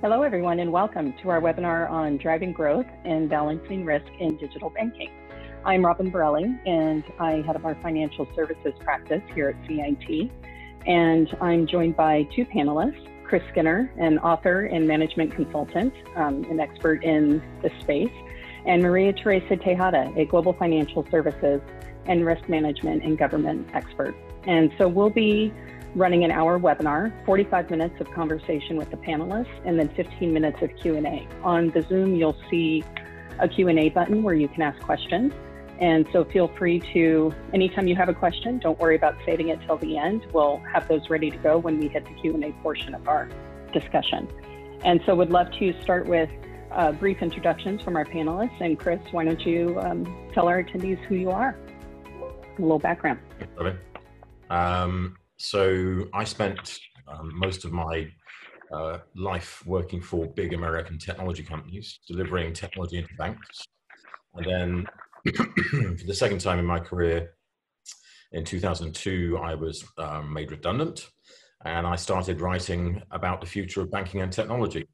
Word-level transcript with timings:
Hello, 0.00 0.22
everyone, 0.22 0.60
and 0.60 0.70
welcome 0.70 1.12
to 1.22 1.28
our 1.28 1.40
webinar 1.40 1.90
on 1.90 2.18
driving 2.18 2.52
growth 2.52 2.86
and 3.04 3.28
balancing 3.28 3.84
risk 3.84 4.06
in 4.20 4.36
digital 4.36 4.70
banking. 4.70 5.10
I'm 5.64 5.84
Robin 5.84 6.08
Borelli, 6.08 6.44
and 6.66 7.02
I 7.18 7.42
head 7.44 7.56
up 7.56 7.64
our 7.64 7.74
financial 7.82 8.28
services 8.36 8.74
practice 8.84 9.22
here 9.34 9.48
at 9.48 9.68
CIT. 9.68 10.30
And 10.86 11.28
I'm 11.40 11.66
joined 11.66 11.96
by 11.96 12.28
two 12.36 12.44
panelists 12.44 13.08
Chris 13.24 13.42
Skinner, 13.50 13.92
an 13.98 14.20
author 14.20 14.66
and 14.66 14.86
management 14.86 15.34
consultant, 15.34 15.92
um, 16.14 16.44
an 16.44 16.60
expert 16.60 17.02
in 17.02 17.42
this 17.60 17.72
space, 17.80 18.14
and 18.66 18.80
Maria 18.80 19.12
Teresa 19.12 19.56
Tejada, 19.56 20.12
a 20.16 20.26
global 20.26 20.52
financial 20.52 21.04
services 21.10 21.60
and 22.06 22.24
risk 22.24 22.48
management 22.48 23.02
and 23.02 23.18
government 23.18 23.68
expert. 23.74 24.14
And 24.44 24.70
so 24.78 24.86
we'll 24.86 25.10
be 25.10 25.52
running 25.94 26.24
an 26.24 26.30
hour 26.30 26.58
webinar, 26.58 27.12
45 27.24 27.70
minutes 27.70 27.94
of 28.00 28.10
conversation 28.12 28.76
with 28.76 28.90
the 28.90 28.96
panelists, 28.96 29.48
and 29.64 29.78
then 29.78 29.88
15 29.94 30.32
minutes 30.32 30.58
of 30.62 30.70
Q&A. 30.80 31.26
On 31.42 31.70
the 31.70 31.82
Zoom, 31.88 32.14
you'll 32.14 32.36
see 32.50 32.84
a 33.38 33.48
Q&A 33.48 33.88
button 33.90 34.22
where 34.22 34.34
you 34.34 34.48
can 34.48 34.62
ask 34.62 34.80
questions. 34.82 35.32
And 35.80 36.06
so 36.12 36.24
feel 36.24 36.48
free 36.58 36.80
to, 36.92 37.32
anytime 37.54 37.86
you 37.86 37.94
have 37.94 38.08
a 38.08 38.14
question, 38.14 38.58
don't 38.58 38.78
worry 38.80 38.96
about 38.96 39.14
saving 39.24 39.48
it 39.48 39.60
till 39.66 39.76
the 39.76 39.96
end. 39.96 40.26
We'll 40.32 40.60
have 40.72 40.88
those 40.88 41.08
ready 41.08 41.30
to 41.30 41.36
go 41.38 41.58
when 41.58 41.78
we 41.78 41.88
hit 41.88 42.04
the 42.04 42.14
Q&A 42.20 42.52
portion 42.62 42.94
of 42.94 43.06
our 43.06 43.28
discussion. 43.72 44.28
And 44.84 45.00
so 45.06 45.14
would 45.14 45.30
love 45.30 45.50
to 45.58 45.80
start 45.82 46.06
with 46.06 46.30
uh, 46.72 46.92
brief 46.92 47.22
introductions 47.22 47.80
from 47.82 47.96
our 47.96 48.04
panelists. 48.04 48.60
And 48.60 48.78
Chris, 48.78 49.00
why 49.12 49.24
don't 49.24 49.40
you 49.46 49.78
um, 49.80 50.30
tell 50.34 50.48
our 50.48 50.62
attendees 50.62 50.98
who 51.06 51.14
you 51.14 51.30
are? 51.30 51.56
A 52.58 52.60
little 52.60 52.78
background. 52.78 53.20
Um, 54.50 55.16
so 55.38 56.04
I 56.12 56.24
spent 56.24 56.80
um, 57.06 57.30
most 57.34 57.64
of 57.64 57.72
my 57.72 58.08
uh, 58.72 58.98
life 59.14 59.62
working 59.66 60.00
for 60.00 60.26
big 60.26 60.52
American 60.52 60.98
technology 60.98 61.42
companies, 61.42 62.00
delivering 62.06 62.52
technology 62.52 62.98
into 62.98 63.14
banks. 63.16 63.64
And 64.34 64.46
then 64.46 64.86
for 65.96 66.06
the 66.06 66.14
second 66.14 66.40
time 66.40 66.58
in 66.58 66.66
my 66.66 66.80
career, 66.80 67.34
in 68.32 68.44
2002, 68.44 69.38
I 69.42 69.54
was 69.54 69.84
um, 69.96 70.32
made 70.32 70.50
redundant 70.50 71.08
and 71.64 71.86
I 71.86 71.96
started 71.96 72.40
writing 72.40 73.02
about 73.10 73.40
the 73.40 73.46
future 73.46 73.80
of 73.80 73.90
banking 73.90 74.20
and 74.20 74.32
technology, 74.32 74.86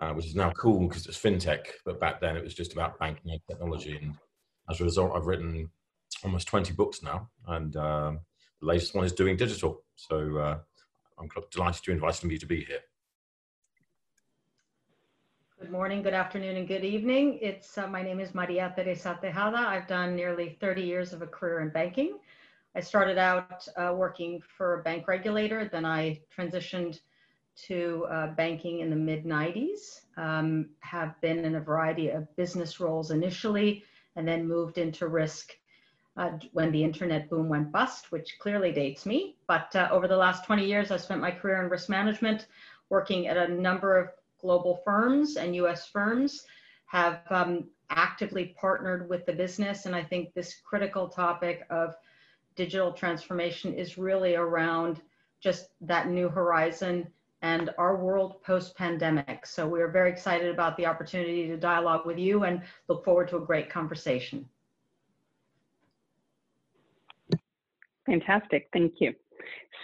uh, 0.00 0.12
which 0.12 0.26
is 0.26 0.34
now 0.34 0.50
cool 0.52 0.88
because 0.88 1.06
it's 1.06 1.18
fintech, 1.20 1.66
but 1.84 2.00
back 2.00 2.20
then 2.20 2.36
it 2.36 2.42
was 2.42 2.54
just 2.54 2.72
about 2.72 2.98
banking 2.98 3.30
and 3.30 3.40
technology. 3.48 3.98
And 4.00 4.14
as 4.68 4.80
a 4.80 4.84
result, 4.84 5.12
I've 5.14 5.26
written 5.26 5.70
almost 6.24 6.48
20 6.48 6.72
books 6.74 7.02
now, 7.02 7.28
and 7.46 7.76
um, 7.76 8.20
the 8.62 8.68
latest 8.68 8.94
one 8.94 9.04
is 9.04 9.12
doing 9.12 9.36
digital. 9.36 9.82
So 9.96 10.38
uh, 10.38 10.58
I'm 11.18 11.28
delighted 11.50 11.82
to 11.84 11.90
invite 11.90 12.22
me 12.24 12.38
to 12.38 12.46
be 12.46 12.64
here. 12.64 12.78
Good 15.60 15.70
morning, 15.70 16.02
good 16.02 16.14
afternoon, 16.14 16.56
and 16.56 16.66
good 16.66 16.84
evening. 16.84 17.38
It's 17.42 17.76
uh, 17.76 17.86
my 17.86 18.02
name 18.02 18.20
is 18.20 18.34
Maria 18.34 18.72
Teresa 18.74 19.18
Tejada. 19.20 19.58
I've 19.58 19.86
done 19.86 20.16
nearly 20.16 20.56
30 20.60 20.82
years 20.82 21.12
of 21.12 21.22
a 21.22 21.26
career 21.26 21.60
in 21.60 21.70
banking. 21.70 22.18
I 22.74 22.80
started 22.80 23.18
out 23.18 23.66
uh, 23.76 23.92
working 23.96 24.40
for 24.56 24.80
a 24.80 24.82
bank 24.82 25.06
regulator, 25.06 25.68
then 25.70 25.84
I 25.84 26.20
transitioned 26.36 27.00
to 27.66 28.06
uh, 28.10 28.26
banking 28.34 28.80
in 28.80 28.90
the 28.90 28.96
mid 28.96 29.24
90s. 29.24 30.02
Um, 30.16 30.70
have 30.80 31.20
been 31.20 31.44
in 31.44 31.56
a 31.56 31.60
variety 31.60 32.08
of 32.08 32.34
business 32.36 32.80
roles 32.80 33.10
initially, 33.10 33.84
and 34.16 34.26
then 34.26 34.48
moved 34.48 34.78
into 34.78 35.06
risk 35.06 35.52
uh, 36.16 36.30
when 36.52 36.70
the 36.72 36.82
internet 36.82 37.30
boom 37.30 37.48
went 37.48 37.72
bust, 37.72 38.12
which 38.12 38.38
clearly 38.38 38.72
dates 38.72 39.06
me. 39.06 39.36
But 39.46 39.74
uh, 39.74 39.88
over 39.90 40.06
the 40.06 40.16
last 40.16 40.44
20 40.44 40.64
years, 40.64 40.90
I 40.90 40.96
spent 40.96 41.20
my 41.20 41.30
career 41.30 41.62
in 41.62 41.70
risk 41.70 41.88
management, 41.88 42.46
working 42.90 43.28
at 43.28 43.36
a 43.36 43.48
number 43.48 43.96
of 43.96 44.10
global 44.38 44.82
firms 44.84 45.36
and 45.36 45.56
US 45.56 45.86
firms, 45.86 46.44
have 46.86 47.20
um, 47.30 47.68
actively 47.90 48.54
partnered 48.60 49.08
with 49.08 49.24
the 49.24 49.32
business. 49.32 49.86
And 49.86 49.94
I 49.94 50.02
think 50.02 50.34
this 50.34 50.56
critical 50.64 51.08
topic 51.08 51.66
of 51.70 51.94
digital 52.56 52.92
transformation 52.92 53.74
is 53.74 53.96
really 53.96 54.34
around 54.34 55.00
just 55.40 55.70
that 55.80 56.08
new 56.08 56.28
horizon 56.28 57.06
and 57.40 57.70
our 57.78 57.96
world 57.96 58.42
post 58.42 58.76
pandemic. 58.76 59.46
So 59.46 59.66
we 59.66 59.80
are 59.80 59.88
very 59.88 60.10
excited 60.10 60.50
about 60.50 60.76
the 60.76 60.86
opportunity 60.86 61.48
to 61.48 61.56
dialogue 61.56 62.06
with 62.06 62.18
you 62.18 62.44
and 62.44 62.62
look 62.88 63.04
forward 63.04 63.28
to 63.28 63.38
a 63.38 63.40
great 63.40 63.68
conversation. 63.68 64.48
Fantastic, 68.06 68.68
thank 68.72 68.94
you. 68.98 69.12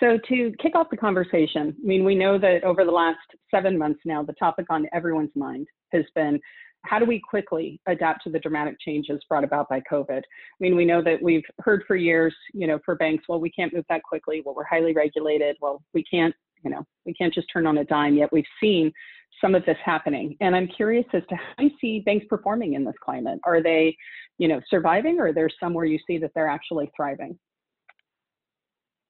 So 0.00 0.18
to 0.28 0.52
kick 0.60 0.76
off 0.76 0.88
the 0.90 0.96
conversation, 0.96 1.74
I 1.82 1.86
mean, 1.86 2.04
we 2.04 2.14
know 2.14 2.38
that 2.38 2.62
over 2.64 2.84
the 2.84 2.92
last 2.92 3.18
seven 3.50 3.76
months 3.76 4.00
now, 4.04 4.22
the 4.22 4.34
topic 4.34 4.66
on 4.70 4.86
everyone's 4.92 5.34
mind 5.34 5.66
has 5.92 6.04
been 6.14 6.40
how 6.82 6.98
do 6.98 7.04
we 7.04 7.20
quickly 7.20 7.80
adapt 7.86 8.22
to 8.24 8.30
the 8.30 8.38
dramatic 8.38 8.76
changes 8.80 9.20
brought 9.28 9.44
about 9.44 9.68
by 9.68 9.80
COVID? 9.90 10.18
I 10.18 10.58
mean, 10.60 10.76
we 10.76 10.84
know 10.84 11.02
that 11.02 11.20
we've 11.20 11.44
heard 11.60 11.82
for 11.86 11.96
years, 11.96 12.34
you 12.54 12.66
know, 12.66 12.78
for 12.84 12.94
banks, 12.94 13.24
well, 13.28 13.40
we 13.40 13.50
can't 13.50 13.74
move 13.74 13.84
that 13.88 14.02
quickly. 14.04 14.42
Well, 14.44 14.54
we're 14.54 14.64
highly 14.64 14.92
regulated. 14.92 15.56
Well, 15.60 15.82
we 15.92 16.04
can't, 16.04 16.34
you 16.64 16.70
know, 16.70 16.84
we 17.04 17.14
can't 17.14 17.34
just 17.34 17.48
turn 17.52 17.66
on 17.66 17.78
a 17.78 17.84
dime 17.84 18.14
yet. 18.14 18.32
We've 18.32 18.44
seen 18.60 18.92
some 19.40 19.54
of 19.54 19.64
this 19.66 19.76
happening. 19.84 20.36
And 20.40 20.54
I'm 20.54 20.68
curious 20.68 21.06
as 21.12 21.22
to 21.28 21.34
how 21.34 21.64
you 21.64 21.70
see 21.80 22.00
banks 22.00 22.26
performing 22.28 22.74
in 22.74 22.84
this 22.84 22.96
climate. 23.04 23.40
Are 23.44 23.62
they, 23.62 23.96
you 24.38 24.48
know, 24.48 24.60
surviving 24.68 25.18
or 25.18 25.28
are 25.28 25.32
there's 25.32 25.54
somewhere 25.60 25.84
you 25.84 25.98
see 26.06 26.18
that 26.18 26.30
they're 26.34 26.48
actually 26.48 26.90
thriving? 26.96 27.38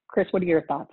Chris, 0.09 0.27
what 0.31 0.43
are 0.43 0.47
your 0.47 0.63
thoughts? 0.63 0.93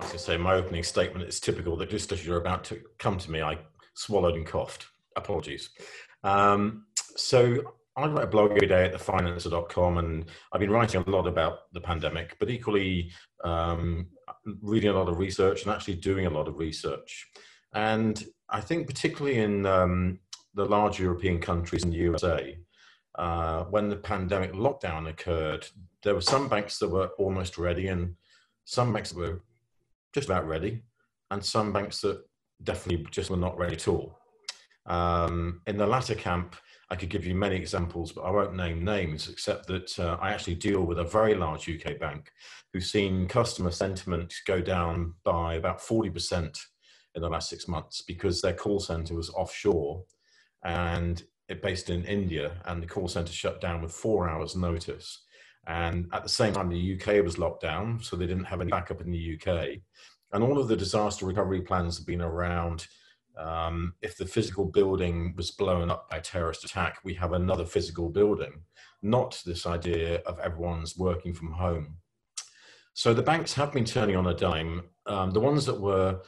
I 0.00 0.04
was 0.04 0.10
going 0.10 0.18
to 0.18 0.24
say, 0.24 0.36
my 0.36 0.54
opening 0.54 0.84
statement 0.84 1.28
is 1.28 1.40
typical 1.40 1.76
that 1.76 1.90
just 1.90 2.12
as 2.12 2.24
you're 2.24 2.38
about 2.38 2.62
to 2.64 2.80
come 2.98 3.18
to 3.18 3.30
me, 3.30 3.42
I 3.42 3.58
swallowed 3.94 4.36
and 4.36 4.46
coughed. 4.46 4.86
Apologies. 5.16 5.70
Um, 6.22 6.84
so 7.16 7.74
I 7.96 8.06
write 8.06 8.24
a 8.24 8.28
blog 8.28 8.52
every 8.52 8.68
day 8.68 8.84
at 8.84 8.94
thefinanser.com, 8.94 9.98
and 9.98 10.26
I've 10.52 10.60
been 10.60 10.70
writing 10.70 11.02
a 11.04 11.10
lot 11.10 11.26
about 11.26 11.72
the 11.72 11.80
pandemic, 11.80 12.36
but 12.38 12.48
equally 12.48 13.10
um, 13.42 14.06
reading 14.62 14.90
a 14.90 14.92
lot 14.92 15.08
of 15.08 15.18
research 15.18 15.64
and 15.64 15.72
actually 15.72 15.94
doing 15.94 16.26
a 16.26 16.30
lot 16.30 16.46
of 16.46 16.58
research. 16.58 17.26
And 17.74 18.22
I 18.48 18.60
think, 18.60 18.86
particularly 18.86 19.38
in 19.38 19.66
um, 19.66 20.20
the 20.54 20.64
large 20.64 21.00
European 21.00 21.40
countries 21.40 21.82
and 21.82 21.92
the 21.92 21.98
USA, 21.98 22.56
uh, 23.18 23.64
when 23.64 23.88
the 23.88 23.96
pandemic 23.96 24.52
lockdown 24.52 25.08
occurred, 25.08 25.66
there 26.02 26.14
were 26.14 26.20
some 26.20 26.48
banks 26.48 26.78
that 26.78 26.88
were 26.88 27.08
almost 27.18 27.58
ready, 27.58 27.88
and 27.88 28.14
some 28.64 28.92
banks 28.92 29.10
that 29.10 29.18
were 29.18 29.42
just 30.14 30.28
about 30.28 30.46
ready, 30.46 30.82
and 31.32 31.44
some 31.44 31.72
banks 31.72 32.00
that 32.00 32.22
definitely 32.62 33.04
just 33.10 33.28
were 33.28 33.36
not 33.36 33.58
ready 33.58 33.74
at 33.74 33.88
all. 33.88 34.16
Um, 34.86 35.60
in 35.66 35.76
the 35.76 35.86
latter 35.86 36.14
camp, 36.14 36.54
I 36.90 36.96
could 36.96 37.10
give 37.10 37.26
you 37.26 37.34
many 37.34 37.56
examples, 37.56 38.12
but 38.12 38.22
I 38.22 38.30
won't 38.30 38.54
name 38.54 38.84
names, 38.84 39.28
except 39.28 39.66
that 39.66 39.98
uh, 39.98 40.16
I 40.20 40.30
actually 40.30 40.54
deal 40.54 40.84
with 40.84 41.00
a 41.00 41.04
very 41.04 41.34
large 41.34 41.68
UK 41.68 41.98
bank 41.98 42.30
who's 42.72 42.90
seen 42.90 43.26
customer 43.26 43.70
sentiment 43.72 44.32
go 44.46 44.60
down 44.60 45.14
by 45.24 45.54
about 45.54 45.80
40% 45.80 46.56
in 47.14 47.22
the 47.22 47.28
last 47.28 47.50
six 47.50 47.66
months 47.68 48.02
because 48.02 48.40
their 48.40 48.54
call 48.54 48.80
center 48.80 49.14
was 49.14 49.28
offshore 49.30 50.04
and 50.64 51.24
based 51.54 51.90
in 51.90 52.04
India, 52.04 52.52
and 52.66 52.82
the 52.82 52.86
call 52.86 53.08
center 53.08 53.32
shut 53.32 53.60
down 53.60 53.82
with 53.82 53.92
four 53.92 54.28
hours' 54.28 54.56
notice. 54.56 55.22
And 55.66 56.08
at 56.12 56.22
the 56.22 56.28
same 56.28 56.54
time, 56.54 56.68
the 56.68 56.98
UK 56.98 57.24
was 57.24 57.38
locked 57.38 57.62
down, 57.62 58.00
so 58.02 58.16
they 58.16 58.26
didn't 58.26 58.44
have 58.44 58.60
any 58.60 58.70
backup 58.70 59.00
in 59.00 59.10
the 59.10 59.38
UK. 59.38 59.80
And 60.32 60.42
all 60.44 60.58
of 60.58 60.68
the 60.68 60.76
disaster 60.76 61.26
recovery 61.26 61.62
plans 61.62 61.98
have 61.98 62.06
been 62.06 62.22
around 62.22 62.86
um, 63.38 63.94
if 64.02 64.16
the 64.16 64.26
physical 64.26 64.64
building 64.64 65.34
was 65.36 65.52
blown 65.52 65.90
up 65.90 66.10
by 66.10 66.18
terrorist 66.18 66.64
attack, 66.64 66.98
we 67.04 67.14
have 67.14 67.32
another 67.32 67.64
physical 67.64 68.08
building, 68.08 68.62
not 69.00 69.40
this 69.46 69.64
idea 69.64 70.16
of 70.26 70.38
everyone's 70.40 70.96
working 70.98 71.32
from 71.32 71.52
home. 71.52 71.98
So 72.94 73.14
the 73.14 73.22
banks 73.22 73.54
have 73.54 73.72
been 73.72 73.84
turning 73.84 74.16
on 74.16 74.26
a 74.26 74.34
dime. 74.34 74.82
Um, 75.06 75.30
the 75.30 75.40
ones 75.40 75.64
that 75.66 75.80
were 75.80 76.20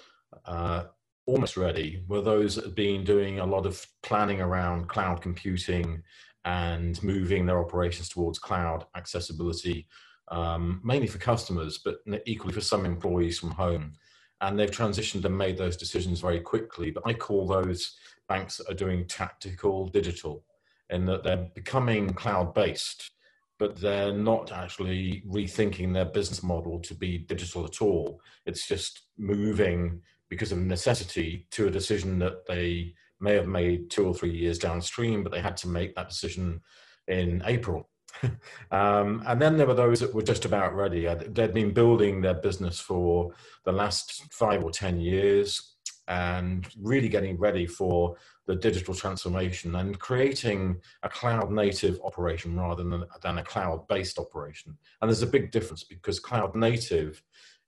uh, 0.45 0.85
almost 1.27 1.57
ready 1.57 2.03
were 2.09 2.23
those 2.23 2.55
that 2.55 2.65
had 2.65 2.75
been 2.75 3.05
doing 3.05 3.39
a 3.39 3.47
lot 3.47 3.67
of 3.67 3.87
planning 4.03 4.41
around 4.41 4.89
cloud 4.89 5.21
computing 5.21 6.03
and 6.45 7.03
moving 7.03 7.47
their 7.47 7.61
operations 7.61 8.09
towards 8.09 8.39
cloud 8.39 8.87
accessibility, 8.97 9.87
um, 10.29 10.81
mainly 10.83 11.07
for 11.07 11.19
customers, 11.19 11.79
but 11.85 11.99
equally 12.27 12.53
for 12.53 12.61
some 12.61 12.85
employees 12.85 13.39
from 13.39 13.51
home. 13.51 13.93
And 14.41 14.59
they've 14.59 14.71
transitioned 14.71 15.25
and 15.25 15.37
made 15.37 15.59
those 15.59 15.77
decisions 15.77 16.21
very 16.21 16.41
quickly. 16.41 16.91
But 16.91 17.07
I 17.07 17.13
call 17.13 17.47
those 17.47 17.97
banks 18.29 18.57
that 18.57 18.71
are 18.71 18.75
doing 18.75 19.07
tactical 19.07 19.87
digital, 19.89 20.45
in 20.89 21.05
that 21.07 21.23
they're 21.23 21.49
becoming 21.55 22.15
cloud 22.15 22.55
based, 22.55 23.11
but 23.59 23.79
they're 23.79 24.13
not 24.13 24.51
actually 24.51 25.23
rethinking 25.29 25.93
their 25.93 26.07
business 26.07 26.43
model 26.43 26.81
to 26.81 26.95
be 26.95 27.19
digital 27.19 27.67
at 27.67 27.83
all. 27.83 28.21
It's 28.47 28.67
just 28.67 29.03
moving 29.19 30.01
because 30.31 30.53
of 30.53 30.59
necessity 30.59 31.47
to 31.51 31.67
a 31.67 31.71
decision 31.71 32.19
that 32.21 32.47
they 32.47 32.95
may 33.21 33.35
have 33.35 33.49
made 33.49 33.91
two 33.91 34.07
or 34.07 34.15
three 34.15 34.35
years 34.35 34.59
downstream, 34.59 35.23
but 35.23 35.31
they 35.31 35.41
had 35.41 35.57
to 35.59 35.69
make 35.69 35.95
that 35.95 36.09
decision 36.09 36.61
in 37.09 37.43
April. 37.45 37.91
um, 38.71 39.23
and 39.27 39.41
then 39.41 39.57
there 39.57 39.67
were 39.67 39.75
those 39.75 40.01
that 40.01 40.15
were 40.15 40.23
just 40.23 40.45
about 40.45 40.75
ready. 40.75 41.07
They'd 41.29 41.53
been 41.53 41.75
building 41.75 42.21
their 42.21 42.35
business 42.35 42.81
for 42.81 43.33
the 43.65 43.73
last 43.73 44.33
five 44.33 44.65
or 44.65 44.71
10 44.71 45.01
years 45.01 45.77
and 46.09 46.67
really 46.81 47.09
getting 47.09 47.39
ready 47.39 47.67
for 47.67 48.17
the 48.47 48.57
digital 48.57 48.95
transformation 48.95 49.77
and 49.77 49.99
creating 50.01 50.81
a 51.05 51.09
cloud 51.09 51.53
native 51.53 52.01
operation 52.03 52.59
rather 52.59 52.83
than, 52.83 53.05
than 53.23 53.39
a 53.39 53.45
cloud 53.45 53.87
based 53.87 54.19
operation. 54.19 54.77
And 55.01 55.09
there's 55.09 55.23
a 55.23 55.27
big 55.27 55.53
difference 55.53 55.85
because 55.85 56.19
cloud 56.19 56.57
native 56.57 57.23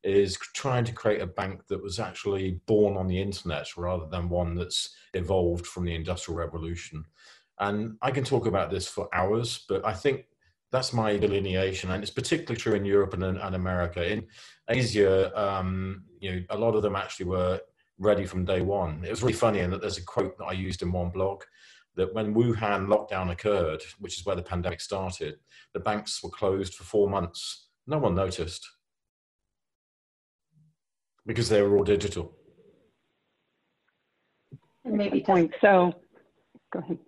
is 0.04 0.36
trying 0.54 0.84
to 0.84 0.92
create 0.92 1.20
a 1.20 1.26
bank 1.26 1.66
that 1.68 1.82
was 1.82 1.98
actually 2.00 2.60
born 2.66 2.96
on 2.96 3.06
the 3.06 3.20
internet 3.20 3.76
rather 3.76 4.06
than 4.06 4.28
one 4.28 4.54
that's 4.54 4.94
evolved 5.14 5.66
from 5.66 5.84
the 5.84 5.94
industrial 5.94 6.38
revolution. 6.38 7.04
And 7.60 7.96
I 8.02 8.10
can 8.10 8.24
talk 8.24 8.46
about 8.46 8.70
this 8.70 8.88
for 8.88 9.08
hours, 9.14 9.64
but 9.68 9.86
I 9.86 9.92
think 9.92 10.24
that's 10.72 10.92
my 10.92 11.16
delineation, 11.16 11.90
and 11.90 12.02
it's 12.02 12.10
particularly 12.10 12.56
true 12.56 12.74
in 12.74 12.84
Europe 12.84 13.12
and, 13.12 13.22
and 13.22 13.54
America. 13.54 14.10
In 14.10 14.26
Asia, 14.68 15.30
um, 15.40 16.04
you 16.18 16.32
know, 16.32 16.42
a 16.50 16.58
lot 16.58 16.74
of 16.74 16.82
them 16.82 16.96
actually 16.96 17.26
were 17.26 17.60
ready 17.98 18.24
from 18.24 18.46
day 18.46 18.62
one. 18.62 19.04
It 19.04 19.10
was 19.10 19.22
really 19.22 19.34
funny, 19.34 19.60
and 19.60 19.72
that 19.72 19.82
there's 19.82 19.98
a 19.98 20.04
quote 20.04 20.36
that 20.38 20.46
I 20.46 20.52
used 20.52 20.82
in 20.82 20.90
one 20.90 21.10
blog 21.10 21.42
that 21.94 22.12
when 22.14 22.34
Wuhan 22.34 22.86
lockdown 22.86 23.30
occurred, 23.30 23.82
which 23.98 24.18
is 24.18 24.24
where 24.24 24.34
the 24.34 24.42
pandemic 24.42 24.80
started, 24.80 25.36
the 25.74 25.80
banks 25.80 26.22
were 26.22 26.30
closed 26.30 26.74
for 26.74 26.84
four 26.84 27.08
months. 27.08 27.68
No 27.86 27.98
one 27.98 28.14
noticed 28.14 28.66
because 31.26 31.48
they 31.48 31.62
were 31.62 31.76
all 31.76 31.84
digital. 31.84 32.32
And 34.84 34.96
maybe 34.96 35.20
point. 35.20 35.52
So, 35.60 35.94
go 36.72 36.80
ahead 36.80 36.98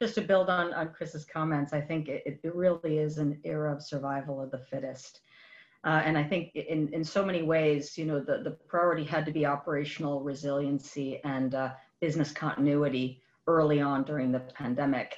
just 0.00 0.14
to 0.16 0.20
build 0.20 0.48
on, 0.48 0.72
on 0.74 0.90
Chris's 0.90 1.24
comments, 1.24 1.72
I 1.72 1.80
think 1.80 2.08
it, 2.08 2.22
it 2.26 2.54
really 2.54 2.98
is 2.98 3.18
an 3.18 3.38
era 3.44 3.74
of 3.74 3.82
survival 3.82 4.40
of 4.40 4.50
the 4.50 4.58
fittest. 4.58 5.20
Uh, 5.84 6.02
and 6.04 6.18
I 6.18 6.24
think 6.24 6.54
in, 6.54 6.92
in 6.92 7.04
so 7.04 7.24
many 7.24 7.42
ways, 7.42 7.96
you 7.96 8.04
know, 8.04 8.20
the, 8.20 8.42
the 8.42 8.50
priority 8.68 9.04
had 9.04 9.24
to 9.26 9.32
be 9.32 9.46
operational 9.46 10.20
resiliency 10.20 11.20
and 11.24 11.54
uh, 11.54 11.70
business 12.00 12.32
continuity 12.32 13.22
early 13.46 13.80
on 13.80 14.02
during 14.02 14.32
the 14.32 14.40
pandemic. 14.40 15.16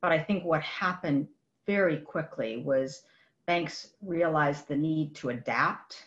But 0.00 0.12
I 0.12 0.18
think 0.18 0.44
what 0.44 0.62
happened 0.62 1.28
very 1.66 1.98
quickly 1.98 2.58
was 2.58 3.02
banks 3.46 3.90
realized 4.02 4.68
the 4.68 4.76
need 4.76 5.14
to 5.16 5.30
adapt 5.30 6.05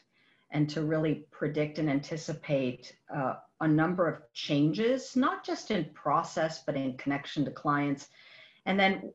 and 0.51 0.69
to 0.69 0.81
really 0.81 1.25
predict 1.31 1.77
and 1.79 1.89
anticipate 1.89 2.95
uh, 3.13 3.35
a 3.61 3.67
number 3.67 4.07
of 4.07 4.21
changes, 4.33 5.15
not 5.15 5.45
just 5.45 5.71
in 5.71 5.85
process, 5.93 6.63
but 6.65 6.75
in 6.75 6.97
connection 6.97 7.45
to 7.45 7.51
clients. 7.51 8.07
And 8.65 8.79
then 8.79 9.11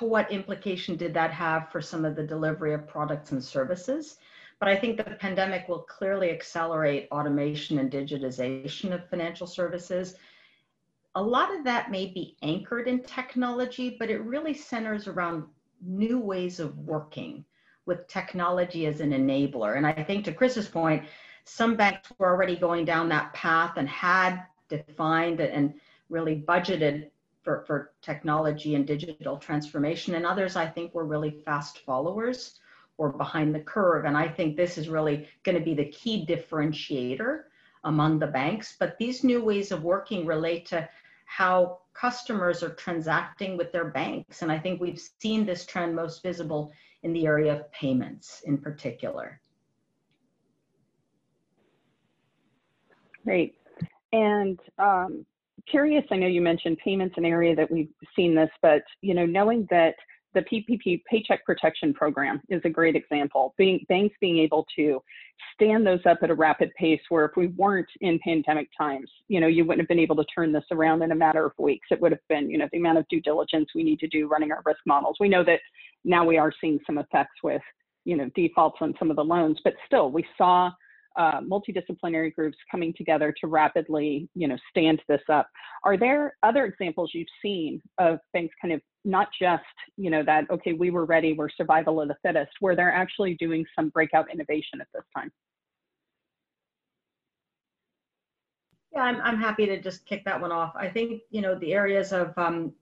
what 0.00 0.30
implication 0.30 0.96
did 0.96 1.14
that 1.14 1.32
have 1.32 1.70
for 1.70 1.80
some 1.80 2.04
of 2.04 2.16
the 2.16 2.26
delivery 2.26 2.74
of 2.74 2.86
products 2.88 3.32
and 3.32 3.42
services? 3.42 4.16
But 4.60 4.68
I 4.68 4.76
think 4.76 4.96
the 4.96 5.04
pandemic 5.04 5.68
will 5.68 5.80
clearly 5.80 6.30
accelerate 6.30 7.08
automation 7.10 7.78
and 7.78 7.90
digitization 7.90 8.92
of 8.92 9.08
financial 9.08 9.46
services. 9.46 10.14
A 11.14 11.22
lot 11.22 11.54
of 11.54 11.64
that 11.64 11.90
may 11.90 12.06
be 12.06 12.36
anchored 12.42 12.88
in 12.88 13.02
technology, 13.02 13.96
but 13.98 14.10
it 14.10 14.22
really 14.22 14.54
centers 14.54 15.06
around 15.06 15.44
new 15.80 16.18
ways 16.18 16.60
of 16.60 16.76
working 16.78 17.44
with 17.86 18.06
technology 18.08 18.86
as 18.86 19.00
an 19.00 19.10
enabler. 19.10 19.76
And 19.76 19.86
I 19.86 19.92
think 19.92 20.24
to 20.24 20.32
Chris's 20.32 20.68
point, 20.68 21.04
some 21.44 21.76
banks 21.76 22.10
were 22.18 22.28
already 22.28 22.56
going 22.56 22.84
down 22.84 23.08
that 23.10 23.32
path 23.34 23.74
and 23.76 23.88
had 23.88 24.44
defined 24.68 25.40
and 25.40 25.74
really 26.08 26.42
budgeted 26.46 27.10
for, 27.42 27.64
for 27.66 27.92
technology 28.00 28.74
and 28.74 28.86
digital 28.86 29.36
transformation. 29.36 30.14
And 30.14 30.24
others, 30.24 30.56
I 30.56 30.66
think, 30.66 30.94
were 30.94 31.04
really 31.04 31.30
fast 31.44 31.80
followers 31.80 32.58
or 32.96 33.10
behind 33.10 33.54
the 33.54 33.60
curve. 33.60 34.06
And 34.06 34.16
I 34.16 34.28
think 34.28 34.56
this 34.56 34.78
is 34.78 34.88
really 34.88 35.28
going 35.42 35.58
to 35.58 35.64
be 35.64 35.74
the 35.74 35.90
key 35.90 36.24
differentiator 36.26 37.42
among 37.84 38.18
the 38.18 38.26
banks. 38.26 38.76
But 38.78 38.96
these 38.98 39.24
new 39.24 39.44
ways 39.44 39.72
of 39.72 39.82
working 39.82 40.24
relate 40.24 40.66
to 40.66 40.88
how 41.26 41.78
customers 41.92 42.62
are 42.62 42.74
transacting 42.74 43.56
with 43.56 43.72
their 43.72 43.86
banks. 43.86 44.42
And 44.42 44.50
I 44.50 44.58
think 44.58 44.80
we've 44.80 45.00
seen 45.18 45.44
this 45.44 45.66
trend 45.66 45.94
most 45.94 46.22
visible 46.22 46.72
in 47.04 47.12
the 47.12 47.26
area 47.26 47.54
of 47.54 47.70
payments 47.72 48.42
in 48.46 48.58
particular. 48.58 49.40
Great. 53.24 53.54
And 54.12 54.58
um, 54.78 55.24
curious, 55.68 56.04
I 56.10 56.16
know 56.16 56.26
you 56.26 56.40
mentioned 56.40 56.78
payments 56.82 57.14
an 57.16 57.24
area 57.24 57.54
that 57.56 57.70
we've 57.70 57.90
seen 58.16 58.34
this, 58.34 58.50
but 58.60 58.82
you 59.00 59.14
know, 59.14 59.26
knowing 59.26 59.66
that 59.70 59.94
the 60.34 60.42
PPP 60.42 61.02
Paycheck 61.04 61.44
Protection 61.44 61.94
Program 61.94 62.40
is 62.48 62.60
a 62.64 62.68
great 62.68 62.96
example. 62.96 63.54
Being, 63.56 63.84
banks 63.88 64.16
being 64.20 64.38
able 64.38 64.66
to 64.76 65.02
stand 65.54 65.86
those 65.86 66.00
up 66.06 66.18
at 66.22 66.30
a 66.30 66.34
rapid 66.34 66.72
pace, 66.78 67.00
where 67.08 67.24
if 67.24 67.32
we 67.36 67.48
weren't 67.48 67.88
in 68.00 68.18
pandemic 68.24 68.68
times, 68.76 69.10
you 69.28 69.40
know, 69.40 69.46
you 69.46 69.64
wouldn't 69.64 69.80
have 69.80 69.88
been 69.88 69.98
able 69.98 70.16
to 70.16 70.24
turn 70.24 70.52
this 70.52 70.64
around 70.70 71.02
in 71.02 71.12
a 71.12 71.14
matter 71.14 71.44
of 71.44 71.52
weeks. 71.58 71.86
It 71.90 72.00
would 72.00 72.12
have 72.12 72.26
been, 72.28 72.50
you 72.50 72.58
know, 72.58 72.68
the 72.72 72.78
amount 72.78 72.98
of 72.98 73.08
due 73.08 73.20
diligence 73.20 73.68
we 73.74 73.84
need 73.84 74.00
to 74.00 74.08
do 74.08 74.28
running 74.28 74.52
our 74.52 74.62
risk 74.64 74.80
models. 74.86 75.16
We 75.20 75.28
know 75.28 75.44
that 75.44 75.60
now 76.04 76.24
we 76.24 76.38
are 76.38 76.52
seeing 76.60 76.80
some 76.86 76.98
effects 76.98 77.42
with, 77.42 77.62
you 78.04 78.16
know, 78.16 78.28
defaults 78.34 78.78
on 78.80 78.94
some 78.98 79.10
of 79.10 79.16
the 79.16 79.24
loans, 79.24 79.58
but 79.64 79.74
still, 79.86 80.10
we 80.10 80.26
saw 80.36 80.70
uh, 81.16 81.40
multidisciplinary 81.40 82.34
groups 82.34 82.56
coming 82.70 82.92
together 82.96 83.34
to 83.40 83.46
rapidly, 83.46 84.28
you 84.34 84.48
know, 84.48 84.56
stand 84.70 85.00
this 85.08 85.22
up. 85.30 85.48
Are 85.82 85.96
there 85.96 86.36
other 86.42 86.64
examples 86.64 87.10
you've 87.14 87.28
seen 87.40 87.80
of 87.98 88.18
things 88.32 88.50
kind 88.60 88.74
of 88.74 88.80
not 89.04 89.28
just, 89.40 89.62
you 89.96 90.10
know, 90.10 90.22
that, 90.24 90.50
okay, 90.50 90.72
we 90.72 90.90
were 90.90 91.04
ready, 91.04 91.32
we're 91.32 91.50
survival 91.50 92.00
of 92.00 92.08
the 92.08 92.16
fittest, 92.22 92.52
where 92.60 92.74
they're 92.74 92.92
actually 92.92 93.34
doing 93.34 93.64
some 93.76 93.90
breakout 93.90 94.32
innovation 94.32 94.80
at 94.80 94.88
this 94.94 95.04
time? 95.16 95.30
Yeah, 98.92 99.02
I'm, 99.02 99.20
I'm 99.20 99.38
happy 99.38 99.66
to 99.66 99.80
just 99.80 100.06
kick 100.06 100.24
that 100.24 100.40
one 100.40 100.52
off. 100.52 100.72
I 100.76 100.88
think, 100.88 101.22
you 101.30 101.42
know, 101.42 101.54
the 101.56 101.74
areas 101.74 102.12
of 102.12 102.32
um, 102.38 102.72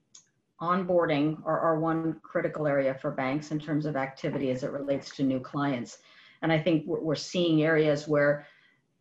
onboarding 0.61 1.43
are, 1.45 1.59
are 1.59 1.81
one 1.81 2.21
critical 2.23 2.67
area 2.67 2.97
for 3.01 3.11
banks 3.11 3.51
in 3.51 3.59
terms 3.59 3.85
of 3.85 3.97
activity 3.97 4.51
as 4.51 4.63
it 4.63 4.71
relates 4.71 5.17
to 5.17 5.23
new 5.23 5.41
clients. 5.41 5.99
And 6.43 6.53
I 6.53 6.59
think 6.59 6.85
we're 6.87 7.15
seeing 7.15 7.63
areas 7.63 8.07
where 8.09 8.47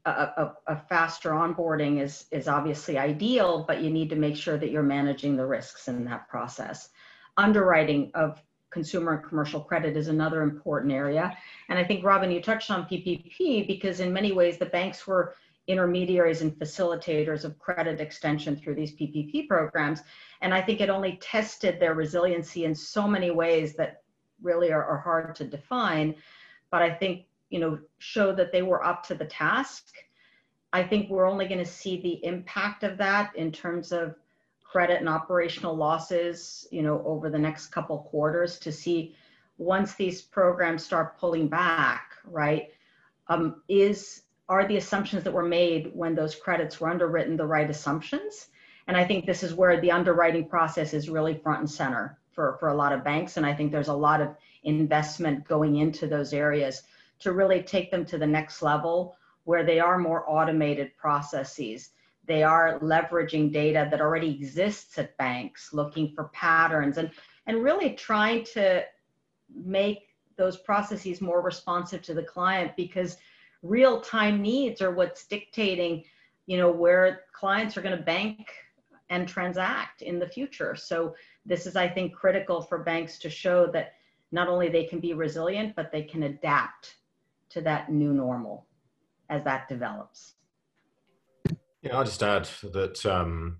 a, 0.06 0.10
a, 0.10 0.56
a, 0.68 0.78
faster 0.90 1.32
onboarding 1.32 2.02
is, 2.02 2.26
is 2.32 2.48
obviously 2.48 2.98
ideal, 2.98 3.66
but 3.68 3.82
you 3.82 3.90
need 3.92 4.10
to 4.10 4.16
make 4.16 4.36
sure 4.36 4.58
that 4.58 4.72
you're 4.72 4.82
managing 4.82 5.36
the 5.36 5.46
risks 5.46 5.88
in 5.88 6.06
that 6.06 6.28
process. 6.28 6.90
Underwriting 7.38 8.12
of 8.16 8.42
consumer 8.72 9.14
and 9.14 9.24
commercial 9.24 9.62
credit 9.62 9.96
is 9.96 10.08
another 10.08 10.42
important 10.42 10.92
area. 10.92 11.38
And 11.70 11.78
I 11.78 11.84
think, 11.84 12.04
Robin, 12.04 12.32
you 12.32 12.42
touched 12.42 12.72
on 12.72 12.86
PPP 12.86 13.68
because 13.68 14.00
in 14.00 14.12
many 14.12 14.32
ways 14.32 14.58
the 14.58 14.66
banks 14.66 15.06
were 15.06 15.36
intermediaries 15.68 16.42
and 16.42 16.58
facilitators 16.58 17.44
of 17.44 17.60
credit 17.60 18.00
extension 18.00 18.56
through 18.56 18.76
these 18.76 18.94
PPP 18.94 19.48
programs. 19.48 20.02
And 20.42 20.54
I 20.54 20.62
think 20.62 20.82
it 20.82 20.90
only 20.90 21.18
tested 21.22 21.80
their 21.80 21.94
resiliency 21.94 22.66
in 22.66 22.74
so 22.74 23.08
many 23.08 23.30
ways 23.30 23.76
that 23.76 24.02
really 24.42 24.72
are, 24.72 24.84
are 24.84 24.98
hard 24.98 25.36
to 25.36 25.44
define. 25.44 26.16
But 26.72 26.82
I 26.82 26.90
think 26.90 27.26
you 27.52 27.60
know, 27.60 27.78
show 28.00 28.34
that 28.34 28.52
they 28.52 28.64
were 28.64 28.84
up 28.84 29.06
to 29.06 29.14
the 29.14 29.26
task. 29.26 29.94
I 30.74 30.82
think 30.82 31.10
we're 31.10 31.30
only 31.30 31.48
going 31.48 31.60
to 31.60 31.66
see 31.66 32.02
the 32.02 32.26
impact 32.26 32.84
of 32.84 32.98
that 32.98 33.36
in 33.36 33.52
terms 33.52 33.92
of 33.92 34.16
credit 34.64 35.02
and 35.02 35.10
operational 35.10 35.76
losses, 35.76 36.66
you 36.72 36.82
know, 36.82 37.04
over 37.06 37.30
the 37.30 37.38
next 37.38 37.68
couple 37.68 38.00
quarters 38.10 38.58
to 38.60 38.72
see 38.72 39.14
once 39.58 39.96
these 39.96 40.22
programs 40.22 40.84
start 40.84 41.20
pulling 41.20 41.50
back, 41.50 42.14
right? 42.26 42.70
Um, 43.28 43.62
is 43.68 44.24
are 44.48 44.66
the 44.66 44.78
assumptions 44.78 45.24
that 45.24 45.32
were 45.32 45.44
made 45.44 45.92
when 45.94 46.16
those 46.16 46.36
credits 46.36 46.80
were 46.80 46.90
underwritten 46.90 47.38
the 47.38 47.46
right 47.46 47.70
assumptions? 47.70 48.48
And 48.88 48.98
I 48.98 49.06
think 49.06 49.26
this 49.26 49.44
is 49.44 49.54
where 49.54 49.80
the 49.80 49.92
underwriting 49.92 50.48
process 50.48 50.94
is 50.94 51.10
really 51.10 51.36
front 51.36 51.60
and 51.60 51.70
center 51.70 52.18
for, 52.32 52.58
for 52.60 52.70
a 52.70 52.76
lot 52.76 52.92
of 52.92 53.04
banks. 53.04 53.38
And 53.38 53.46
I 53.46 53.54
think 53.54 53.72
there's 53.72 53.88
a 53.88 53.94
lot 53.94 54.22
of 54.22 54.36
investment 54.64 55.48
going 55.48 55.78
into 55.78 56.08
those 56.08 56.34
areas 56.34 56.84
to 57.22 57.34
really 57.34 57.62
take 57.64 57.92
them 57.92 58.06
to 58.06 58.18
the 58.18 58.28
next 58.28 58.62
level 58.62 59.16
where 59.44 59.64
they 59.64 59.80
are 59.80 59.98
more 59.98 60.30
automated 60.30 60.96
processes. 60.98 61.92
They 62.26 62.44
are 62.44 62.80
leveraging 62.80 63.52
data 63.52 63.88
that 63.90 64.02
already 64.02 64.30
exists 64.30 64.98
at 64.98 65.18
banks, 65.18 65.74
looking 65.74 66.14
for 66.14 66.26
patterns 66.30 66.98
and, 66.98 67.10
and 67.48 67.64
really 67.64 67.94
trying 67.94 68.44
to 68.54 68.84
make 69.54 70.10
those 70.38 70.58
processes 70.58 71.22
more 71.22 71.42
responsive 71.42 72.02
to 72.04 72.14
the 72.14 72.24
client 72.24 72.72
because 72.78 73.18
real 73.64 74.02
time 74.02 74.42
needs 74.42 74.82
are 74.82 74.92
what's 74.92 75.26
dictating, 75.26 76.04
you 76.46 76.58
know, 76.58 76.72
where 76.72 77.22
clients 77.34 77.78
are 77.78 77.82
going 77.82 77.98
to 77.98 78.04
bank 78.04 78.48
and 79.10 79.28
transact 79.28 80.02
in 80.02 80.20
the 80.20 80.28
future. 80.28 80.76
So 80.76 81.16
this 81.46 81.66
is, 81.66 81.76
I 81.76 81.88
think, 81.88 82.14
critical 82.14 82.62
for 82.62 82.80
banks 82.80 83.20
to 83.20 83.30
show 83.30 83.68
that 83.74 83.94
not 84.32 84.48
only 84.48 84.70
they 84.70 84.86
can 84.86 85.00
be 85.00 85.14
resilient, 85.14 85.76
but 85.76 85.92
they 85.92 86.04
can 86.04 86.24
adapt 86.24 86.96
to 87.52 87.62
that 87.62 87.92
new 87.92 88.14
normal 88.14 88.66
as 89.30 89.44
that 89.44 89.68
develops. 89.68 90.36
Yeah, 91.82 91.98
I'll 91.98 92.04
just 92.04 92.22
add 92.22 92.48
that 92.74 93.06
um, 93.06 93.58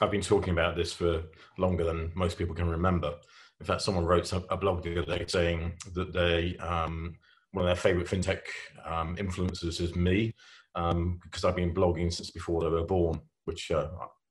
I've 0.00 0.10
been 0.10 0.22
talking 0.22 0.52
about 0.52 0.76
this 0.76 0.92
for 0.92 1.22
longer 1.58 1.84
than 1.84 2.10
most 2.14 2.38
people 2.38 2.54
can 2.54 2.68
remember. 2.68 3.14
In 3.60 3.66
fact, 3.66 3.82
someone 3.82 4.06
wrote 4.06 4.32
a 4.32 4.56
blog 4.56 4.82
the 4.82 5.02
other 5.02 5.18
day 5.18 5.24
saying 5.28 5.72
that 5.94 6.12
they 6.12 6.56
um, 6.56 7.16
one 7.52 7.64
of 7.64 7.68
their 7.68 7.76
favorite 7.76 8.06
fintech 8.06 8.40
um, 8.86 9.16
influencers 9.16 9.80
is 9.80 9.94
me 9.94 10.34
um, 10.74 11.20
because 11.22 11.44
I've 11.44 11.56
been 11.56 11.74
blogging 11.74 12.12
since 12.12 12.30
before 12.30 12.62
they 12.62 12.68
were 12.68 12.84
born, 12.84 13.20
which 13.44 13.70
uh, 13.70 13.88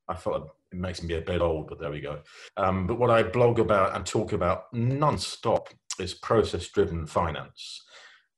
I 0.08 0.16
felt 0.16 0.50
it 0.72 0.78
makes 0.78 1.04
me 1.04 1.14
a 1.16 1.22
bit 1.22 1.42
old, 1.42 1.68
but 1.68 1.80
there 1.80 1.92
we 1.92 2.02
go. 2.02 2.22
Um, 2.58 2.88
but 2.88 2.98
what 2.98 3.12
I 3.12 3.24
blog 3.24 3.60
about 3.60 3.96
and 3.96 4.06
talk 4.06 4.34
about 4.34 4.74
non-stop 4.74 5.70
is 6.00 6.14
process-driven 6.14 7.06
finance. 7.06 7.84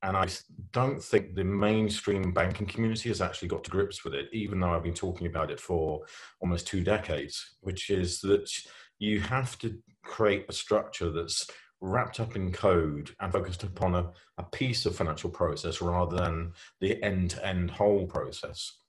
And 0.03 0.17
I 0.17 0.27
don't 0.71 1.01
think 1.01 1.35
the 1.35 1.43
mainstream 1.43 2.31
banking 2.31 2.65
community 2.65 3.09
has 3.09 3.21
actually 3.21 3.49
got 3.49 3.63
to 3.65 3.71
grips 3.71 4.03
with 4.03 4.15
it, 4.15 4.29
even 4.33 4.59
though 4.59 4.71
I've 4.71 4.83
been 4.83 4.93
talking 4.93 5.27
about 5.27 5.51
it 5.51 5.59
for 5.59 6.01
almost 6.39 6.65
two 6.65 6.83
decades, 6.83 7.57
which 7.61 7.89
is 7.89 8.19
that 8.21 8.49
you 8.97 9.19
have 9.19 9.59
to 9.59 9.77
create 10.03 10.45
a 10.49 10.53
structure 10.53 11.11
that's 11.11 11.47
wrapped 11.81 12.19
up 12.19 12.35
in 12.35 12.51
code 12.51 13.11
and 13.19 13.31
focused 13.31 13.63
upon 13.63 13.95
a, 13.95 14.09
a 14.37 14.43
piece 14.43 14.85
of 14.85 14.95
financial 14.95 15.29
process 15.29 15.81
rather 15.81 16.15
than 16.15 16.53
the 16.79 17.01
end 17.03 17.31
to 17.31 17.45
end 17.45 17.69
whole 17.69 18.05
process. 18.05 18.79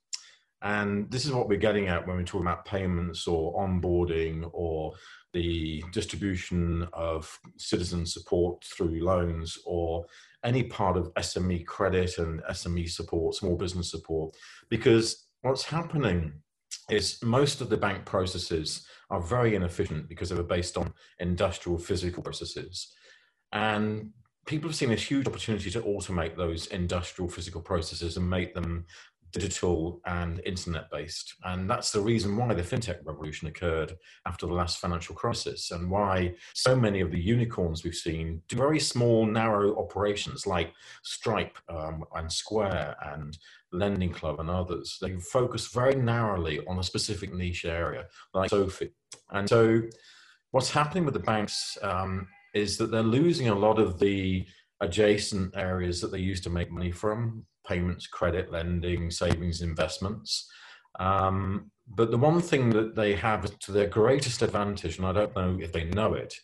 And 0.62 1.11
this 1.11 1.25
is 1.25 1.33
what 1.33 1.49
we're 1.49 1.59
getting 1.59 1.88
at 1.88 2.07
when 2.07 2.16
we're 2.16 2.23
talking 2.23 2.47
about 2.47 2.64
payments 2.64 3.26
or 3.26 3.54
onboarding 3.61 4.49
or 4.52 4.92
the 5.33 5.83
distribution 5.92 6.87
of 6.92 7.38
citizen 7.57 8.07
support 8.07 8.62
through 8.64 9.02
loans 9.02 9.59
or 9.64 10.07
any 10.44 10.64
part 10.64 10.96
of 10.96 11.12
SME 11.14 11.66
credit 11.66 12.18
and 12.18 12.42
SME 12.42 12.88
support, 12.90 13.34
small 13.34 13.56
business 13.56 13.90
support. 13.90 14.34
Because 14.68 15.26
what's 15.42 15.64
happening 15.64 16.32
is 16.90 17.22
most 17.22 17.61
of 17.61 17.68
the 17.68 17.76
bank 17.76 18.04
processes 18.04 18.87
are 19.11 19.20
very 19.20 19.54
inefficient 19.54 20.08
because 20.08 20.30
they 20.30 20.37
were 20.37 20.42
based 20.42 20.76
on 20.76 20.92
industrial 21.20 21.78
physical 21.78 22.22
processes. 22.22 22.94
And 23.52 24.11
people 24.46 24.68
have 24.68 24.76
seen 24.76 24.92
a 24.92 24.96
huge 24.96 25.26
opportunity 25.26 25.70
to 25.70 25.82
automate 25.82 26.37
those 26.37 26.66
industrial 26.68 27.30
physical 27.30 27.61
processes 27.61 28.16
and 28.16 28.28
make 28.28 28.54
them 28.54 28.87
digital 29.32 30.00
and 30.06 30.40
internet 30.44 30.90
based. 30.90 31.34
And 31.44 31.68
that's 31.68 31.90
the 31.90 32.00
reason 32.00 32.36
why 32.36 32.54
the 32.54 32.62
fintech 32.62 32.98
revolution 33.04 33.48
occurred 33.48 33.96
after 34.26 34.46
the 34.46 34.52
last 34.52 34.78
financial 34.78 35.14
crisis 35.14 35.70
and 35.70 35.90
why 35.90 36.34
so 36.54 36.76
many 36.76 37.00
of 37.00 37.10
the 37.10 37.20
unicorns 37.20 37.82
we've 37.82 37.94
seen 37.94 38.42
do 38.48 38.56
very 38.56 38.78
small, 38.78 39.26
narrow 39.26 39.76
operations 39.78 40.46
like 40.46 40.72
Stripe 41.02 41.56
um, 41.68 42.04
and 42.14 42.30
Square 42.30 42.96
and 43.14 43.38
Lending 43.72 44.12
Club 44.12 44.38
and 44.38 44.50
others. 44.50 44.98
They 45.00 45.16
focus 45.18 45.68
very 45.68 45.94
narrowly 45.94 46.60
on 46.66 46.78
a 46.78 46.84
specific 46.84 47.32
niche 47.32 47.64
area 47.64 48.06
like 48.34 48.50
SoFi. 48.50 48.90
And 49.30 49.48
so 49.48 49.82
what's 50.50 50.70
happening 50.70 51.04
with 51.04 51.14
the 51.14 51.20
banks 51.20 51.78
um, 51.82 52.28
is 52.54 52.76
that 52.76 52.90
they're 52.90 53.02
losing 53.02 53.48
a 53.48 53.54
lot 53.54 53.78
of 53.78 53.98
the 53.98 54.46
adjacent 54.80 55.56
areas 55.56 56.00
that 56.00 56.10
they 56.10 56.18
used 56.18 56.42
to 56.42 56.50
make 56.50 56.70
money 56.70 56.90
from 56.90 57.46
payments, 57.66 58.07
credit, 58.07 58.50
lending, 58.50 59.11
savings, 59.11 59.62
investments. 59.62 60.50
Um, 60.99 61.71
but 61.88 62.11
the 62.11 62.19
one 62.19 62.40
thing 62.40 62.71
that 62.71 62.95
they 62.95 63.14
have 63.14 63.59
to 63.61 63.73
their 63.73 63.88
greatest 63.88 64.42
advantage, 64.42 64.99
and 64.99 65.07
I 65.07 65.12
don't 65.12 65.35
know 65.35 65.59
if 65.61 65.73
they 65.73 65.85
know 65.85 66.14
it, 66.14 66.35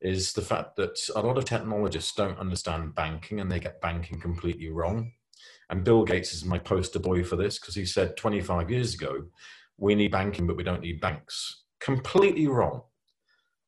is 0.00 0.32
the 0.32 0.42
fact 0.42 0.76
that 0.76 0.98
a 1.14 1.20
lot 1.20 1.38
of 1.38 1.44
technologists 1.44 2.12
don't 2.14 2.38
understand 2.38 2.94
banking 2.94 3.40
and 3.40 3.50
they 3.50 3.60
get 3.60 3.80
banking 3.80 4.20
completely 4.20 4.70
wrong. 4.70 5.12
And 5.70 5.84
Bill 5.84 6.04
Gates 6.04 6.34
is 6.34 6.44
my 6.44 6.58
poster 6.58 6.98
boy 6.98 7.24
for 7.24 7.36
this 7.36 7.58
because 7.58 7.74
he 7.74 7.86
said 7.86 8.16
25 8.16 8.70
years 8.70 8.94
ago, 8.94 9.24
we 9.78 9.94
need 9.94 10.12
banking, 10.12 10.46
but 10.46 10.56
we 10.56 10.64
don't 10.64 10.82
need 10.82 11.00
banks. 11.00 11.62
Completely 11.80 12.46
wrong. 12.46 12.82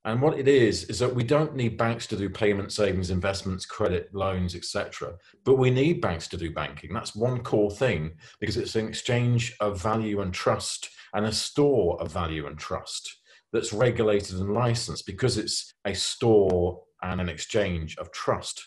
And 0.06 0.20
what 0.20 0.38
it 0.38 0.48
is 0.48 0.84
is 0.84 0.98
that 0.98 1.14
we 1.14 1.24
don't 1.24 1.56
need 1.56 1.78
banks 1.78 2.06
to 2.08 2.16
do 2.16 2.28
payment, 2.28 2.72
savings, 2.72 3.10
investments, 3.10 3.64
credit, 3.64 4.14
loans, 4.14 4.54
etc. 4.54 5.14
But 5.44 5.56
we 5.56 5.70
need 5.70 6.02
banks 6.02 6.28
to 6.28 6.36
do 6.36 6.50
banking. 6.50 6.92
That's 6.92 7.16
one 7.16 7.42
core 7.42 7.70
thing 7.70 8.12
because 8.38 8.58
it's 8.58 8.76
an 8.76 8.86
exchange 8.86 9.56
of 9.60 9.80
value 9.80 10.20
and 10.20 10.32
trust 10.32 10.90
and 11.14 11.24
a 11.24 11.32
store 11.32 12.00
of 12.02 12.12
value 12.12 12.46
and 12.46 12.58
trust 12.58 13.16
that's 13.52 13.72
regulated 13.72 14.36
and 14.36 14.52
licensed 14.52 15.06
because 15.06 15.38
it's 15.38 15.72
a 15.86 15.94
store 15.94 16.82
and 17.02 17.20
an 17.20 17.28
exchange 17.30 17.96
of 17.96 18.12
trust. 18.12 18.62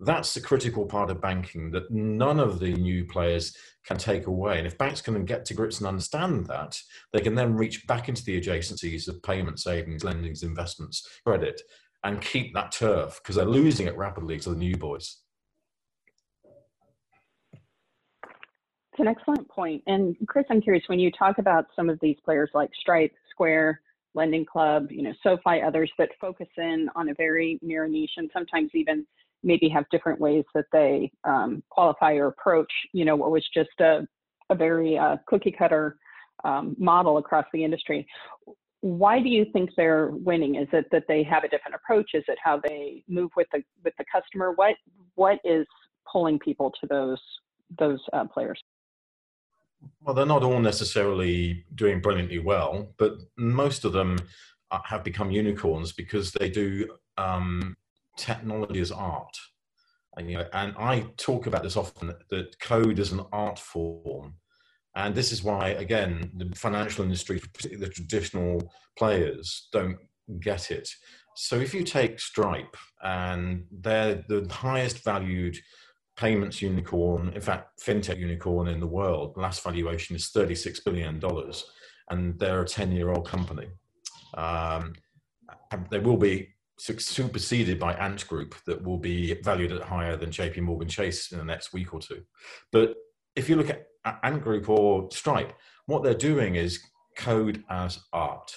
That's 0.00 0.34
the 0.34 0.40
critical 0.40 0.86
part 0.86 1.10
of 1.10 1.20
banking 1.20 1.70
that 1.70 1.90
none 1.90 2.40
of 2.40 2.58
the 2.58 2.74
new 2.74 3.04
players 3.04 3.56
can 3.86 3.96
take 3.96 4.26
away. 4.26 4.58
And 4.58 4.66
if 4.66 4.76
banks 4.76 5.00
can 5.00 5.24
get 5.24 5.44
to 5.46 5.54
grips 5.54 5.78
and 5.78 5.86
understand 5.86 6.46
that, 6.46 6.80
they 7.12 7.20
can 7.20 7.34
then 7.34 7.54
reach 7.54 7.86
back 7.86 8.08
into 8.08 8.24
the 8.24 8.40
adjacencies 8.40 9.08
of 9.08 9.22
payment, 9.22 9.60
savings, 9.60 10.02
lendings, 10.02 10.42
investments, 10.42 11.08
credit, 11.24 11.60
and 12.02 12.20
keep 12.20 12.54
that 12.54 12.72
turf 12.72 13.20
because 13.22 13.36
they're 13.36 13.44
losing 13.44 13.86
it 13.86 13.96
rapidly 13.96 14.38
to 14.40 14.50
the 14.50 14.56
new 14.56 14.76
boys. 14.76 15.18
It's 17.52 19.00
an 19.00 19.08
excellent 19.08 19.48
point. 19.48 19.82
And 19.86 20.16
Chris, 20.28 20.44
I'm 20.50 20.60
curious 20.60 20.84
when 20.86 21.00
you 21.00 21.10
talk 21.10 21.38
about 21.38 21.66
some 21.74 21.88
of 21.88 21.98
these 22.00 22.16
players 22.24 22.50
like 22.54 22.70
Stripe, 22.80 23.12
Square, 23.30 23.80
Lending 24.14 24.44
Club, 24.44 24.86
you 24.90 25.02
know, 25.02 25.12
SoFi, 25.22 25.60
others 25.62 25.90
that 25.98 26.10
focus 26.20 26.46
in 26.56 26.88
on 26.94 27.08
a 27.08 27.14
very 27.14 27.58
narrow 27.60 27.88
niche 27.88 28.12
and 28.16 28.30
sometimes 28.32 28.70
even 28.74 29.04
maybe 29.44 29.68
have 29.68 29.84
different 29.90 30.20
ways 30.20 30.44
that 30.54 30.64
they 30.72 31.12
um, 31.24 31.62
qualify 31.70 32.14
or 32.14 32.26
approach, 32.26 32.72
you 32.92 33.04
know, 33.04 33.14
what 33.14 33.30
was 33.30 33.46
just 33.54 33.70
a, 33.80 34.06
a 34.50 34.54
very 34.54 34.98
uh, 34.98 35.16
cookie 35.26 35.54
cutter 35.56 35.96
um, 36.44 36.74
model 36.78 37.18
across 37.18 37.46
the 37.52 37.62
industry. 37.62 38.06
Why 38.80 39.20
do 39.20 39.28
you 39.28 39.46
think 39.52 39.70
they're 39.76 40.10
winning? 40.10 40.56
Is 40.56 40.68
it 40.72 40.86
that 40.92 41.04
they 41.08 41.22
have 41.22 41.44
a 41.44 41.48
different 41.48 41.74
approach? 41.74 42.10
Is 42.14 42.24
it 42.28 42.38
how 42.42 42.60
they 42.62 43.02
move 43.08 43.30
with 43.36 43.46
the 43.52 43.62
with 43.82 43.94
the 43.98 44.04
customer? 44.12 44.52
What 44.52 44.74
what 45.14 45.38
is 45.44 45.66
pulling 46.10 46.38
people 46.38 46.70
to 46.80 46.86
those 46.86 47.20
those 47.78 48.00
uh, 48.12 48.26
players? 48.26 48.60
Well, 50.02 50.14
they're 50.14 50.26
not 50.26 50.42
all 50.42 50.60
necessarily 50.60 51.64
doing 51.74 52.00
brilliantly 52.00 52.38
well, 52.38 52.94
but 52.98 53.18
most 53.36 53.84
of 53.84 53.92
them 53.92 54.18
uh, 54.70 54.80
have 54.84 55.04
become 55.04 55.30
unicorns 55.30 55.92
because 55.92 56.32
they 56.32 56.50
do 56.50 56.88
um, 57.16 57.76
technology 58.16 58.80
as 58.80 58.92
art. 58.92 59.36
And, 60.16 60.30
you 60.30 60.38
know, 60.38 60.46
and 60.52 60.74
I 60.78 61.06
talk 61.16 61.46
about 61.46 61.62
this 61.62 61.76
often 61.76 62.14
that 62.30 62.58
code 62.60 62.98
is 62.98 63.12
an 63.12 63.22
art 63.32 63.58
form. 63.58 64.34
And 64.96 65.14
this 65.14 65.32
is 65.32 65.42
why, 65.42 65.70
again, 65.70 66.30
the 66.36 66.54
financial 66.54 67.04
industry, 67.04 67.42
the 67.62 67.88
traditional 67.88 68.72
players, 68.96 69.68
don't 69.72 69.98
get 70.40 70.70
it. 70.70 70.88
So 71.34 71.56
if 71.56 71.74
you 71.74 71.82
take 71.82 72.20
Stripe, 72.20 72.76
and 73.02 73.64
they're 73.72 74.24
the 74.28 74.46
highest 74.50 75.02
valued 75.02 75.56
payments 76.16 76.62
unicorn, 76.62 77.32
in 77.34 77.40
fact, 77.40 77.80
fintech 77.80 78.18
unicorn 78.18 78.68
in 78.68 78.78
the 78.78 78.86
world, 78.86 79.36
last 79.36 79.64
valuation 79.64 80.14
is 80.14 80.30
$36 80.34 80.84
billion, 80.84 81.20
and 82.10 82.38
they're 82.38 82.62
a 82.62 82.66
10 82.66 82.92
year 82.92 83.10
old 83.10 83.26
company. 83.26 83.66
Um, 84.34 84.92
they 85.90 85.98
will 85.98 86.16
be 86.16 86.53
superseded 86.78 87.78
by 87.78 87.94
Ant 87.94 88.26
Group 88.28 88.54
that 88.66 88.82
will 88.82 88.98
be 88.98 89.34
valued 89.42 89.72
at 89.72 89.82
higher 89.82 90.16
than 90.16 90.30
JP 90.30 90.60
Morgan 90.62 90.88
Chase 90.88 91.32
in 91.32 91.38
the 91.38 91.44
next 91.44 91.72
week 91.72 91.94
or 91.94 92.00
two. 92.00 92.22
But 92.72 92.94
if 93.36 93.48
you 93.48 93.56
look 93.56 93.70
at 93.70 93.86
Ant 94.22 94.42
Group 94.42 94.68
or 94.68 95.08
Stripe, 95.10 95.52
what 95.86 96.02
they're 96.02 96.14
doing 96.14 96.56
is 96.56 96.80
code 97.16 97.64
as 97.70 98.00
art. 98.12 98.54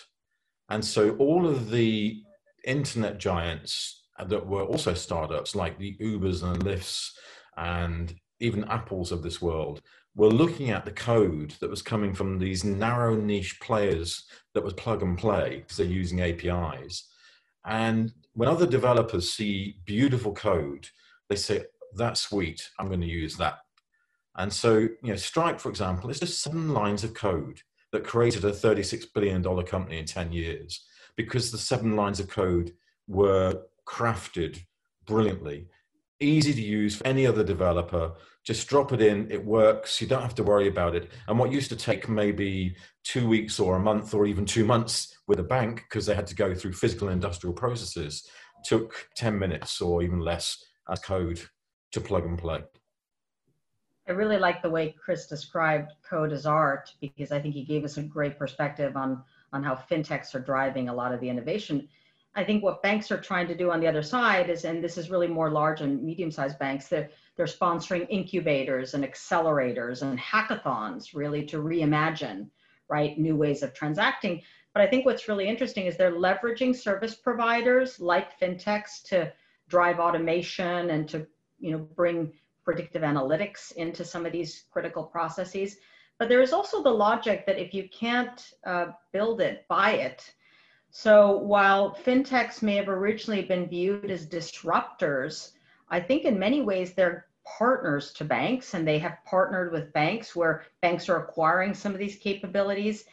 And 0.70 0.84
so 0.84 1.16
all 1.18 1.48
of 1.48 1.70
the 1.70 2.22
internet 2.66 3.18
giants 3.18 4.08
that 4.26 4.46
were 4.46 4.64
also 4.64 4.94
startups 4.94 5.56
like 5.56 5.78
the 5.78 5.96
Ubers 6.02 6.44
and 6.44 6.64
Lyfts 6.64 7.12
and 7.56 8.14
even 8.40 8.66
Apples 8.66 9.12
of 9.12 9.24
this 9.24 9.42
world 9.42 9.82
were 10.16 10.28
looking 10.28 10.72
at 10.72 10.84
the 10.84 10.92
code 10.92 11.54
that 11.60 11.70
was 11.70 11.82
coming 11.84 12.14
from 12.14 12.40
these 12.40 12.64
narrow 12.64 13.16
niche 13.16 13.60
players 13.62 14.26
that 14.54 14.64
was 14.64 14.74
plug 14.74 15.04
and 15.04 15.18
play 15.18 15.60
because 15.60 15.78
they're 15.78 15.86
using 15.86 16.22
APIs 16.22 17.08
and 17.68 18.14
when 18.34 18.48
other 18.48 18.66
developers 18.66 19.30
see 19.30 19.78
beautiful 19.86 20.34
code, 20.34 20.88
they 21.30 21.36
say, 21.36 21.66
that's 21.96 22.22
sweet, 22.22 22.70
I'm 22.80 22.88
going 22.88 23.02
to 23.02 23.08
use 23.08 23.36
that. 23.38 23.60
And 24.38 24.52
so, 24.52 24.78
you 24.78 24.98
know, 25.02 25.16
Stripe, 25.16 25.60
for 25.60 25.70
example, 25.70 26.10
is 26.10 26.20
just 26.20 26.42
seven 26.42 26.74
lines 26.74 27.04
of 27.04 27.14
code 27.14 27.62
that 27.92 28.04
created 28.04 28.46
a 28.46 28.52
$36 28.52 29.06
billion 29.14 29.44
company 29.66 29.98
in 29.98 30.06
10 30.06 30.32
years 30.32 30.86
because 31.16 31.52
the 31.52 31.58
seven 31.58 31.96
lines 31.96 32.20
of 32.20 32.30
code 32.30 32.74
were 33.08 33.62
crafted 33.86 34.60
brilliantly, 35.06 35.68
easy 36.20 36.54
to 36.54 36.62
use 36.62 36.96
for 36.96 37.08
any 37.08 37.26
other 37.26 37.44
developer. 37.44 38.14
Just 38.44 38.68
drop 38.68 38.94
it 38.94 39.02
in, 39.02 39.30
it 39.30 39.44
works, 39.44 40.00
you 40.00 40.08
don't 40.08 40.22
have 40.22 40.36
to 40.36 40.44
worry 40.44 40.68
about 40.68 40.96
it. 40.96 41.12
And 41.28 41.38
what 41.38 41.52
used 41.52 41.70
to 41.70 41.76
take 41.76 42.08
maybe 42.08 42.76
two 43.04 43.28
weeks 43.28 43.60
or 43.60 43.76
a 43.76 43.80
month 43.80 44.14
or 44.14 44.26
even 44.26 44.46
two 44.46 44.66
months 44.66 45.18
with 45.28 45.40
a 45.40 45.44
bank 45.44 45.84
because 45.88 46.06
they 46.06 46.16
had 46.16 46.28
to 46.28 46.36
go 46.36 46.56
through 46.56 46.74
physical 46.74 47.10
and 47.10 47.16
industrial 47.16 47.54
processes 47.54 48.28
took 48.64 49.08
10 49.16 49.38
minutes 49.38 49.82
or 49.82 50.02
even 50.02 50.20
less 50.20 50.64
as 50.90 51.00
code 51.00 51.42
to 51.92 52.02
plug 52.02 52.26
and 52.26 52.38
play. 52.38 52.64
I 54.08 54.14
really 54.14 54.38
like 54.38 54.62
the 54.62 54.70
way 54.70 54.96
Chris 54.98 55.28
described 55.28 55.92
code 56.10 56.32
as 56.32 56.46
art 56.46 56.94
because 57.02 57.32
I 57.32 57.42
think 57.42 57.54
he 57.54 57.66
gave 57.66 57.84
us 57.84 57.98
a 57.98 58.04
great 58.04 58.40
perspective 58.40 58.96
on, 58.96 59.22
on 59.52 59.64
how 59.64 59.76
fintechs 59.76 60.34
are 60.34 60.40
driving 60.40 60.88
a 60.88 60.94
lot 60.94 61.14
of 61.14 61.20
the 61.20 61.30
innovation. 61.30 61.90
I 62.38 62.44
think 62.44 62.64
what 62.64 62.84
banks 62.84 63.12
are 63.12 63.20
trying 63.20 63.48
to 63.48 63.58
do 63.58 63.72
on 63.72 63.80
the 63.80 63.88
other 63.88 64.04
side 64.04 64.52
is, 64.52 64.64
and 64.64 64.84
this 64.84 64.96
is 64.96 65.10
really 65.10 65.28
more 65.28 65.50
large 65.50 65.82
and 65.82 66.04
medium 66.04 66.30
sized 66.30 66.60
banks, 66.60 66.88
they're, 66.88 67.10
they're 67.36 67.48
sponsoring 67.48 68.06
incubators 68.12 68.94
and 68.94 69.04
accelerators 69.04 70.04
and 70.04 70.20
hackathons 70.20 71.16
really 71.16 71.44
to 71.48 71.58
reimagine, 71.58 72.48
right, 72.90 73.18
new 73.18 73.36
ways 73.36 73.64
of 73.64 73.74
transacting. 73.74 74.44
But 74.76 74.84
I 74.84 74.88
think 74.88 75.08
what's 75.08 75.28
really 75.28 75.48
interesting 75.48 75.88
is 75.88 75.98
they're 75.98 76.12
leveraging 76.12 76.76
service 76.76 77.16
providers 77.16 78.00
like 78.00 78.40
fintechs 78.40 79.02
to 79.06 79.34
drive 79.68 80.00
automation 80.00 80.92
and 80.92 81.10
to 81.10 81.26
you 81.60 81.72
know 81.72 81.80
bring 81.80 82.32
predictive 82.64 83.02
analytics 83.02 83.72
into 83.72 84.06
some 84.06 84.28
of 84.28 84.32
these 84.32 84.66
critical 84.70 85.04
processes. 85.04 85.78
But 86.20 86.30
there 86.30 86.44
is 86.44 86.54
also 86.54 86.84
the 86.84 86.92
logic 86.92 87.48
that 87.48 87.58
if 87.58 87.74
you 87.74 87.90
can't 87.90 88.52
uh, 88.64 88.88
build 89.12 89.42
it, 89.42 89.66
buy 89.68 89.94
it. 89.94 90.32
So 90.90 91.38
while 91.38 91.96
fintechs 91.96 92.62
may 92.62 92.76
have 92.76 92.90
originally 92.90 93.44
been 93.44 93.68
viewed 93.68 94.10
as 94.10 94.26
disruptors, 94.26 95.52
I 95.90 96.00
think 96.00 96.24
in 96.24 96.40
many 96.40 96.62
ways 96.62 96.94
they're 96.94 97.28
partners 97.46 98.12
to 98.14 98.26
banks 98.26 98.74
and 98.74 98.88
they 98.88 99.00
have 99.00 99.24
partnered 99.26 99.72
with 99.72 99.94
banks 99.94 100.36
where 100.36 100.66
banks 100.82 101.08
are 101.08 101.24
acquiring 101.24 101.74
some 101.74 101.94
of 101.94 102.00
these 102.00 102.18
capabilities. 102.18 103.06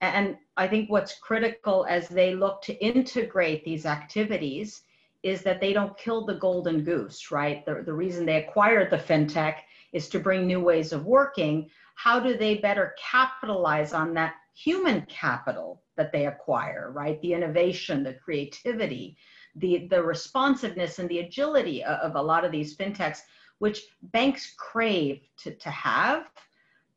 And 0.00 0.36
I 0.56 0.68
think 0.68 0.90
what's 0.90 1.18
critical 1.18 1.86
as 1.88 2.08
they 2.08 2.34
look 2.34 2.62
to 2.62 2.84
integrate 2.84 3.64
these 3.64 3.86
activities 3.86 4.82
is 5.22 5.42
that 5.42 5.60
they 5.60 5.72
don't 5.72 5.98
kill 5.98 6.24
the 6.24 6.34
golden 6.34 6.84
goose, 6.84 7.30
right? 7.30 7.64
The, 7.66 7.82
the 7.84 7.92
reason 7.92 8.24
they 8.24 8.36
acquired 8.36 8.90
the 8.90 8.98
fintech 8.98 9.56
is 9.92 10.08
to 10.10 10.20
bring 10.20 10.46
new 10.46 10.60
ways 10.60 10.92
of 10.92 11.04
working. 11.04 11.70
How 11.96 12.20
do 12.20 12.36
they 12.36 12.56
better 12.56 12.94
capitalize 12.98 13.92
on 13.92 14.14
that 14.14 14.34
human 14.54 15.02
capital 15.02 15.82
that 15.96 16.12
they 16.12 16.26
acquire, 16.26 16.92
right? 16.92 17.20
The 17.20 17.32
innovation, 17.32 18.04
the 18.04 18.14
creativity, 18.14 19.16
the, 19.56 19.86
the 19.90 20.02
responsiveness 20.02 20.98
and 20.98 21.08
the 21.08 21.20
agility 21.20 21.82
of, 21.82 21.98
of 21.98 22.16
a 22.16 22.22
lot 22.22 22.44
of 22.44 22.52
these 22.52 22.76
fintechs, 22.76 23.20
which 23.58 23.82
banks 24.02 24.54
crave 24.56 25.22
to, 25.38 25.54
to 25.54 25.70
have. 25.70 26.28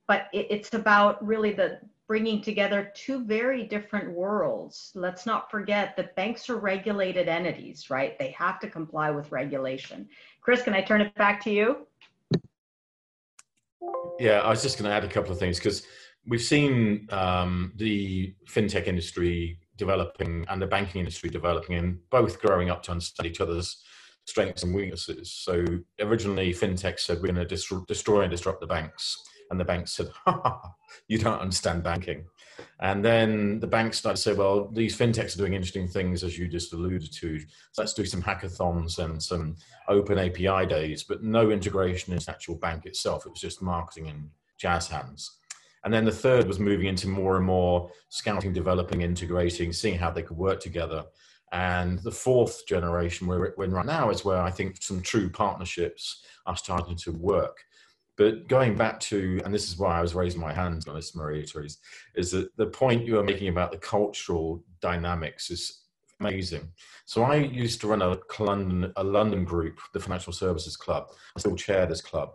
But 0.07 0.27
it, 0.33 0.47
it's 0.49 0.73
about 0.73 1.25
really 1.25 1.53
the, 1.53 1.79
bringing 2.07 2.41
together 2.41 2.91
two 2.95 3.23
very 3.23 3.63
different 3.63 4.11
worlds. 4.11 4.91
Let's 4.95 5.25
not 5.25 5.49
forget 5.51 5.95
that 5.95 6.15
banks 6.15 6.49
are 6.49 6.57
regulated 6.57 7.27
entities, 7.27 7.89
right? 7.89 8.17
They 8.17 8.31
have 8.31 8.59
to 8.61 8.69
comply 8.69 9.11
with 9.11 9.31
regulation. 9.31 10.09
Chris, 10.41 10.63
can 10.63 10.73
I 10.73 10.81
turn 10.81 11.01
it 11.01 11.15
back 11.15 11.41
to 11.43 11.51
you? 11.51 11.87
Yeah, 14.19 14.39
I 14.39 14.49
was 14.49 14.61
just 14.61 14.77
going 14.77 14.89
to 14.89 14.95
add 14.95 15.03
a 15.03 15.07
couple 15.07 15.31
of 15.31 15.39
things 15.39 15.57
because 15.57 15.83
we've 16.27 16.41
seen 16.41 17.07
um, 17.11 17.73
the 17.77 18.33
fintech 18.49 18.87
industry 18.87 19.59
developing 19.77 20.45
and 20.49 20.61
the 20.61 20.67
banking 20.67 20.99
industry 20.99 21.29
developing 21.29 21.75
and 21.77 21.99
both 22.09 22.41
growing 22.41 22.69
up 22.69 22.83
to 22.83 22.91
understand 22.91 23.29
each 23.29 23.41
other's 23.41 23.81
strengths 24.25 24.63
and 24.63 24.75
weaknesses. 24.75 25.31
So 25.31 25.65
originally, 25.99 26.53
fintech 26.53 26.99
said 26.99 27.21
we're 27.21 27.33
going 27.33 27.47
to 27.47 27.83
destroy 27.87 28.21
and 28.21 28.31
disrupt 28.31 28.59
the 28.59 28.67
banks 28.67 29.17
and 29.49 29.59
the 29.59 29.65
banks 29.65 29.93
said, 29.93 30.09
ha, 30.25 30.61
you 31.07 31.17
don't 31.17 31.39
understand 31.39 31.83
banking. 31.83 32.25
And 32.79 33.03
then 33.03 33.59
the 33.59 33.67
banks 33.67 33.97
started 33.97 34.17
to 34.17 34.21
say, 34.21 34.33
well, 34.33 34.67
these 34.67 34.97
fintechs 34.97 35.35
are 35.35 35.39
doing 35.39 35.53
interesting 35.53 35.87
things, 35.87 36.23
as 36.23 36.37
you 36.37 36.47
just 36.47 36.73
alluded 36.73 37.11
to. 37.13 37.39
So 37.39 37.81
let's 37.81 37.93
do 37.93 38.05
some 38.05 38.21
hackathons 38.21 38.99
and 38.99 39.21
some 39.21 39.55
open 39.87 40.17
API 40.17 40.65
days, 40.65 41.03
but 41.03 41.23
no 41.23 41.51
integration 41.51 42.13
into 42.13 42.25
the 42.25 42.31
actual 42.31 42.55
bank 42.55 42.85
itself. 42.85 43.25
It 43.25 43.31
was 43.31 43.41
just 43.41 43.61
marketing 43.61 44.07
and 44.07 44.29
jazz 44.57 44.87
hands. 44.87 45.37
And 45.83 45.93
then 45.93 46.05
the 46.05 46.11
third 46.11 46.47
was 46.47 46.59
moving 46.59 46.87
into 46.87 47.07
more 47.07 47.37
and 47.37 47.45
more 47.45 47.89
scouting, 48.09 48.53
developing, 48.53 49.01
integrating, 49.01 49.71
seeing 49.71 49.97
how 49.97 50.11
they 50.11 50.23
could 50.23 50.37
work 50.37 50.59
together. 50.59 51.05
And 51.51 51.99
the 51.99 52.11
fourth 52.11 52.67
generation 52.67 53.25
we're 53.25 53.53
in 53.63 53.71
right 53.71 53.85
now 53.85 54.09
is 54.09 54.23
where 54.23 54.41
I 54.41 54.51
think 54.51 54.81
some 54.81 55.01
true 55.01 55.29
partnerships 55.29 56.23
are 56.45 56.57
starting 56.57 56.95
to 56.97 57.11
work. 57.11 57.63
But 58.19 58.49
going 58.49 58.75
back 58.75 58.99
to, 59.11 59.39
and 59.45 59.53
this 59.53 59.69
is 59.69 59.77
why 59.77 59.97
I 59.97 60.01
was 60.01 60.13
raising 60.13 60.41
my 60.41 60.51
hand 60.51 60.83
on 60.89 60.95
this, 60.95 61.15
Maria 61.15 61.45
Therese, 61.45 61.77
is 62.15 62.31
that 62.31 62.53
the 62.57 62.65
point 62.65 63.05
you 63.05 63.15
were 63.15 63.23
making 63.23 63.47
about 63.47 63.71
the 63.71 63.77
cultural 63.77 64.61
dynamics 64.81 65.49
is 65.49 65.85
amazing. 66.19 66.67
So 67.05 67.23
I 67.23 67.35
used 67.37 67.79
to 67.79 67.87
run 67.87 68.01
a 68.01 68.17
London, 68.37 68.91
a 68.97 69.03
London 69.05 69.45
group, 69.45 69.79
the 69.93 70.01
Financial 70.01 70.33
Services 70.33 70.75
Club. 70.75 71.07
I 71.37 71.39
still 71.39 71.55
chair 71.55 71.85
this 71.85 72.01
club. 72.01 72.31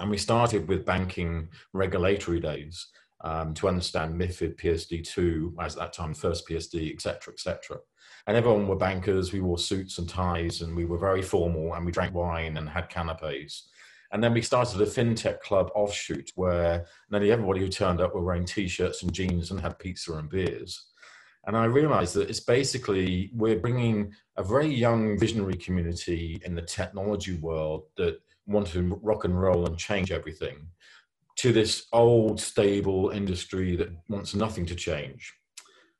And 0.00 0.10
we 0.10 0.18
started 0.18 0.66
with 0.66 0.84
banking 0.84 1.48
regulatory 1.72 2.40
days 2.40 2.88
um, 3.20 3.54
to 3.54 3.68
understand 3.68 4.20
MIFID, 4.20 4.56
PSD2, 4.56 5.54
as 5.60 5.76
at 5.76 5.78
that 5.78 5.92
time, 5.92 6.14
first 6.14 6.48
PSD, 6.48 6.92
etc., 6.92 7.32
etc. 7.32 7.78
And 8.26 8.36
everyone 8.36 8.66
were 8.66 8.74
bankers. 8.74 9.32
We 9.32 9.42
wore 9.42 9.58
suits 9.58 9.98
and 9.98 10.08
ties, 10.08 10.62
and 10.62 10.74
we 10.74 10.86
were 10.86 10.98
very 10.98 11.22
formal, 11.22 11.74
and 11.74 11.86
we 11.86 11.92
drank 11.92 12.14
wine 12.14 12.56
and 12.56 12.68
had 12.68 12.88
canapes. 12.88 13.68
And 14.14 14.22
then 14.22 14.32
we 14.32 14.42
started 14.42 14.80
a 14.80 14.86
fintech 14.86 15.40
club 15.40 15.72
offshoot 15.74 16.30
where 16.36 16.86
nearly 17.10 17.32
everybody 17.32 17.58
who 17.58 17.68
turned 17.68 18.00
up 18.00 18.14
were 18.14 18.22
wearing 18.22 18.44
t-shirts 18.44 19.02
and 19.02 19.12
jeans 19.12 19.50
and 19.50 19.60
had 19.60 19.76
pizza 19.80 20.12
and 20.12 20.30
beers. 20.30 20.86
And 21.48 21.56
I 21.56 21.64
realized 21.64 22.14
that 22.14 22.30
it's 22.30 22.38
basically 22.38 23.32
we're 23.34 23.58
bringing 23.58 24.12
a 24.36 24.44
very 24.44 24.72
young 24.72 25.18
visionary 25.18 25.56
community 25.56 26.40
in 26.44 26.54
the 26.54 26.62
technology 26.62 27.34
world 27.38 27.86
that 27.96 28.20
want 28.46 28.68
to 28.68 29.00
rock 29.02 29.24
and 29.24 29.38
roll 29.38 29.66
and 29.66 29.76
change 29.76 30.12
everything 30.12 30.68
to 31.38 31.52
this 31.52 31.86
old 31.92 32.40
stable 32.40 33.10
industry 33.10 33.74
that 33.74 33.88
wants 34.08 34.32
nothing 34.32 34.64
to 34.66 34.76
change 34.76 35.34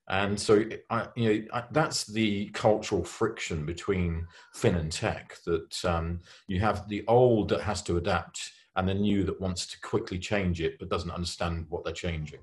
and 0.09 0.39
so 0.39 0.65
I, 0.91 1.09
you 1.17 1.29
know 1.29 1.45
I, 1.53 1.65
that's 1.71 2.05
the 2.05 2.47
cultural 2.51 3.05
friction 3.05 3.65
between 3.65 4.27
fin 4.53 4.75
and 4.75 4.93
tech 4.93 5.37
that 5.47 5.85
um, 5.85 6.21
you 6.47 6.61
have 6.61 6.89
the 6.89 7.05
old 7.07 7.49
that 7.51 7.63
has 7.63 7.83
to 7.83 7.97
adapt 7.97 8.53
and 8.77 8.89
the 8.89 8.95
new 8.95 9.25
that 9.25 9.41
wants 9.41 9.67
to 9.67 9.81
quickly 9.81 10.19
change 10.19 10.61
it 10.61 10.79
but 10.79 10.91
doesn't 10.91 11.11
understand 11.11 11.67
what 11.69 11.85
they're 11.85 11.93
changing 11.93 12.41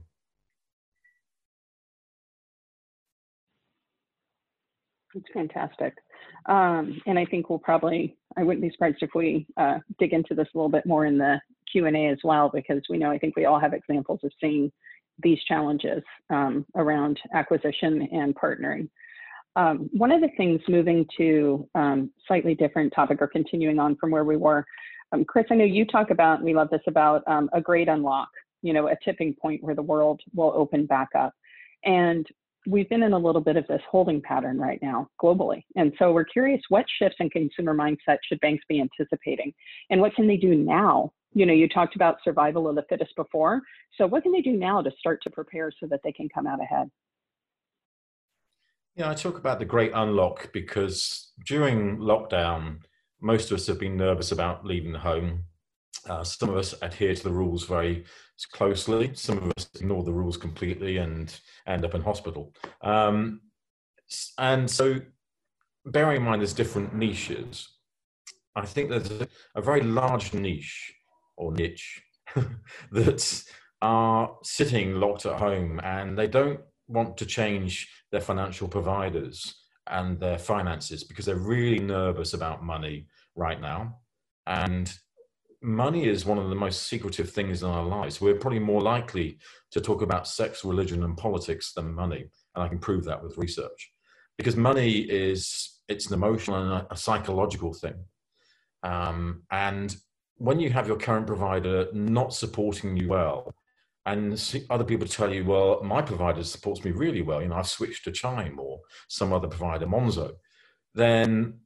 It's 5.13 5.27
fantastic. 5.33 5.95
Um, 6.47 7.01
and 7.05 7.19
I 7.19 7.25
think 7.25 7.49
we'll 7.49 7.59
probably, 7.59 8.17
I 8.37 8.43
wouldn't 8.43 8.61
be 8.61 8.71
surprised 8.71 9.01
if 9.01 9.11
we 9.13 9.45
uh, 9.57 9.79
dig 9.99 10.13
into 10.13 10.33
this 10.33 10.47
a 10.53 10.57
little 10.57 10.69
bit 10.69 10.85
more 10.85 11.05
in 11.05 11.17
the 11.17 11.39
Q&A 11.71 12.07
as 12.07 12.19
well, 12.23 12.49
because 12.53 12.81
we 12.89 12.97
know, 12.97 13.11
I 13.11 13.17
think 13.17 13.35
we 13.35 13.45
all 13.45 13.59
have 13.59 13.73
examples 13.73 14.19
of 14.23 14.31
seeing 14.39 14.71
these 15.23 15.41
challenges 15.47 16.03
um, 16.29 16.65
around 16.75 17.19
acquisition 17.33 18.07
and 18.11 18.35
partnering. 18.35 18.89
Um, 19.55 19.89
one 19.91 20.11
of 20.11 20.21
the 20.21 20.29
things 20.37 20.61
moving 20.69 21.05
to 21.17 21.67
um, 21.75 22.11
slightly 22.27 22.55
different 22.55 22.93
topic 22.93 23.21
or 23.21 23.27
continuing 23.27 23.79
on 23.79 23.97
from 23.97 24.11
where 24.11 24.23
we 24.23 24.37
were, 24.37 24.65
um, 25.11 25.25
Chris, 25.25 25.45
I 25.51 25.55
know 25.55 25.65
you 25.65 25.85
talk 25.85 26.09
about, 26.09 26.41
we 26.41 26.53
love 26.53 26.69
this 26.69 26.81
about 26.87 27.23
um, 27.27 27.49
a 27.53 27.59
great 27.59 27.89
unlock, 27.89 28.29
you 28.61 28.73
know, 28.73 28.87
a 28.87 28.95
tipping 29.03 29.35
point 29.41 29.63
where 29.63 29.75
the 29.75 29.81
world 29.81 30.21
will 30.33 30.53
open 30.55 30.85
back 30.85 31.09
up. 31.17 31.33
And 31.83 32.25
we've 32.67 32.87
been 32.89 33.03
in 33.03 33.13
a 33.13 33.19
little 33.19 33.41
bit 33.41 33.57
of 33.57 33.67
this 33.67 33.81
holding 33.89 34.21
pattern 34.21 34.59
right 34.59 34.79
now 34.81 35.09
globally. 35.21 35.63
And 35.75 35.91
so 35.97 36.13
we're 36.13 36.25
curious 36.25 36.61
what 36.69 36.85
shifts 36.99 37.17
in 37.19 37.29
consumer 37.29 37.73
mindset 37.73 38.17
should 38.27 38.39
banks 38.39 38.63
be 38.69 38.79
anticipating? 38.81 39.53
And 39.89 39.99
what 39.99 40.15
can 40.15 40.27
they 40.27 40.37
do 40.37 40.55
now 40.55 41.11
you 41.33 41.45
know, 41.45 41.53
you 41.53 41.67
talked 41.67 41.95
about 41.95 42.17
survival 42.23 42.67
of 42.67 42.75
the 42.75 42.83
fittest 42.89 43.15
before. 43.15 43.61
So 43.97 44.05
what 44.05 44.23
can 44.23 44.31
they 44.31 44.41
do 44.41 44.53
now 44.53 44.81
to 44.81 44.91
start 44.99 45.21
to 45.23 45.29
prepare 45.29 45.71
so 45.79 45.87
that 45.87 46.01
they 46.03 46.11
can 46.11 46.29
come 46.29 46.47
out 46.47 46.61
ahead? 46.61 46.89
Yeah, 48.95 49.09
I 49.09 49.13
talk 49.13 49.37
about 49.37 49.59
the 49.59 49.65
great 49.65 49.93
unlock 49.95 50.51
because 50.51 51.31
during 51.45 51.97
lockdown, 51.97 52.79
most 53.21 53.49
of 53.49 53.55
us 53.55 53.67
have 53.67 53.79
been 53.79 53.95
nervous 53.95 54.31
about 54.31 54.65
leaving 54.65 54.91
the 54.91 54.99
home. 54.99 55.45
Uh, 56.09 56.23
some 56.23 56.49
of 56.49 56.57
us 56.57 56.75
adhere 56.81 57.15
to 57.15 57.23
the 57.23 57.31
rules 57.31 57.65
very 57.65 58.03
closely. 58.51 59.11
Some 59.13 59.37
of 59.37 59.53
us 59.57 59.69
ignore 59.75 60.03
the 60.03 60.11
rules 60.11 60.35
completely 60.35 60.97
and 60.97 61.33
end 61.67 61.85
up 61.85 61.95
in 61.95 62.01
hospital. 62.01 62.53
Um, 62.81 63.41
and 64.37 64.69
so, 64.69 64.99
bearing 65.85 66.17
in 66.17 66.23
mind 66.23 66.41
there's 66.41 66.53
different 66.53 66.93
niches, 66.93 67.69
I 68.55 68.65
think 68.65 68.89
there's 68.89 69.09
a, 69.11 69.27
a 69.55 69.61
very 69.61 69.81
large 69.81 70.33
niche 70.33 70.93
or 71.41 71.51
niche 71.51 72.01
that 72.91 73.43
are 73.81 74.37
sitting 74.43 74.95
locked 74.95 75.25
at 75.25 75.39
home 75.39 75.79
and 75.83 76.17
they 76.17 76.27
don't 76.27 76.59
want 76.87 77.17
to 77.17 77.25
change 77.25 77.89
their 78.11 78.21
financial 78.21 78.67
providers 78.67 79.55
and 79.87 80.19
their 80.19 80.37
finances 80.37 81.03
because 81.03 81.25
they're 81.25 81.35
really 81.35 81.79
nervous 81.79 82.33
about 82.33 82.63
money 82.63 83.07
right 83.35 83.59
now. 83.59 83.97
And 84.45 84.93
money 85.61 86.05
is 86.05 86.25
one 86.25 86.37
of 86.37 86.49
the 86.49 86.55
most 86.55 86.87
secretive 86.87 87.31
things 87.31 87.63
in 87.63 87.69
our 87.69 87.83
lives. 87.83 88.21
We're 88.21 88.35
probably 88.35 88.59
more 88.59 88.81
likely 88.81 89.39
to 89.71 89.81
talk 89.81 90.01
about 90.01 90.27
sex, 90.27 90.63
religion, 90.63 91.03
and 91.03 91.17
politics 91.17 91.73
than 91.73 91.93
money. 91.93 92.25
And 92.55 92.63
I 92.63 92.67
can 92.67 92.79
prove 92.79 93.05
that 93.05 93.23
with 93.23 93.37
research. 93.37 93.91
Because 94.37 94.55
money 94.55 94.99
is 94.99 95.79
it's 95.87 96.07
an 96.07 96.13
emotional 96.13 96.57
and 96.57 96.87
a, 96.89 96.95
psychological 96.95 97.73
thing. 97.73 97.95
Um, 98.83 99.43
and 99.51 99.95
when 100.41 100.59
you 100.59 100.71
have 100.71 100.87
your 100.87 100.97
current 100.97 101.27
provider 101.27 101.87
not 101.93 102.33
supporting 102.33 102.97
you 102.97 103.09
well, 103.09 103.53
and 104.07 104.33
other 104.71 104.83
people 104.83 105.07
tell 105.07 105.31
you, 105.31 105.45
well, 105.45 105.83
my 105.83 106.01
provider 106.01 106.43
supports 106.43 106.83
me 106.83 106.89
really 106.89 107.21
well. 107.21 107.41
You 107.41 107.49
know, 107.49 107.57
I've 107.57 107.67
switched 107.67 108.05
to 108.05 108.11
Chime 108.11 108.59
or 108.59 108.79
some 109.07 109.31
other 109.31 109.47
provider, 109.47 109.85
Monzo. 109.85 110.31
Then 110.95 111.59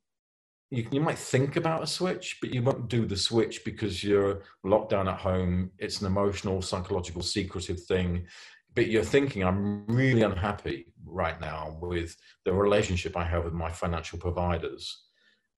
you, 0.69 0.85
you 0.91 0.99
might 0.99 1.17
think 1.17 1.55
about 1.55 1.83
a 1.83 1.87
switch, 1.87 2.39
but 2.41 2.53
you 2.53 2.61
won't 2.61 2.89
do 2.89 3.05
the 3.05 3.15
switch 3.15 3.63
because 3.63 4.03
you're 4.03 4.41
locked 4.65 4.89
down 4.89 5.07
at 5.07 5.19
home. 5.19 5.71
It's 5.79 6.01
an 6.01 6.07
emotional, 6.07 6.61
psychological, 6.61 7.21
secretive 7.21 7.81
thing. 7.83 8.25
But 8.73 8.87
you're 8.87 9.03
thinking, 9.03 9.45
I'm 9.45 9.85
really 9.87 10.23
unhappy 10.23 10.87
right 11.05 11.39
now 11.39 11.77
with 11.81 12.17
the 12.43 12.51
relationship 12.51 13.15
I 13.15 13.23
have 13.23 13.45
with 13.45 13.53
my 13.53 13.71
financial 13.71 14.19
providers. 14.19 15.04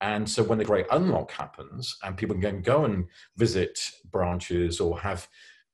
And 0.00 0.28
so 0.28 0.42
when 0.42 0.58
the 0.58 0.64
great 0.64 0.86
unlock 0.92 1.32
happens 1.32 1.96
and 2.02 2.16
people 2.16 2.38
can 2.38 2.62
go 2.62 2.84
and 2.84 3.06
visit 3.36 3.78
branches 4.10 4.80
or 4.80 4.98
have 5.00 5.28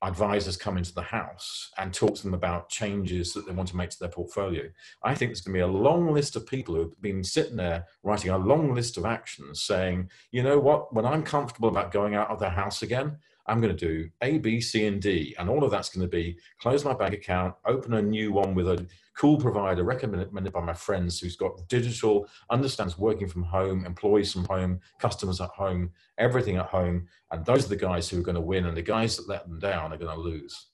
advisors 0.05 0.57
come 0.57 0.77
into 0.77 0.93
the 0.93 1.03
house 1.03 1.71
and 1.79 1.93
talk 1.93 2.15
to 2.15 2.23
them 2.23 2.35
about 2.35 2.69
changes 2.69 3.33
that 3.33 3.47
they 3.47 3.53
want 3.53 3.69
to 3.69 3.77
make 3.77 3.91
to 3.91 3.99
their 3.99 4.09
portfolio. 4.09 4.69
I 5.03 5.15
think 5.15 5.31
there's 5.31 5.41
going 5.41 5.55
to 5.55 5.59
be 5.59 5.63
a 5.63 5.67
long 5.67 6.13
list 6.13 6.37
of 6.37 6.47
people 6.47 6.75
who've 6.75 7.01
been 7.01 7.25
sitting 7.25 7.57
there 7.57 7.87
writing 8.03 8.31
a 8.31 8.39
long 8.39 8.75
list 8.75 8.97
of 8.99 9.07
actions 9.07 9.63
saying, 9.63 10.11
you 10.31 10.43
know 10.43 10.59
what, 10.59 10.95
when 10.95 11.07
I'm 11.07 11.23
comfortable 11.23 11.71
about 11.71 11.93
going 11.93 12.15
out 12.15 12.31
of 12.31 12.39
the 12.39 12.51
house 12.51 12.83
again, 12.83 13.17
I'm 13.47 13.61
going 13.61 13.77
to 13.77 13.87
do 13.87 14.09
A, 14.23 14.39
B, 14.39 14.61
C, 14.61 14.87
and 14.87 15.01
D. 15.01 15.35
And 15.39 15.51
all 15.51 15.65
of 15.65 15.71
that's 15.71 15.91
going 15.91 16.07
to 16.07 16.11
be 16.11 16.39
close 16.61 16.85
my 16.85 16.95
bank 16.95 17.15
account, 17.15 17.55
open 17.67 17.95
a 17.95 18.03
new 18.03 18.33
one 18.33 18.55
with 18.55 18.69
a 18.69 18.87
cool 19.17 19.39
provider 19.39 19.85
recommended 19.85 20.53
by 20.53 20.61
my 20.61 20.73
friends 20.73 21.21
who's 21.21 21.37
got 21.37 21.69
digital, 21.69 22.27
understands 22.51 22.99
working 22.99 23.29
from 23.29 23.43
home, 23.43 23.85
employees 23.85 24.33
from 24.33 24.45
home, 24.47 24.81
customers 24.99 25.41
at 25.41 25.51
home, 25.51 25.91
everything 26.19 26.57
at 26.57 26.67
home. 26.67 27.07
And 27.31 27.45
those 27.45 27.67
are 27.67 27.69
the 27.69 27.77
guys 27.77 28.09
who 28.09 28.19
are 28.19 28.25
going 28.25 28.35
to 28.35 28.41
win. 28.41 28.67
And 28.67 28.77
the 28.77 28.83
guys 28.83 29.17
that 29.17 29.29
let 29.29 29.47
them 29.47 29.59
down 29.59 29.93
are 29.93 29.99
going 29.99 30.15
to 30.15 30.21
lose. 30.21 30.67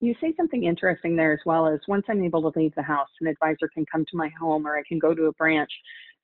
You 0.00 0.14
say 0.20 0.32
something 0.36 0.62
interesting 0.62 1.16
there 1.16 1.32
as 1.32 1.40
well 1.44 1.66
as 1.66 1.80
once 1.88 2.04
I'm 2.08 2.22
able 2.22 2.52
to 2.52 2.56
leave 2.56 2.72
the 2.76 2.82
house, 2.82 3.08
an 3.20 3.26
advisor 3.26 3.68
can 3.74 3.84
come 3.90 4.04
to 4.04 4.16
my 4.16 4.30
home 4.40 4.64
or 4.64 4.76
I 4.76 4.82
can 4.86 5.00
go 5.00 5.12
to 5.12 5.24
a 5.24 5.32
branch 5.32 5.70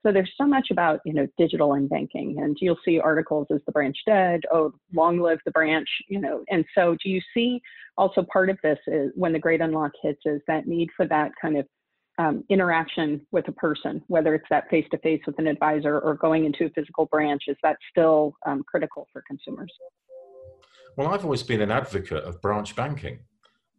so 0.05 0.13
there's 0.13 0.33
so 0.37 0.47
much 0.47 0.69
about 0.71 1.01
you 1.05 1.13
know 1.13 1.27
digital 1.39 1.75
and 1.75 1.89
banking, 1.89 2.37
and 2.41 2.57
you'll 2.61 2.79
see 2.85 3.01
articles: 3.01 3.47
as 3.53 3.61
the 3.67 3.73
branch 3.73 3.97
dead? 4.07 4.43
Oh, 4.53 4.73
long 4.95 5.19
live 5.19 5.39
the 5.45 5.51
branch!" 5.51 5.89
You 6.09 6.21
know, 6.21 6.45
and 6.51 6.65
so 6.75 6.97
do 7.03 7.09
you 7.09 7.21
see 7.33 7.61
also 7.97 8.23
part 8.33 8.51
of 8.51 8.59
this 8.63 8.79
is 8.87 9.13
when 9.15 9.33
the 9.33 9.39
great 9.39 9.61
unlock 9.61 9.93
hits 10.03 10.21
is 10.25 10.41
that 10.47 10.67
need 10.67 10.91
for 10.97 11.07
that 11.07 11.33
kind 11.41 11.57
of 11.57 11.67
um, 12.19 12.45
interaction 12.49 13.27
with 13.33 13.49
a 13.49 13.53
person, 13.53 14.03
whether 14.09 14.35
it's 14.35 14.47
that 14.51 14.69
face 14.69 14.87
to 14.91 14.99
face 14.99 15.21
with 15.27 15.39
an 15.39 15.47
advisor 15.47 15.99
or 16.01 16.15
going 16.15 16.45
into 16.45 16.67
a 16.67 16.71
physical 16.71 17.07
branch. 17.07 17.45
Is 17.49 17.57
that 17.63 17.77
still 17.91 18.35
um, 18.47 18.63
critical 18.67 19.09
for 19.13 19.23
consumers? 19.27 19.73
Well, 20.97 21.09
I've 21.09 21.25
always 21.25 21.43
been 21.43 21.61
an 21.61 21.71
advocate 21.71 22.23
of 22.25 22.41
branch 22.41 22.77
banking, 22.77 23.21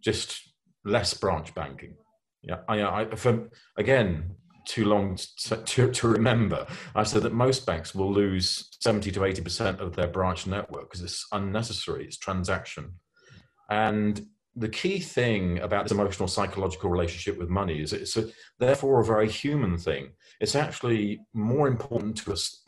just 0.01 0.53
less 0.83 1.13
branch 1.13 1.53
banking. 1.55 1.95
Yeah, 2.41 2.57
I, 2.67 2.83
I 2.83 3.15
for, 3.15 3.49
again, 3.77 4.35
too 4.65 4.85
long 4.85 5.17
to, 5.37 5.57
to, 5.57 5.91
to, 5.91 6.07
remember. 6.07 6.65
I 6.95 7.03
said 7.03 7.23
that 7.23 7.33
most 7.33 7.65
banks 7.65 7.93
will 7.95 8.11
lose 8.11 8.69
70 8.79 9.11
to 9.11 9.19
80% 9.21 9.79
of 9.79 9.95
their 9.95 10.07
branch 10.07 10.47
network 10.47 10.89
because 10.89 11.01
it's 11.01 11.25
unnecessary, 11.31 12.05
it's 12.05 12.17
transaction. 12.17 12.93
And 13.69 14.25
the 14.55 14.69
key 14.69 14.99
thing 14.99 15.59
about 15.59 15.83
this 15.83 15.91
emotional 15.91 16.27
psychological 16.27 16.89
relationship 16.89 17.37
with 17.37 17.49
money 17.49 17.81
is 17.81 17.91
it's 17.91 18.15
a, 18.15 18.29
therefore 18.57 19.01
a 19.01 19.05
very 19.05 19.29
human 19.29 19.77
thing. 19.77 20.11
It's 20.39 20.55
actually 20.55 21.19
more 21.33 21.67
important 21.67 22.17
to 22.17 22.33
us 22.33 22.63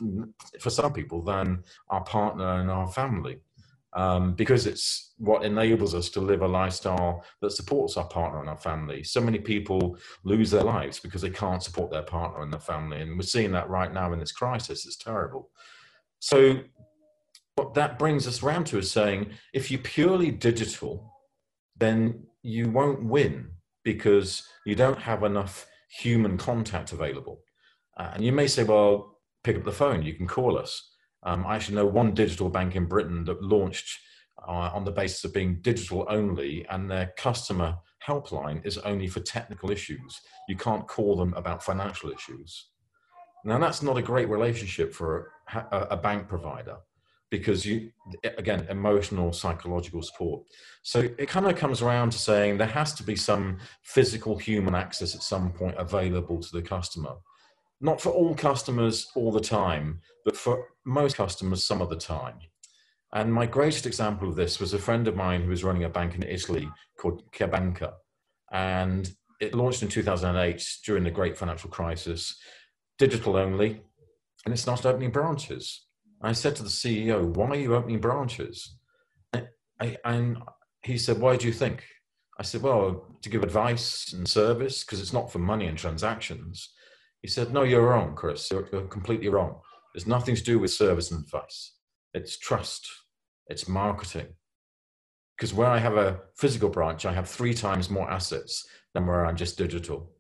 for 0.60 0.70
some 0.70 0.94
people 0.94 1.22
than 1.24 1.64
our 1.90 2.04
partner 2.04 2.60
and 2.60 2.70
our 2.70 2.88
family 2.92 3.40
um, 3.94 4.34
because 4.34 4.68
it's 4.68 5.14
what 5.18 5.44
enables 5.44 5.96
us 5.96 6.10
to 6.10 6.22
live 6.22 6.42
a 6.42 6.48
lifestyle 6.48 7.24
that 7.42 7.52
supports 7.52 7.98
our 7.98 8.08
partner 8.08 8.40
and 8.40 8.50
our 8.50 8.58
family. 8.58 9.04
So 9.04 9.22
many 9.22 9.40
people 9.40 9.98
lose 10.24 10.52
their 10.52 10.64
lives 10.64 11.00
because 11.00 11.22
they 11.22 11.30
can't 11.30 11.64
support 11.64 11.92
their 11.92 12.04
partner 12.04 12.44
and 12.44 12.52
their 12.52 12.60
family. 12.60 13.02
And 13.02 13.18
we're 13.18 13.24
seeing 13.24 13.52
that 13.54 13.70
right 13.70 13.92
now 13.92 14.14
in 14.14 14.20
this 14.20 14.32
crisis. 14.32 14.86
It's 14.86 14.98
terrible. 14.98 15.50
So, 16.20 16.60
what 17.56 17.74
that 17.74 17.98
brings 17.98 18.28
us 18.28 18.44
around 18.44 18.68
to 18.68 18.78
is 18.78 18.92
saying 18.92 19.32
if 19.52 19.72
you're 19.72 19.82
purely 19.82 20.30
digital, 20.30 21.12
then 21.76 22.24
you 22.44 22.70
won't 22.70 23.04
win 23.04 23.50
because 23.84 24.44
you 24.66 24.76
don't 24.76 25.00
have 25.00 25.24
enough 25.24 25.66
human 25.90 26.38
contact 26.38 26.92
available. 26.92 27.42
Uh, 27.98 28.12
and 28.14 28.24
you 28.24 28.32
may 28.32 28.46
say, 28.46 28.64
well, 28.64 29.18
pick 29.44 29.56
up 29.56 29.64
the 29.64 29.72
phone, 29.72 30.04
you 30.04 30.14
can 30.14 30.28
call 30.28 30.58
us. 30.58 30.92
Um, 31.24 31.46
I 31.46 31.56
actually 31.56 31.76
know 31.76 31.86
one 31.86 32.14
digital 32.14 32.50
bank 32.50 32.76
in 32.76 32.86
Britain 32.86 33.24
that 33.26 33.42
launched 33.42 34.00
uh, 34.48 34.72
on 34.74 34.86
the 34.86 34.92
basis 34.92 35.24
of 35.24 35.34
being 35.34 35.60
digital 35.62 36.06
only, 36.10 36.66
and 36.70 36.90
their 36.90 37.14
customer 37.18 37.78
helpline 38.08 38.66
is 38.66 38.78
only 38.80 39.08
for 39.08 39.20
technical 39.20 39.72
issues. 39.72 40.22
You 40.48 40.56
can't 40.56 40.88
call 40.88 41.16
them 41.18 41.34
about 41.34 41.64
financial 41.64 42.12
issues. 42.12 42.70
Now, 43.44 43.60
that's 43.60 43.82
not 43.82 43.98
a 43.98 44.02
great 44.02 44.30
relationship 44.30 44.94
for 44.94 45.32
a, 45.54 45.80
a 45.92 45.98
bank 45.98 46.28
provider 46.28 46.78
because 47.30 47.66
you, 47.66 47.92
again, 48.38 48.66
emotional, 48.70 49.34
psychological 49.34 50.02
support. 50.02 50.44
So 50.84 51.00
it 51.00 51.28
kind 51.28 51.46
of 51.46 51.58
comes 51.58 51.82
around 51.82 52.12
to 52.12 52.18
saying 52.18 52.58
there 52.58 52.68
has 52.68 52.94
to 52.96 53.04
be 53.04 53.16
some 53.16 53.58
physical 53.84 54.38
human 54.38 54.76
access 54.76 55.14
at 55.14 55.24
some 55.24 55.52
point 55.52 55.76
available 55.78 56.40
to 56.40 56.50
the 56.54 56.62
customer 56.62 57.16
not 57.80 58.02
for 58.02 58.10
all 58.10 58.36
customers 58.36 59.08
all 59.16 59.32
the 59.32 59.40
time, 59.40 60.02
but 60.26 60.36
for 60.36 60.66
most 60.86 61.16
customers 61.16 61.64
some 61.64 61.82
of 61.82 61.90
the 61.90 61.96
time. 61.96 62.40
And 63.14 63.34
my 63.34 63.46
greatest 63.46 63.86
example 63.86 64.28
of 64.28 64.36
this 64.36 64.60
was 64.60 64.74
a 64.74 64.80
friend 64.80 65.08
of 65.08 65.16
mine 65.16 65.44
who 65.44 65.50
was 65.50 65.64
running 65.64 65.84
a 65.84 65.90
bank 65.90 66.16
in 66.16 66.24
Italy 66.24 66.70
called 67.00 67.24
CheBanca. 67.32 67.94
And 68.52 69.10
it 69.40 69.54
launched 69.54 69.84
in 69.84 69.88
2008 69.88 70.64
during 70.86 71.04
the 71.04 71.12
great 71.12 71.38
financial 71.38 71.70
crisis, 71.70 72.38
digital 72.98 73.38
only, 73.38 73.82
and 74.46 74.54
it 74.54 74.58
started 74.58 74.88
opening 74.88 75.12
branches. 75.12 75.86
I 76.22 76.32
said 76.34 76.56
to 76.56 76.64
the 76.64 76.70
CEO, 76.70 77.24
Why 77.36 77.50
are 77.50 77.56
you 77.56 77.76
opening 77.76 78.00
branches? 78.00 78.78
And 79.80 80.38
he 80.82 80.98
said, 80.98 81.20
Why 81.20 81.38
do 81.38 81.46
you 81.46 81.54
think? 81.54 81.84
I 82.40 82.44
said, 82.44 82.62
Well, 82.62 83.18
to 83.22 83.30
give 83.30 83.44
advice 83.44 84.14
and 84.14 84.28
service, 84.28 84.84
because 84.84 85.00
it's 85.00 85.14
not 85.14 85.32
for 85.32 85.40
money 85.40 85.68
and 85.68 85.78
transactions. 85.78 86.74
He 87.22 87.28
said, 87.28 87.52
No, 87.54 87.64
you're 87.64 87.88
wrong, 87.88 88.16
Chris. 88.16 88.50
You're, 88.52 88.68
you're 88.72 88.88
completely 88.88 89.30
wrong. 89.30 89.60
There's 89.94 90.08
nothing 90.08 90.36
to 90.36 90.44
do 90.44 90.60
with 90.60 90.72
service 90.72 91.12
and 91.12 91.24
advice. 91.24 91.74
It's 92.14 92.38
trust, 92.38 92.88
it's 93.48 93.68
marketing. 93.68 94.28
Because 95.36 95.54
where 95.54 95.70
I 95.70 95.78
have 95.78 95.98
a 95.98 96.20
physical 96.36 96.70
branch, 96.70 97.06
I 97.06 97.14
have 97.14 97.30
three 97.30 97.54
times 97.54 97.90
more 97.90 98.10
assets 98.10 98.68
than 98.94 99.06
where 99.06 99.26
I'm 99.26 99.36
just 99.36 99.58
digital. 99.58 100.12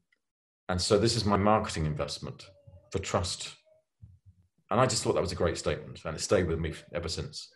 And 0.69 0.79
so 0.79 0.99
this 0.99 1.15
is 1.15 1.25
my 1.25 1.37
marketing 1.37 1.85
investment 1.85 2.45
for 2.91 2.99
trust. 2.99 3.55
And 4.69 4.79
I 4.79 4.85
just 4.85 5.03
thought 5.03 5.13
that 5.13 5.21
was 5.21 5.31
a 5.31 5.35
great 5.35 5.57
statement, 5.57 6.01
and 6.05 6.15
it 6.15 6.19
stayed 6.19 6.47
with 6.47 6.59
me 6.59 6.73
ever 6.93 7.07
since. 7.07 7.49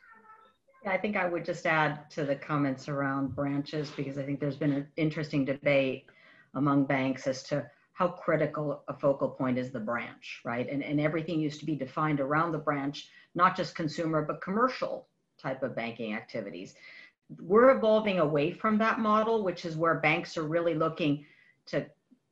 Yeah, 0.84 0.92
I 0.92 0.98
think 0.98 1.18
I 1.18 1.28
would 1.28 1.46
just 1.46 1.66
add 1.66 2.10
to 2.12 2.24
the 2.24 2.36
comments 2.36 2.88
around 2.88 3.36
branches 3.36 3.92
because 3.96 4.18
I 4.18 4.24
think 4.24 4.40
there's 4.40 4.56
been 4.56 4.72
an 4.72 4.88
interesting 4.96 5.46
debate 5.46 6.06
among 6.56 6.86
banks 6.86 7.28
as 7.28 7.44
to 7.44 7.70
how 7.94 8.08
critical 8.08 8.84
a 8.88 8.94
focal 8.94 9.30
point 9.30 9.58
is 9.58 9.72
the 9.72 9.80
branch, 9.80 10.42
right? 10.44 10.70
And, 10.70 10.84
and 10.84 11.00
everything 11.00 11.40
used 11.40 11.60
to 11.60 11.66
be 11.66 11.76
defined 11.76 12.20
around 12.20 12.52
the 12.52 12.58
branch, 12.58 13.10
not 13.36 13.56
just 13.56 13.76
consumer, 13.76 14.22
but 14.22 14.42
commercial 14.42 15.08
type 15.38 15.64
of 15.64 15.76
banking 15.76 16.14
activities. 16.14 16.74
We're 17.40 17.76
evolving 17.76 18.20
away 18.20 18.52
from 18.52 18.78
that 18.80 19.00
model, 19.00 19.44
which 19.44 19.66
is 19.66 19.76
where 19.78 19.96
banks 19.96 20.38
are 20.38 20.44
really 20.44 20.74
looking 20.74 21.26
to 21.68 21.86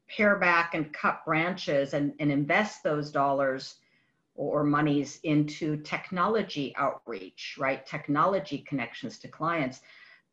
pare 0.08 0.38
back 0.38 0.74
and 0.74 0.92
cut 0.92 1.24
branches 1.26 1.94
and, 1.94 2.14
and 2.20 2.32
invest 2.32 2.84
those 2.84 3.12
dollars 3.12 3.76
or 4.36 4.64
monies 4.64 5.20
into 5.24 5.78
technology 5.84 6.74
outreach, 6.78 7.58
right? 7.60 7.86
Technology 7.86 8.60
connections 8.60 9.20
to 9.20 9.28
clients. 9.28 9.82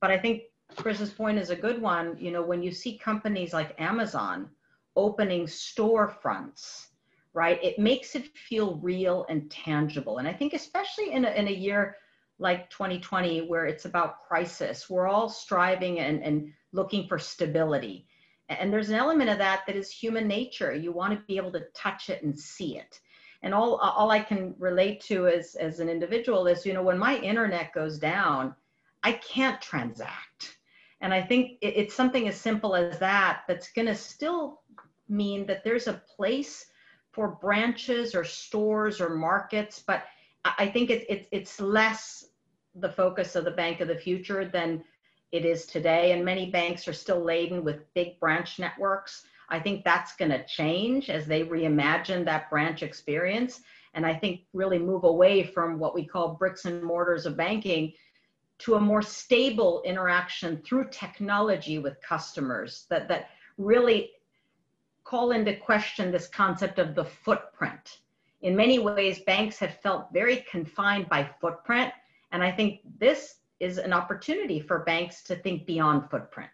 But 0.00 0.10
I 0.10 0.18
think 0.18 0.42
Chris's 0.76 1.10
point 1.10 1.38
is 1.38 1.50
a 1.50 1.56
good 1.56 1.82
one. 1.82 2.16
You 2.18 2.30
know, 2.30 2.42
when 2.42 2.62
you 2.62 2.70
see 2.70 2.96
companies 2.96 3.52
like 3.52 3.78
Amazon 3.80 4.48
opening 4.96 5.46
storefronts, 5.46 6.88
right? 7.34 7.62
It 7.62 7.78
makes 7.78 8.14
it 8.14 8.36
feel 8.36 8.76
real 8.76 9.26
and 9.28 9.50
tangible. 9.50 10.18
And 10.18 10.26
I 10.26 10.32
think, 10.32 10.54
especially 10.54 11.12
in 11.12 11.24
a, 11.24 11.30
in 11.30 11.48
a 11.48 11.52
year 11.52 11.96
like 12.38 12.68
2020, 12.70 13.42
where 13.42 13.66
it's 13.66 13.84
about 13.84 14.26
crisis, 14.26 14.90
we're 14.90 15.08
all 15.08 15.28
striving 15.28 16.00
and, 16.00 16.22
and 16.22 16.52
looking 16.72 17.06
for 17.06 17.18
stability. 17.18 18.06
And 18.48 18.72
there's 18.72 18.90
an 18.90 18.96
element 18.96 19.30
of 19.30 19.38
that 19.38 19.62
that 19.66 19.76
is 19.76 19.90
human 19.90 20.28
nature. 20.28 20.74
You 20.74 20.92
want 20.92 21.12
to 21.12 21.24
be 21.26 21.36
able 21.36 21.52
to 21.52 21.64
touch 21.74 22.10
it 22.10 22.22
and 22.22 22.38
see 22.38 22.78
it. 22.78 23.00
And 23.42 23.54
all, 23.54 23.76
all 23.76 24.10
I 24.10 24.20
can 24.20 24.54
relate 24.58 25.00
to 25.02 25.26
as, 25.26 25.54
as 25.56 25.80
an 25.80 25.88
individual 25.88 26.46
is, 26.46 26.64
you 26.64 26.72
know, 26.72 26.82
when 26.82 26.98
my 26.98 27.18
internet 27.18 27.72
goes 27.72 27.98
down, 27.98 28.54
I 29.02 29.12
can't 29.12 29.60
transact. 29.60 30.58
And 31.00 31.12
I 31.12 31.22
think 31.22 31.58
it's 31.60 31.94
something 31.94 32.26
as 32.28 32.40
simple 32.40 32.74
as 32.74 32.98
that 32.98 33.42
that's 33.46 33.72
going 33.72 33.86
to 33.86 33.94
still 33.94 34.62
mean 35.08 35.46
that 35.46 35.64
there's 35.64 35.86
a 35.86 36.02
place 36.16 36.66
for 37.12 37.28
branches 37.28 38.14
or 38.14 38.24
stores 38.24 39.00
or 39.00 39.10
markets, 39.10 39.82
but 39.86 40.04
I 40.44 40.68
think 40.68 40.90
it's 40.90 41.04
it's 41.08 41.28
it's 41.32 41.60
less 41.60 42.26
the 42.74 42.90
focus 42.90 43.36
of 43.36 43.44
the 43.44 43.50
bank 43.50 43.80
of 43.80 43.88
the 43.88 43.96
future 43.96 44.44
than 44.44 44.84
it 45.32 45.44
is 45.44 45.66
today. 45.66 46.12
And 46.12 46.24
many 46.24 46.50
banks 46.50 46.86
are 46.86 46.92
still 46.92 47.22
laden 47.22 47.64
with 47.64 47.92
big 47.94 48.20
branch 48.20 48.58
networks. 48.58 49.24
I 49.48 49.58
think 49.58 49.84
that's 49.84 50.14
going 50.16 50.30
to 50.30 50.44
change 50.46 51.08
as 51.08 51.26
they 51.26 51.44
reimagine 51.44 52.24
that 52.24 52.50
branch 52.50 52.82
experience. 52.82 53.60
And 53.94 54.04
I 54.04 54.14
think 54.14 54.42
really 54.52 54.78
move 54.78 55.04
away 55.04 55.42
from 55.42 55.78
what 55.78 55.94
we 55.94 56.04
call 56.04 56.34
bricks 56.34 56.64
and 56.64 56.82
mortars 56.82 57.26
of 57.26 57.36
banking 57.36 57.92
to 58.58 58.74
a 58.74 58.80
more 58.80 59.02
stable 59.02 59.82
interaction 59.84 60.62
through 60.62 60.88
technology 60.90 61.78
with 61.78 62.00
customers 62.02 62.86
that, 62.90 63.08
that 63.08 63.28
really 63.58 64.10
call 65.06 65.30
into 65.30 65.54
question 65.54 66.10
this 66.10 66.26
concept 66.26 66.80
of 66.80 66.96
the 66.96 67.04
footprint. 67.04 67.98
In 68.42 68.56
many 68.56 68.80
ways, 68.80 69.20
banks 69.20 69.56
have 69.60 69.78
felt 69.80 70.12
very 70.12 70.44
confined 70.50 71.08
by 71.08 71.30
footprint. 71.40 71.92
And 72.32 72.42
I 72.42 72.50
think 72.50 72.80
this 72.98 73.36
is 73.60 73.78
an 73.78 73.92
opportunity 73.92 74.60
for 74.60 74.80
banks 74.80 75.22
to 75.24 75.36
think 75.36 75.64
beyond 75.64 76.10
footprint. 76.10 76.50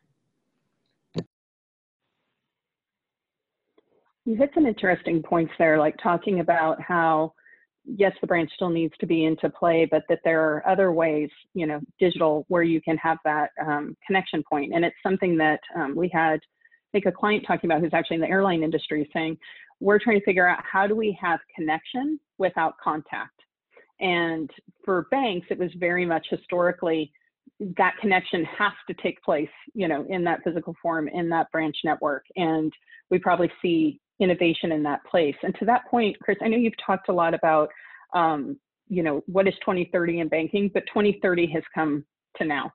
You 4.24 4.36
hit 4.36 4.50
some 4.54 4.66
interesting 4.66 5.22
points 5.22 5.52
there, 5.58 5.78
like 5.78 5.96
talking 6.00 6.40
about 6.40 6.80
how, 6.80 7.32
yes, 7.84 8.12
the 8.20 8.26
branch 8.26 8.50
still 8.54 8.70
needs 8.70 8.94
to 9.00 9.06
be 9.06 9.24
into 9.24 9.48
play, 9.50 9.88
but 9.90 10.04
that 10.08 10.20
there 10.24 10.42
are 10.42 10.68
other 10.68 10.92
ways, 10.92 11.30
you 11.54 11.66
know, 11.66 11.80
digital, 11.98 12.44
where 12.48 12.62
you 12.62 12.80
can 12.82 12.96
have 12.98 13.18
that 13.24 13.50
um, 13.66 13.96
connection 14.06 14.44
point. 14.48 14.72
And 14.74 14.84
it's 14.84 14.94
something 15.02 15.36
that 15.38 15.60
um, 15.74 15.96
we 15.96 16.08
had, 16.12 16.38
Think, 16.92 17.06
a 17.06 17.12
client 17.12 17.44
talking 17.46 17.70
about 17.70 17.80
who's 17.80 17.94
actually 17.94 18.16
in 18.16 18.20
the 18.20 18.28
airline 18.28 18.62
industry 18.62 19.08
saying, 19.12 19.38
we're 19.80 19.98
trying 19.98 20.18
to 20.18 20.24
figure 20.24 20.46
out 20.46 20.60
how 20.70 20.86
do 20.86 20.94
we 20.94 21.16
have 21.20 21.40
connection 21.54 22.20
without 22.38 22.74
contact. 22.82 23.40
And 24.00 24.50
for 24.84 25.06
banks, 25.10 25.46
it 25.50 25.58
was 25.58 25.70
very 25.78 26.04
much 26.04 26.26
historically 26.30 27.12
that 27.76 27.94
connection 28.00 28.44
has 28.44 28.72
to 28.88 28.94
take 29.02 29.22
place, 29.22 29.48
you 29.74 29.88
know, 29.88 30.04
in 30.08 30.24
that 30.24 30.40
physical 30.44 30.74
form, 30.82 31.08
in 31.08 31.28
that 31.28 31.50
branch 31.52 31.76
network. 31.84 32.24
And 32.36 32.72
we 33.10 33.18
probably 33.18 33.50
see 33.60 34.00
innovation 34.20 34.72
in 34.72 34.82
that 34.84 35.04
place. 35.04 35.36
And 35.42 35.54
to 35.58 35.64
that 35.66 35.88
point, 35.90 36.16
Chris, 36.20 36.38
I 36.42 36.48
know 36.48 36.56
you've 36.56 36.72
talked 36.84 37.08
a 37.08 37.12
lot 37.12 37.34
about, 37.34 37.68
um, 38.14 38.58
you 38.88 39.02
know, 39.02 39.22
what 39.26 39.48
is 39.48 39.54
2030 39.60 40.20
in 40.20 40.28
banking, 40.28 40.70
but 40.72 40.84
2030 40.88 41.46
has 41.52 41.62
come 41.74 42.04
to 42.36 42.44
now. 42.44 42.72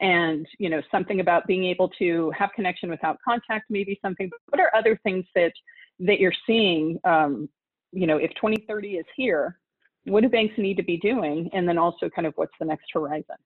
And, 0.00 0.46
you 0.58 0.70
know, 0.70 0.80
something 0.90 1.20
about 1.20 1.46
being 1.46 1.64
able 1.64 1.88
to 1.98 2.30
have 2.30 2.50
connection 2.54 2.90
without 2.90 3.18
contact, 3.24 3.66
maybe 3.68 3.98
something, 4.00 4.30
what 4.48 4.60
are 4.60 4.74
other 4.74 4.98
things 5.02 5.24
that, 5.34 5.52
that 6.00 6.20
you're 6.20 6.32
seeing, 6.46 6.98
um, 7.04 7.48
you 7.92 8.06
know, 8.06 8.16
if 8.16 8.30
2030 8.34 8.96
is 8.96 9.06
here, 9.16 9.58
what 10.04 10.22
do 10.22 10.28
banks 10.28 10.54
need 10.56 10.76
to 10.76 10.82
be 10.82 10.96
doing? 10.98 11.50
And 11.52 11.68
then 11.68 11.78
also 11.78 12.08
kind 12.08 12.26
of 12.26 12.34
what's 12.36 12.52
the 12.58 12.66
next 12.66 12.86
horizon? 12.92 13.36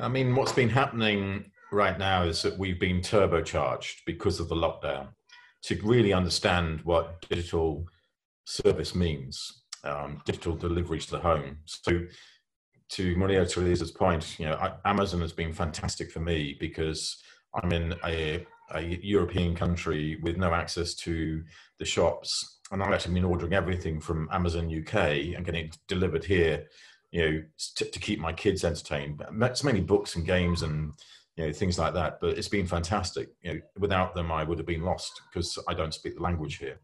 I 0.00 0.08
mean, 0.08 0.34
what's 0.34 0.52
been 0.52 0.68
happening 0.68 1.50
right 1.72 1.98
now 1.98 2.22
is 2.22 2.42
that 2.42 2.58
we've 2.58 2.80
been 2.80 3.00
turbocharged 3.00 4.04
because 4.04 4.40
of 4.40 4.48
the 4.48 4.54
lockdown 4.54 5.08
to 5.62 5.80
really 5.82 6.12
understand 6.12 6.80
what 6.82 7.26
digital 7.28 7.86
service 8.44 8.94
means, 8.94 9.62
um, 9.84 10.22
digital 10.24 10.54
delivery 10.54 10.98
to 11.00 11.10
the 11.10 11.18
home. 11.18 11.58
So, 11.64 12.02
to 12.90 13.16
Maria 13.16 13.44
Teresa's 13.44 13.90
point, 13.90 14.38
you 14.38 14.46
know, 14.46 14.74
Amazon 14.84 15.20
has 15.20 15.32
been 15.32 15.52
fantastic 15.52 16.10
for 16.10 16.20
me 16.20 16.56
because 16.58 17.22
I'm 17.54 17.72
in 17.72 17.94
a, 18.04 18.46
a 18.72 18.80
European 18.80 19.54
country 19.54 20.18
with 20.22 20.36
no 20.36 20.54
access 20.54 20.94
to 20.96 21.42
the 21.78 21.84
shops, 21.84 22.60
and 22.70 22.82
I've 22.82 22.92
actually 22.92 23.14
been 23.14 23.24
ordering 23.24 23.52
everything 23.52 24.00
from 24.00 24.28
Amazon 24.32 24.66
UK 24.66 24.94
and 25.34 25.44
getting 25.44 25.66
it 25.66 25.78
delivered 25.88 26.24
here, 26.24 26.66
you 27.10 27.22
know, 27.22 27.42
to, 27.76 27.84
to 27.84 27.98
keep 27.98 28.20
my 28.20 28.32
kids 28.32 28.64
entertained. 28.64 29.22
It's 29.42 29.64
mainly 29.64 29.80
books 29.80 30.16
and 30.16 30.26
games 30.26 30.62
and 30.62 30.92
you 31.36 31.46
know 31.46 31.52
things 31.52 31.78
like 31.78 31.94
that 31.94 32.18
but 32.20 32.38
it's 32.38 32.48
been 32.48 32.66
fantastic 32.66 33.28
you 33.42 33.52
know 33.52 33.60
without 33.78 34.14
them 34.14 34.32
i 34.32 34.42
would 34.42 34.58
have 34.58 34.66
been 34.66 34.82
lost 34.82 35.20
because 35.28 35.58
i 35.68 35.74
don't 35.74 35.92
speak 35.92 36.16
the 36.16 36.22
language 36.22 36.56
here 36.56 36.80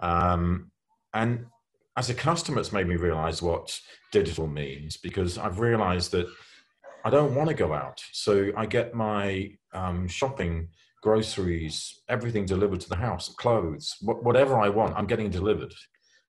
um, 0.00 0.70
and 1.14 1.46
as 1.98 2.08
a 2.08 2.14
customer 2.14 2.60
it's 2.60 2.72
made 2.72 2.86
me 2.86 2.94
realize 2.94 3.42
what 3.42 3.78
digital 4.12 4.46
means 4.46 4.96
because 4.96 5.36
i've 5.36 5.58
realized 5.58 6.12
that 6.12 6.28
i 7.04 7.10
don't 7.10 7.34
want 7.34 7.48
to 7.48 7.54
go 7.54 7.74
out 7.74 8.00
so 8.12 8.50
i 8.56 8.64
get 8.64 8.94
my 8.94 9.50
um, 9.74 10.06
shopping 10.06 10.68
groceries 11.02 12.02
everything 12.08 12.46
delivered 12.46 12.80
to 12.80 12.88
the 12.88 12.96
house 12.96 13.34
clothes 13.34 13.96
wh- 14.00 14.22
whatever 14.24 14.58
i 14.58 14.68
want 14.68 14.96
i'm 14.96 15.06
getting 15.06 15.28
delivered 15.28 15.74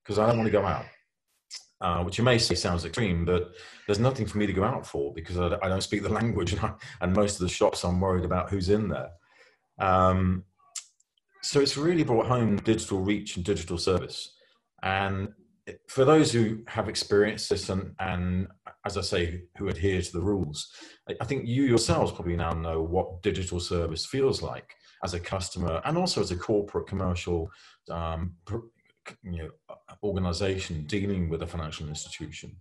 because 0.03 0.17
i 0.17 0.25
don't 0.25 0.37
want 0.37 0.47
to 0.47 0.51
go 0.51 0.65
out 0.65 0.85
uh, 1.81 2.03
which 2.03 2.17
you 2.17 2.25
may 2.25 2.37
say 2.37 2.55
sounds 2.55 2.83
extreme, 2.83 3.23
but 3.23 3.51
there's 3.87 3.99
nothing 3.99 4.25
for 4.25 4.37
me 4.37 4.45
to 4.45 4.51
go 4.51 4.65
out 4.65 4.85
for 4.85 5.13
because 5.13 5.37
I, 5.39 5.57
I 5.63 5.69
don't 5.69 5.81
speak 5.81 6.03
the 6.03 6.09
language, 6.21 6.51
and, 6.51 6.61
I, 6.61 6.73
and, 6.99 7.13
most 7.13 7.35
of 7.35 7.39
the 7.39 7.47
shops 7.47 7.85
I'm 7.85 8.01
worried 8.01 8.25
about 8.25 8.49
who's 8.49 8.67
in 8.67 8.89
there. 8.89 9.07
Um, 9.79 10.43
so 11.41 11.61
it's 11.61 11.77
really 11.77 12.03
brought 12.03 12.25
home 12.25 12.57
digital 12.57 12.99
reach 12.99 13.37
and 13.37 13.45
digital 13.45 13.77
service. 13.77 14.35
And 14.83 15.29
for 15.87 16.05
those 16.05 16.31
who 16.31 16.59
have 16.67 16.89
experienced 16.89 17.49
this 17.49 17.69
and, 17.69 17.93
and 17.99 18.47
as 18.85 18.97
I 18.97 19.01
say, 19.01 19.43
who 19.57 19.67
adhere 19.67 20.01
to 20.01 20.11
the 20.11 20.21
rules, 20.21 20.71
I 21.19 21.25
think 21.25 21.47
you 21.47 21.63
yourselves 21.63 22.11
probably 22.11 22.35
now 22.35 22.53
know 22.53 22.81
what 22.81 23.21
digital 23.21 23.59
service 23.59 24.05
feels 24.05 24.41
like 24.41 24.73
as 25.03 25.13
a 25.13 25.19
customer 25.19 25.81
and 25.85 25.97
also 25.97 26.21
as 26.21 26.31
a 26.31 26.35
corporate 26.35 26.87
commercial 26.87 27.49
um, 27.89 28.35
you 29.23 29.37
know, 29.37 29.49
organization 30.03 30.85
dealing 30.85 31.29
with 31.29 31.41
a 31.41 31.47
financial 31.47 31.87
institution, 31.87 32.55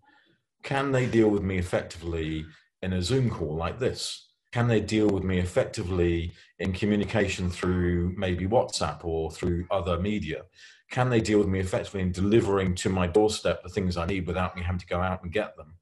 can 0.63 0.93
they 0.93 1.07
deal 1.07 1.29
with 1.29 1.43
me 1.43 1.59
effectively 1.59 2.45
in 2.83 2.93
a 2.93 3.03
Zoom 3.03 3.31
call 3.31 3.55
like 3.55 3.79
this? 3.79 4.29
Can 4.53 4.67
they 4.67 4.81
deal 4.81 5.09
with 5.09 5.25
me 5.25 5.39
effectively 5.39 6.33
in 6.59 6.73
communication 6.73 7.51
through 7.51 8.15
maybe 8.17 8.47
WhatsApp 8.47 9.05
or 9.05 9.31
through 9.31 9.67
other 9.71 9.99
media? 9.99 10.43
Can 10.91 11.11
they 11.11 11.21
deal 11.21 11.39
with 11.39 11.49
me 11.49 11.61
effectively 11.61 12.01
in 12.01 12.13
delivering 12.13 12.75
to 12.77 12.89
my 12.89 13.07
doorstep 13.07 13.63
the 13.63 13.69
things 13.69 13.97
I 13.97 14.07
need 14.07 14.27
without 14.27 14.57
me 14.57 14.63
having 14.63 14.81
to 14.81 14.87
go 14.87 15.01
out 15.01 15.23
and 15.23 15.33
get 15.33 15.57
them? 15.57 15.75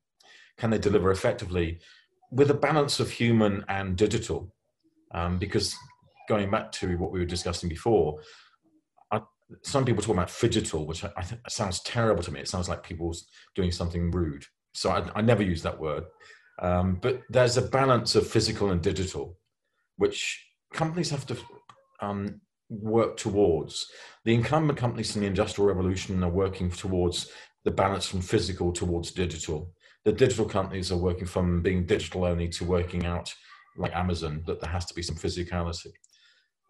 Can 0.56 0.70
they 0.70 0.78
deliver 0.78 1.10
effectively 1.10 1.80
with 2.30 2.50
a 2.50 2.54
balance 2.54 2.98
of 2.98 3.10
human 3.10 3.64
and 3.68 3.96
digital? 3.96 4.52
Um, 5.12 5.38
because 5.38 5.76
going 6.28 6.50
back 6.50 6.72
to 6.72 6.96
what 6.98 7.12
we 7.12 7.20
were 7.20 7.26
discussing 7.26 7.68
before, 7.68 8.20
some 9.62 9.84
people 9.84 10.02
talk 10.02 10.14
about 10.14 10.28
phygital, 10.28 10.86
which 10.86 11.04
I, 11.04 11.10
I 11.16 11.22
think 11.22 11.40
sounds 11.48 11.80
terrible 11.80 12.22
to 12.22 12.32
me. 12.32 12.40
It 12.40 12.48
sounds 12.48 12.68
like 12.68 12.82
people 12.82 13.14
doing 13.54 13.70
something 13.70 14.10
rude. 14.10 14.44
So 14.74 14.90
I, 14.90 15.08
I 15.14 15.22
never 15.22 15.42
use 15.42 15.62
that 15.62 15.78
word. 15.78 16.04
Um, 16.58 16.98
but 17.00 17.22
there's 17.28 17.56
a 17.56 17.62
balance 17.62 18.14
of 18.14 18.26
physical 18.26 18.70
and 18.70 18.82
digital, 18.82 19.38
which 19.96 20.44
companies 20.72 21.10
have 21.10 21.26
to 21.26 21.36
um, 22.00 22.40
work 22.68 23.16
towards. 23.16 23.90
The 24.24 24.34
incumbent 24.34 24.78
companies 24.78 25.14
in 25.14 25.22
the 25.22 25.28
Industrial 25.28 25.68
Revolution 25.68 26.22
are 26.24 26.30
working 26.30 26.70
towards 26.70 27.30
the 27.64 27.70
balance 27.70 28.06
from 28.06 28.20
physical 28.20 28.72
towards 28.72 29.10
digital. 29.10 29.72
The 30.04 30.12
digital 30.12 30.46
companies 30.46 30.92
are 30.92 30.96
working 30.96 31.26
from 31.26 31.62
being 31.62 31.86
digital 31.86 32.24
only 32.24 32.48
to 32.50 32.64
working 32.64 33.06
out, 33.06 33.34
like 33.76 33.94
Amazon, 33.94 34.42
that 34.46 34.60
there 34.60 34.70
has 34.70 34.86
to 34.86 34.94
be 34.94 35.02
some 35.02 35.16
physicality. 35.16 35.92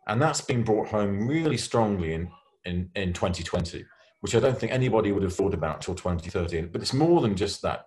And 0.06 0.20
that's 0.20 0.40
been 0.40 0.62
brought 0.62 0.88
home 0.88 1.26
really 1.26 1.56
strongly 1.56 2.14
in 2.14 2.30
in, 2.66 2.90
in 2.96 3.12
2020, 3.12 3.85
which 4.20 4.35
I 4.35 4.40
don't 4.40 4.59
think 4.59 4.72
anybody 4.72 5.12
would 5.12 5.22
have 5.22 5.35
thought 5.35 5.54
about 5.54 5.80
till 5.80 5.94
2013. 5.94 6.70
But 6.72 6.82
it's 6.82 6.92
more 6.92 7.20
than 7.20 7.37
just 7.37 7.62
that 7.62 7.87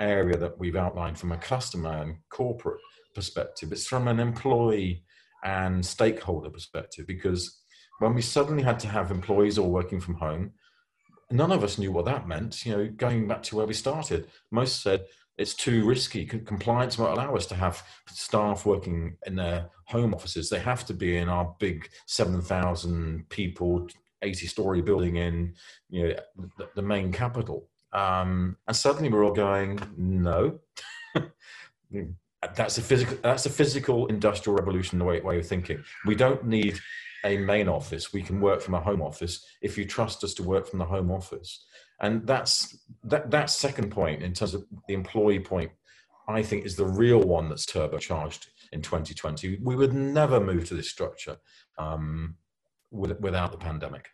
area 0.00 0.36
that 0.36 0.58
we've 0.58 0.76
outlined 0.76 1.18
from 1.18 1.32
a 1.32 1.36
customer 1.36 2.02
and 2.02 2.16
corporate 2.30 2.80
perspective. 3.14 3.70
It's 3.70 3.86
from 3.86 4.08
an 4.08 4.18
employee 4.18 5.04
and 5.44 5.84
stakeholder 5.84 6.50
perspective 6.50 7.06
because 7.06 7.60
when 8.00 8.14
we 8.14 8.22
suddenly 8.22 8.62
had 8.62 8.80
to 8.80 8.88
have 8.88 9.10
employees 9.10 9.58
all 9.58 9.70
working 9.70 10.00
from 10.00 10.14
home, 10.14 10.52
none 11.30 11.52
of 11.52 11.62
us 11.62 11.78
knew 11.78 11.92
what 11.92 12.06
that 12.06 12.26
meant. 12.26 12.66
You 12.66 12.76
know, 12.76 12.88
going 12.96 13.28
back 13.28 13.42
to 13.44 13.56
where 13.56 13.66
we 13.66 13.74
started, 13.74 14.28
most 14.50 14.82
said 14.82 15.04
it's 15.38 15.54
too 15.54 15.84
risky. 15.84 16.24
Compliance 16.24 16.98
won't 16.98 17.12
allow 17.12 17.36
us 17.36 17.46
to 17.46 17.54
have 17.54 17.82
staff 18.08 18.66
working 18.66 19.16
in 19.26 19.36
their 19.36 19.70
home 19.86 20.14
offices. 20.14 20.48
They 20.48 20.60
have 20.60 20.84
to 20.86 20.94
be 20.94 21.16
in 21.16 21.28
our 21.28 21.54
big 21.58 21.88
7,000 22.06 23.28
people 23.28 23.88
80 24.24 24.46
story 24.46 24.82
building 24.82 25.16
in 25.16 25.54
you 25.90 26.08
know 26.08 26.14
the, 26.74 26.82
main 26.82 27.12
capital 27.12 27.68
um, 27.92 28.56
and 28.66 28.76
suddenly 28.76 29.10
we're 29.10 29.24
all 29.24 29.34
going 29.34 29.78
no 29.96 30.58
that's 32.54 32.78
a 32.78 32.82
physical 32.82 33.16
that's 33.22 33.46
a 33.46 33.50
physical 33.50 34.06
industrial 34.06 34.56
revolution 34.56 34.98
the 34.98 35.04
way, 35.04 35.20
way 35.20 35.38
of 35.38 35.46
thinking. 35.46 35.82
We 36.06 36.14
don't 36.14 36.44
need 36.44 36.78
a 37.24 37.38
main 37.38 37.68
office. 37.68 38.12
We 38.12 38.22
can 38.22 38.40
work 38.40 38.60
from 38.60 38.74
a 38.74 38.80
home 38.80 39.00
office 39.00 39.44
if 39.62 39.78
you 39.78 39.84
trust 39.84 40.24
us 40.24 40.34
to 40.34 40.42
work 40.42 40.66
from 40.66 40.78
the 40.78 40.84
home 40.84 41.10
office. 41.10 41.64
And 42.00 42.26
that's 42.26 42.76
that 43.04 43.30
that 43.30 43.50
second 43.50 43.90
point 43.90 44.22
in 44.22 44.32
terms 44.32 44.54
of 44.54 44.64
the 44.88 44.94
employee 44.94 45.40
point 45.40 45.70
i 46.26 46.42
think 46.42 46.64
is 46.64 46.74
the 46.74 46.86
real 46.86 47.20
one 47.20 47.50
that's 47.50 47.66
turbocharged 47.66 48.46
in 48.72 48.80
2020 48.80 49.58
we 49.62 49.76
would 49.76 49.92
never 49.92 50.40
move 50.40 50.66
to 50.66 50.72
this 50.72 50.88
structure 50.88 51.36
um, 51.76 52.34
with, 52.94 53.18
without 53.20 53.52
the 53.52 53.58
pandemic. 53.58 54.08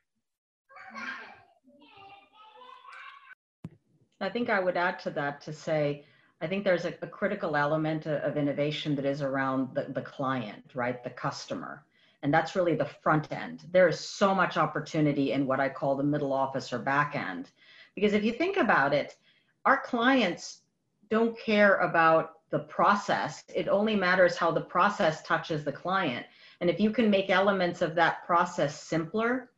I 4.22 4.28
think 4.28 4.50
I 4.50 4.60
would 4.60 4.76
add 4.76 4.98
to 5.00 5.10
that 5.10 5.40
to 5.42 5.52
say, 5.52 6.04
I 6.40 6.46
think 6.46 6.64
there's 6.64 6.86
a, 6.86 6.94
a 7.02 7.06
critical 7.06 7.56
element 7.56 8.06
of 8.06 8.36
innovation 8.36 8.94
that 8.96 9.04
is 9.04 9.20
around 9.20 9.74
the, 9.74 9.86
the 9.92 10.00
client, 10.00 10.64
right? 10.74 11.02
The 11.04 11.10
customer. 11.10 11.84
And 12.22 12.32
that's 12.32 12.54
really 12.54 12.74
the 12.74 12.90
front 13.02 13.30
end. 13.32 13.64
There 13.72 13.88
is 13.88 14.00
so 14.00 14.34
much 14.34 14.56
opportunity 14.56 15.32
in 15.32 15.46
what 15.46 15.60
I 15.60 15.68
call 15.68 15.96
the 15.96 16.02
middle 16.02 16.32
office 16.32 16.72
or 16.72 16.78
back 16.78 17.14
end. 17.14 17.50
Because 17.94 18.12
if 18.12 18.24
you 18.24 18.32
think 18.32 18.56
about 18.56 18.94
it, 18.94 19.16
our 19.64 19.80
clients 19.82 20.62
don't 21.10 21.38
care 21.38 21.76
about 21.78 22.40
the 22.50 22.60
process. 22.60 23.42
It 23.54 23.68
only 23.68 23.96
matters 23.96 24.36
how 24.36 24.50
the 24.50 24.60
process 24.60 25.22
touches 25.22 25.64
the 25.64 25.72
client. 25.72 26.26
And 26.60 26.68
if 26.68 26.80
you 26.80 26.90
can 26.90 27.10
make 27.10 27.30
elements 27.30 27.80
of 27.82 27.94
that 27.94 28.24
process 28.26 28.82
simpler, 28.82 29.50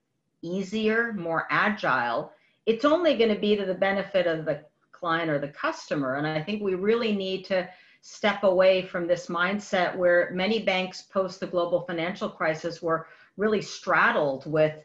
easier, 0.42 1.12
more 1.12 1.46
agile, 1.50 2.32
it's 2.66 2.84
only 2.84 3.16
going 3.16 3.34
to 3.34 3.40
be 3.40 3.56
to 3.56 3.64
the 3.64 3.74
benefit 3.74 4.26
of 4.26 4.44
the 4.44 4.64
client 5.02 5.28
or 5.28 5.40
the 5.40 5.48
customer. 5.48 6.14
And 6.14 6.26
I 6.28 6.40
think 6.40 6.62
we 6.62 6.76
really 6.76 7.12
need 7.12 7.44
to 7.46 7.68
step 8.02 8.44
away 8.44 8.82
from 8.82 9.08
this 9.08 9.26
mindset 9.26 9.96
where 9.96 10.30
many 10.32 10.62
banks 10.62 11.02
post 11.02 11.40
the 11.40 11.46
global 11.48 11.80
financial 11.80 12.28
crisis 12.28 12.80
were 12.80 13.08
really 13.36 13.60
straddled 13.60 14.46
with, 14.46 14.76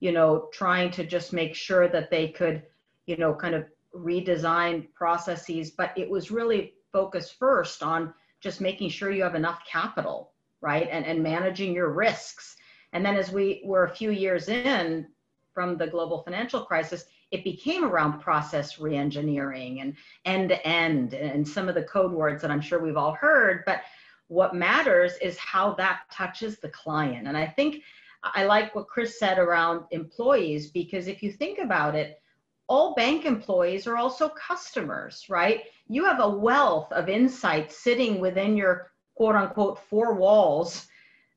you 0.00 0.12
know, 0.12 0.50
trying 0.52 0.90
to 0.90 1.04
just 1.04 1.32
make 1.32 1.54
sure 1.54 1.88
that 1.88 2.10
they 2.10 2.28
could, 2.28 2.62
you 3.06 3.16
know, 3.16 3.34
kind 3.34 3.54
of 3.54 3.64
redesign 3.96 4.92
processes. 4.92 5.70
But 5.70 5.96
it 5.96 6.10
was 6.10 6.30
really 6.30 6.74
focused 6.92 7.38
first 7.38 7.82
on 7.82 8.12
just 8.40 8.60
making 8.60 8.90
sure 8.90 9.10
you 9.10 9.22
have 9.22 9.34
enough 9.34 9.60
capital, 9.66 10.32
right? 10.60 10.88
And, 10.92 11.06
and 11.06 11.22
managing 11.22 11.72
your 11.72 11.92
risks. 11.92 12.56
And 12.92 13.02
then 13.02 13.16
as 13.16 13.32
we 13.32 13.62
were 13.64 13.84
a 13.84 13.96
few 13.96 14.10
years 14.10 14.50
in 14.50 15.06
from 15.54 15.78
the 15.78 15.86
global 15.86 16.22
financial 16.24 16.60
crisis, 16.62 17.04
it 17.32 17.42
became 17.42 17.84
around 17.84 18.20
process 18.20 18.76
reengineering 18.76 19.80
and 19.80 19.96
end 20.26 20.50
to 20.50 20.66
end 20.66 21.14
and 21.14 21.48
some 21.48 21.68
of 21.68 21.74
the 21.74 21.82
code 21.82 22.12
words 22.12 22.42
that 22.42 22.50
I'm 22.50 22.60
sure 22.60 22.78
we've 22.78 22.96
all 22.96 23.14
heard. 23.14 23.62
But 23.66 23.80
what 24.28 24.54
matters 24.54 25.14
is 25.20 25.36
how 25.38 25.74
that 25.74 26.02
touches 26.10 26.58
the 26.58 26.68
client. 26.68 27.26
And 27.26 27.36
I 27.36 27.46
think 27.46 27.82
I 28.22 28.44
like 28.44 28.74
what 28.74 28.86
Chris 28.86 29.18
said 29.18 29.38
around 29.38 29.84
employees, 29.90 30.70
because 30.70 31.08
if 31.08 31.22
you 31.22 31.32
think 31.32 31.58
about 31.58 31.94
it, 31.94 32.20
all 32.68 32.94
bank 32.94 33.24
employees 33.24 33.86
are 33.86 33.96
also 33.96 34.28
customers, 34.28 35.26
right? 35.28 35.64
You 35.88 36.04
have 36.04 36.20
a 36.20 36.28
wealth 36.28 36.92
of 36.92 37.08
insights 37.08 37.78
sitting 37.78 38.20
within 38.20 38.56
your 38.56 38.92
quote 39.14 39.34
unquote 39.34 39.78
four 39.90 40.14
walls 40.14 40.86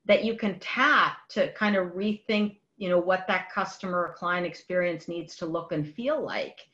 that 0.05 0.23
you 0.23 0.35
can 0.37 0.59
tap 0.59 1.17
to 1.29 1.51
kind 1.53 1.75
of 1.75 1.93
rethink 1.93 2.57
you 2.77 2.89
know 2.89 2.99
what 2.99 3.25
that 3.27 3.51
customer 3.51 4.05
or 4.05 4.13
client 4.13 4.45
experience 4.45 5.07
needs 5.07 5.35
to 5.37 5.45
look 5.45 5.71
and 5.71 5.87
feel 5.87 6.23
like 6.23 6.67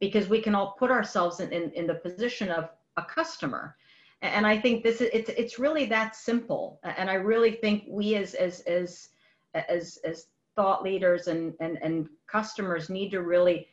because 0.00 0.28
we 0.28 0.40
can 0.40 0.54
all 0.54 0.74
put 0.78 0.90
ourselves 0.90 1.40
in, 1.40 1.52
in, 1.52 1.70
in 1.72 1.86
the 1.86 1.94
position 1.94 2.50
of 2.50 2.70
a 2.96 3.02
customer. 3.02 3.76
And 4.22 4.46
i 4.46 4.58
think 4.58 4.82
this 4.82 5.00
is 5.00 5.10
it's, 5.12 5.30
it's 5.30 5.58
really 5.58 5.86
that 5.86 6.16
simple. 6.16 6.80
And 6.82 7.10
i 7.10 7.14
really 7.14 7.52
think 7.52 7.84
we 7.88 8.14
as 8.16 8.34
as 8.34 8.60
as 8.60 9.10
as, 9.54 9.98
as 10.04 10.26
thought 10.56 10.82
leaders 10.82 11.26
and, 11.26 11.54
and 11.60 11.78
and 11.82 12.08
customers 12.26 12.88
need 12.88 13.10
to 13.10 13.22
really 13.22 13.68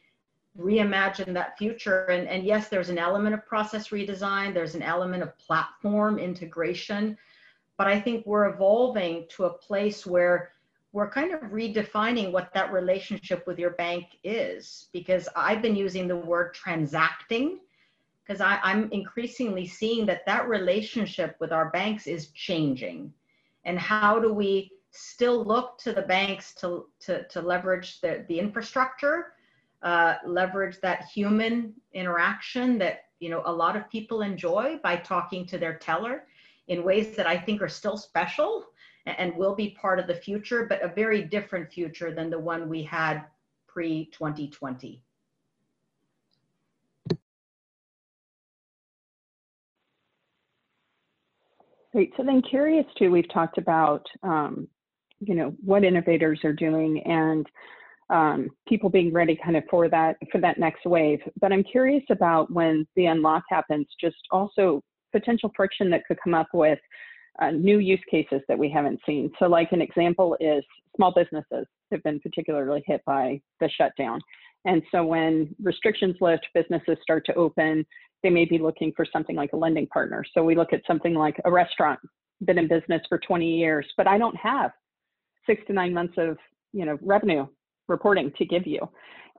reimagine 0.60 1.34
that 1.34 1.58
future. 1.58 2.08
And, 2.08 2.28
and 2.28 2.44
yes 2.44 2.68
there's 2.68 2.90
an 2.90 2.98
element 2.98 3.34
of 3.34 3.46
process 3.46 3.90
redesign 3.90 4.54
there's 4.54 4.76
an 4.76 4.84
element 4.84 5.24
of 5.24 5.38
platform 5.38 6.20
integration 6.20 7.18
but 7.78 7.88
i 7.88 7.98
think 7.98 8.26
we're 8.26 8.50
evolving 8.50 9.26
to 9.30 9.46
a 9.46 9.54
place 9.54 10.06
where 10.06 10.52
we're 10.94 11.10
kind 11.10 11.34
of 11.34 11.40
redefining 11.42 12.32
what 12.32 12.54
that 12.54 12.72
relationship 12.72 13.48
with 13.48 13.58
your 13.58 13.72
bank 13.72 14.18
is 14.24 14.90
because 14.92 15.30
I've 15.36 15.62
been 15.62 15.76
using 15.76 16.08
the 16.08 16.16
word 16.16 16.54
transacting 16.54 17.60
because 18.24 18.42
I'm 18.42 18.90
increasingly 18.92 19.66
seeing 19.66 20.06
that 20.06 20.26
that 20.26 20.48
relationship 20.48 21.36
with 21.40 21.52
our 21.52 21.70
banks 21.72 22.08
is 22.08 22.28
changing. 22.30 23.14
And 23.66 23.80
how 23.80 24.20
do 24.20 24.34
we 24.34 24.72
still 24.92 25.44
look 25.44 25.78
to 25.80 25.92
the 25.94 26.04
banks 26.04 26.54
to, 26.56 26.86
to, 27.02 27.28
to 27.28 27.42
leverage 27.42 28.00
the, 28.02 28.26
the 28.28 28.40
infrastructure, 28.40 29.34
uh, 29.82 30.16
leverage 30.26 30.80
that 30.82 31.06
human 31.06 31.74
interaction 31.94 32.78
that 32.78 33.06
you 33.20 33.30
know 33.30 33.42
a 33.46 33.52
lot 33.52 33.76
of 33.76 33.90
people 33.90 34.22
enjoy 34.22 34.80
by 34.84 34.96
talking 34.96 35.46
to 35.48 35.58
their 35.58 35.78
teller 35.78 36.24
in 36.68 36.84
ways 36.84 37.16
that 37.16 37.28
I 37.28 37.38
think 37.38 37.62
are 37.62 37.70
still 37.70 37.98
special 37.98 38.66
and 39.06 39.36
will 39.36 39.56
be 39.56 39.78
part 39.82 40.00
of 40.00 40.08
the 40.08 40.16
future, 40.16 40.66
but 40.68 40.84
a 40.84 40.88
very 40.88 41.24
different 41.24 41.72
future 41.72 42.14
than 42.14 42.30
the 42.30 42.40
one 42.40 42.70
we 42.70 42.84
had 42.84 43.24
pre 43.68 44.10
2020. 44.14 45.04
Great. 51.92 52.14
So 52.16 52.24
then 52.24 52.42
curious 52.42 52.86
too, 52.98 53.12
we've 53.12 53.32
talked 53.34 53.58
about, 53.58 54.06
um, 54.24 54.68
you 55.20 55.36
know, 55.36 55.54
what 55.64 55.84
innovators 55.84 56.40
are 56.44 56.54
doing 56.54 57.02
and 57.04 57.46
um, 58.10 58.50
people 58.68 58.90
being 58.90 59.12
ready 59.12 59.38
kind 59.44 59.58
of 59.58 59.64
for 59.70 59.90
that, 59.90 60.18
for 60.32 60.40
that 60.40 60.58
next 60.58 60.86
wave. 60.86 61.20
But 61.40 61.52
I'm 61.52 61.64
curious 61.64 62.04
about 62.10 62.52
when 62.52 62.88
the 62.96 63.08
unlock 63.08 63.44
happens, 63.50 63.88
just 64.00 64.18
also 64.32 64.82
potential 65.12 65.52
friction 65.56 65.90
that 65.90 66.06
could 66.08 66.18
come 66.24 66.34
up 66.34 66.48
with 66.54 66.80
uh, 67.42 67.52
new 67.52 67.80
use 67.80 68.02
cases 68.10 68.42
that 68.48 68.58
we 68.58 68.70
haven't 68.70 69.00
seen. 69.06 69.32
So 69.40 69.48
like 69.48 69.72
an 69.72 69.82
example 69.82 70.38
is 70.40 70.64
small 70.96 71.14
businesses 71.14 71.66
have 71.92 72.04
been 72.04 72.20
particularly 72.20 72.84
hit 72.86 73.02
by 73.06 73.42
the 73.60 73.70
shutdown. 73.70 74.22
And 74.66 74.82
so 74.92 75.04
when 75.04 75.54
restrictions 75.62 76.16
lift, 76.22 76.48
businesses 76.54 76.98
start 77.02 77.26
to 77.26 77.34
open, 77.34 77.86
they 78.24 78.30
may 78.30 78.46
be 78.46 78.60
looking 78.60 78.94
for 78.96 79.06
something 79.12 79.36
like 79.36 79.54
a 79.54 79.58
lending 79.58 79.88
partner. 79.88 80.24
So 80.34 80.44
we 80.44 80.56
look 80.56 80.74
at 80.74 80.82
something 80.86 81.16
like 81.16 81.42
a 81.46 81.52
restaurant, 81.52 82.00
been 82.46 82.60
in 82.60 82.68
business 82.68 83.02
for 83.10 83.18
20 83.18 83.58
years, 83.58 83.88
but 83.98 84.08
I 84.08 84.18
don't 84.18 84.36
have 84.36 84.72
six 85.48 85.62
to 85.68 85.74
nine 85.74 85.94
months 85.94 86.14
of 86.18 86.38
you 86.74 86.86
know 86.86 86.98
revenue 87.02 87.48
reporting 87.92 88.32
to 88.38 88.46
give 88.46 88.66
you 88.66 88.88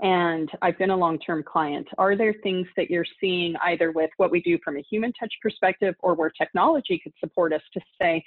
and 0.02 0.50
I've 0.62 0.78
been 0.78 0.90
a 0.90 0.96
long 0.96 1.18
term 1.18 1.42
client. 1.42 1.86
Are 1.96 2.16
there 2.16 2.34
things 2.42 2.66
that 2.76 2.90
you're 2.90 3.06
seeing 3.20 3.54
either 3.64 3.92
with 3.92 4.10
what 4.16 4.30
we 4.30 4.42
do 4.42 4.58
from 4.64 4.76
a 4.76 4.82
human 4.90 5.12
touch 5.18 5.32
perspective 5.40 5.94
or 6.00 6.14
where 6.14 6.30
technology 6.30 7.00
could 7.02 7.12
support 7.20 7.52
us 7.52 7.62
to 7.74 7.80
say, 8.00 8.22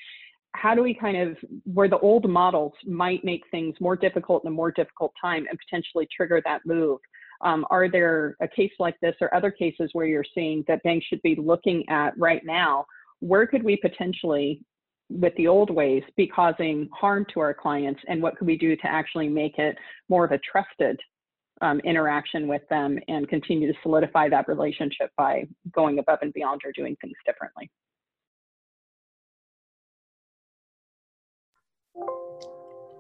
how 0.54 0.74
do 0.74 0.82
we 0.82 0.94
kind 0.94 1.18
of, 1.18 1.38
where 1.66 1.90
the 1.90 2.00
old 2.00 2.30
models 2.30 2.72
might 2.86 3.26
make 3.26 3.44
things 3.52 3.76
more 3.82 3.98
difficult 3.98 4.44
in 4.46 4.48
a 4.48 4.52
more 4.52 4.72
difficult 4.72 5.12
time 5.22 5.46
and 5.50 5.60
potentially 5.70 6.08
trigger 6.16 6.42
that 6.46 6.62
move? 6.66 7.00
Um, 7.42 7.66
are 7.70 7.90
there 7.90 8.38
a 8.42 8.48
case 8.48 8.72
like 8.80 8.98
this 9.02 9.16
or 9.20 9.34
other 9.36 9.52
cases 9.52 9.90
where 9.92 10.06
you're 10.06 10.24
seeing 10.34 10.64
that 10.70 10.82
banks 10.84 11.06
should 11.08 11.22
be 11.24 11.36
looking 11.36 11.84
at 11.90 12.18
right 12.18 12.42
now? 12.46 12.86
Where 13.20 13.46
could 13.46 13.64
we 13.64 13.76
potentially 13.76 14.62
with 15.10 15.36
the 15.36 15.48
old 15.48 15.70
ways 15.70 16.04
be 16.18 16.28
causing 16.28 16.89
harm 16.94 17.26
to 17.34 17.39
our 17.39 17.54
clients 17.54 18.02
and 18.08 18.22
what 18.22 18.36
could 18.38 18.48
we 18.48 18.58
do 18.58 18.76
to 18.76 18.88
actually 18.88 19.28
make 19.28 19.58
it 19.58 19.78
more 20.10 20.26
of 20.26 20.32
a 20.32 20.39
trusted 20.39 21.00
um, 21.62 21.80
interaction 21.82 22.48
with 22.48 22.63
them 22.70 23.00
and 23.08 23.28
continue 23.30 23.72
to 23.72 23.80
solidify 23.82 24.28
that 24.30 24.48
relationship 24.48 25.12
by 25.18 25.46
going 25.74 26.00
above 26.00 26.20
and 26.22 26.34
beyond 26.34 26.62
or 26.65 26.72
doing 26.74 26.98
things 27.02 27.15
differently. 27.26 27.70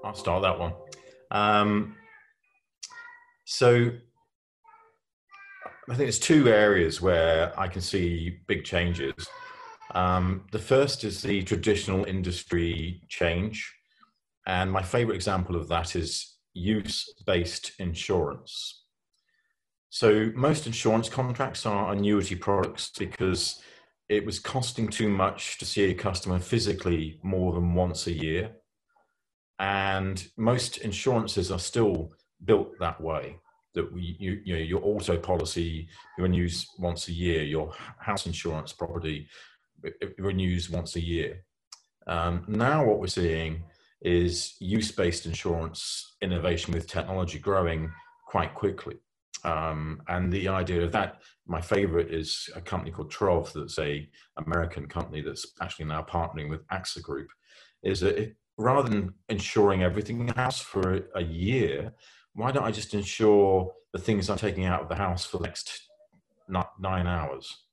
I'll 0.03 0.13
start 0.13 0.43
that 0.43 0.59
one. 0.59 0.73
Um, 1.31 1.95
so 3.45 3.91
I 5.87 5.89
think 5.89 5.97
there's 5.97 6.19
two 6.19 6.47
areas 6.47 7.01
where 7.01 7.59
I 7.59 7.67
can 7.67 7.81
see 7.81 8.39
big 8.47 8.63
changes. 8.63 9.13
Um, 9.95 10.43
the 10.51 10.59
first 10.59 11.05
is 11.05 11.21
the 11.21 11.41
traditional 11.41 12.03
industry 12.03 13.01
change. 13.07 13.73
And 14.45 14.69
my 14.69 14.83
favorite 14.83 15.15
example 15.15 15.55
of 15.55 15.69
that 15.69 15.95
is 15.95 16.35
use 16.53 17.13
based 17.25 17.71
insurance. 17.79 18.83
So, 19.89 20.31
most 20.35 20.67
insurance 20.67 21.07
contracts 21.07 21.65
are 21.65 21.93
annuity 21.93 22.35
products 22.35 22.91
because 22.99 23.61
it 24.09 24.25
was 24.25 24.39
costing 24.39 24.89
too 24.89 25.09
much 25.09 25.57
to 25.59 25.65
see 25.65 25.85
a 25.85 25.93
customer 25.93 26.39
physically 26.39 27.19
more 27.23 27.53
than 27.53 27.73
once 27.73 28.05
a 28.07 28.11
year. 28.11 28.51
And 29.59 30.27
most 30.35 30.79
insurances 30.79 31.49
are 31.49 31.59
still 31.59 32.11
built 32.43 32.77
that 32.79 32.99
way 32.99 33.39
that 33.73 33.91
we, 33.91 34.17
you, 34.19 34.41
you 34.43 34.53
know, 34.55 34.61
your 34.61 34.81
auto 34.83 35.17
policy 35.17 35.87
renews 36.17 36.67
once 36.77 37.07
a 37.07 37.13
year, 37.13 37.43
your 37.43 37.73
house 37.97 38.25
insurance 38.25 38.73
property 38.73 39.29
renews 40.17 40.69
once 40.69 40.95
a 40.95 41.03
year. 41.03 41.43
Um, 42.07 42.45
now, 42.47 42.85
what 42.85 42.99
we're 42.99 43.07
seeing 43.07 43.63
is 44.01 44.55
use-based 44.59 45.25
insurance 45.25 46.15
innovation 46.21 46.73
with 46.73 46.87
technology 46.87 47.39
growing 47.39 47.91
quite 48.27 48.53
quickly. 48.53 48.97
Um, 49.43 50.01
and 50.07 50.31
the 50.31 50.47
idea 50.47 50.83
of 50.83 50.91
that, 50.91 51.21
my 51.47 51.61
favorite 51.61 52.11
is 52.13 52.49
a 52.55 52.61
company 52.61 52.91
called 52.91 53.11
Trov, 53.11 53.53
that's 53.53 53.79
a 53.79 54.09
American 54.45 54.87
company 54.87 55.21
that's 55.21 55.45
actually 55.61 55.85
now 55.85 56.01
partnering 56.03 56.49
with 56.49 56.67
AXA 56.67 57.01
Group, 57.01 57.29
is 57.83 57.99
that 57.99 58.17
it, 58.17 58.35
rather 58.57 58.89
than 58.89 59.13
insuring 59.29 59.83
everything 59.83 60.19
in 60.19 60.25
the 60.27 60.33
house 60.33 60.59
for 60.59 60.95
a, 60.95 61.01
a 61.15 61.23
year, 61.23 61.93
why 62.33 62.51
don't 62.51 62.63
I 62.63 62.71
just 62.71 62.93
insure 62.93 63.71
the 63.93 63.99
things 63.99 64.29
I'm 64.29 64.37
taking 64.37 64.65
out 64.65 64.81
of 64.81 64.89
the 64.89 64.95
house 64.95 65.25
for 65.25 65.37
the 65.37 65.45
next 65.45 65.89
nine 66.49 67.07
hours. 67.07 67.64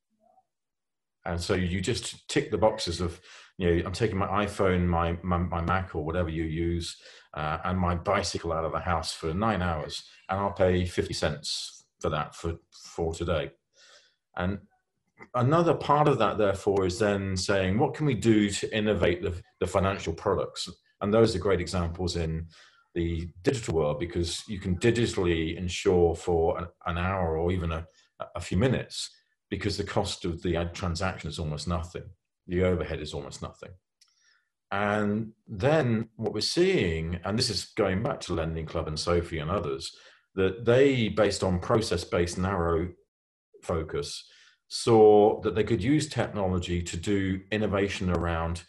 And 1.24 1.40
so 1.40 1.54
you 1.54 1.80
just 1.80 2.28
tick 2.28 2.50
the 2.50 2.58
boxes 2.58 3.00
of, 3.00 3.20
you 3.58 3.76
know, 3.76 3.86
I'm 3.86 3.92
taking 3.92 4.18
my 4.18 4.26
iPhone, 4.44 4.86
my, 4.86 5.16
my, 5.22 5.38
my 5.38 5.60
Mac 5.60 5.94
or 5.94 6.04
whatever 6.04 6.28
you 6.28 6.44
use, 6.44 6.96
uh, 7.34 7.58
and 7.64 7.78
my 7.78 7.94
bicycle 7.94 8.52
out 8.52 8.64
of 8.64 8.72
the 8.72 8.80
house 8.80 9.12
for 9.12 9.32
nine 9.32 9.62
hours, 9.62 10.02
and 10.28 10.40
I'll 10.40 10.52
pay 10.52 10.84
50 10.84 11.14
cents 11.14 11.84
for 12.00 12.10
that 12.10 12.34
for, 12.34 12.54
for 12.72 13.14
today. 13.14 13.50
And 14.36 14.58
another 15.34 15.74
part 15.74 16.08
of 16.08 16.18
that, 16.18 16.38
therefore, 16.38 16.86
is 16.86 16.98
then 16.98 17.36
saying, 17.36 17.78
what 17.78 17.94
can 17.94 18.06
we 18.06 18.14
do 18.14 18.50
to 18.50 18.76
innovate 18.76 19.22
the, 19.22 19.40
the 19.60 19.66
financial 19.66 20.12
products? 20.12 20.68
And 21.00 21.14
those 21.14 21.36
are 21.36 21.40
great 21.40 21.60
examples 21.60 22.16
in 22.16 22.46
the 22.94 23.28
digital 23.42 23.74
world 23.74 23.98
because 23.98 24.42
you 24.48 24.58
can 24.58 24.76
digitally 24.76 25.56
insure 25.56 26.14
for 26.14 26.58
an, 26.58 26.66
an 26.86 26.98
hour 26.98 27.38
or 27.38 27.52
even 27.52 27.72
a, 27.72 27.86
a 28.34 28.40
few 28.40 28.58
minutes 28.58 29.10
because 29.52 29.76
the 29.76 29.84
cost 29.84 30.24
of 30.24 30.40
the 30.40 30.66
transaction 30.72 31.28
is 31.28 31.38
almost 31.38 31.68
nothing. 31.68 32.04
The 32.46 32.64
overhead 32.64 33.02
is 33.02 33.12
almost 33.12 33.42
nothing. 33.42 33.68
And 34.70 35.32
then 35.46 36.08
what 36.16 36.32
we're 36.32 36.40
seeing, 36.40 37.20
and 37.22 37.38
this 37.38 37.50
is 37.50 37.66
going 37.76 38.02
back 38.02 38.18
to 38.20 38.32
Lending 38.32 38.64
Club 38.64 38.88
and 38.88 38.98
SoFi 38.98 39.40
and 39.40 39.50
others, 39.50 39.94
that 40.36 40.64
they, 40.64 41.10
based 41.10 41.44
on 41.44 41.58
process 41.58 42.02
based 42.02 42.38
narrow 42.38 42.88
focus, 43.62 44.26
saw 44.68 45.38
that 45.42 45.54
they 45.54 45.64
could 45.64 45.82
use 45.82 46.08
technology 46.08 46.82
to 46.84 46.96
do 46.96 47.38
innovation 47.50 48.08
around 48.08 48.62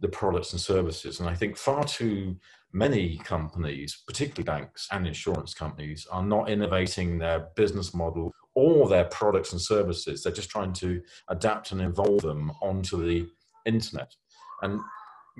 the 0.00 0.08
products 0.08 0.52
and 0.52 0.60
services. 0.60 1.20
And 1.20 1.30
I 1.30 1.34
think 1.34 1.56
far 1.56 1.82
too 1.84 2.36
many 2.74 3.16
companies, 3.16 4.02
particularly 4.06 4.44
banks 4.44 4.86
and 4.92 5.06
insurance 5.06 5.54
companies, 5.54 6.06
are 6.12 6.22
not 6.22 6.50
innovating 6.50 7.16
their 7.16 7.48
business 7.56 7.94
model 7.94 8.34
or 8.60 8.88
their 8.88 9.04
products 9.04 9.52
and 9.52 9.60
services. 9.60 10.22
They're 10.22 10.32
just 10.32 10.50
trying 10.50 10.72
to 10.74 11.00
adapt 11.28 11.72
and 11.72 11.80
evolve 11.80 12.22
them 12.22 12.52
onto 12.60 13.04
the 13.04 13.28
internet. 13.64 14.14
And 14.62 14.80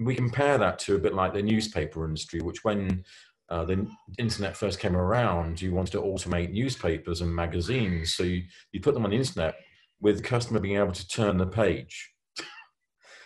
we 0.03 0.15
compare 0.15 0.57
that 0.59 0.79
to 0.81 0.95
a 0.95 0.99
bit 0.99 1.15
like 1.15 1.35
the 1.35 1.43
newspaper 1.43 2.05
industry, 2.05 2.41
which 2.41 2.65
when 2.65 3.05
uh, 3.51 3.65
the 3.65 3.87
internet 4.19 4.57
first 4.57 4.79
came 4.79 4.97
around, 4.97 5.61
you 5.61 5.73
wanted 5.73 5.93
to 5.93 6.01
automate 6.01 6.53
newspapers 6.53 7.21
and 7.21 7.35
magazines. 7.35 8.15
So 8.15 8.23
you, 8.23 8.43
you 8.73 8.81
put 8.81 8.95
them 8.95 9.05
on 9.05 9.11
the 9.11 9.17
internet 9.17 9.57
with 10.01 10.19
the 10.19 10.23
customer 10.23 10.61
being 10.61 10.79
able 10.79 10.93
to 10.93 11.09
turn 11.09 11.37
the 11.37 11.47
page. 11.47 12.11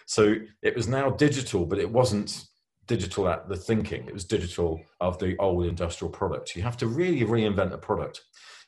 so 0.06 0.34
it 0.62 0.74
was 0.74 0.88
now 0.88 1.10
digital, 1.10 1.66
but 1.66 1.78
it 1.78 1.90
wasn't 1.90 2.44
digital 2.86 3.28
at 3.28 3.48
the 3.48 3.56
thinking. 3.56 4.06
It 4.06 4.14
was 4.14 4.24
digital 4.24 4.80
of 5.00 5.18
the 5.18 5.36
old 5.38 5.66
industrial 5.66 6.10
product. 6.10 6.56
You 6.56 6.62
have 6.62 6.76
to 6.78 6.86
really 6.86 7.22
reinvent 7.22 7.70
the 7.70 7.78
product. 7.78 8.22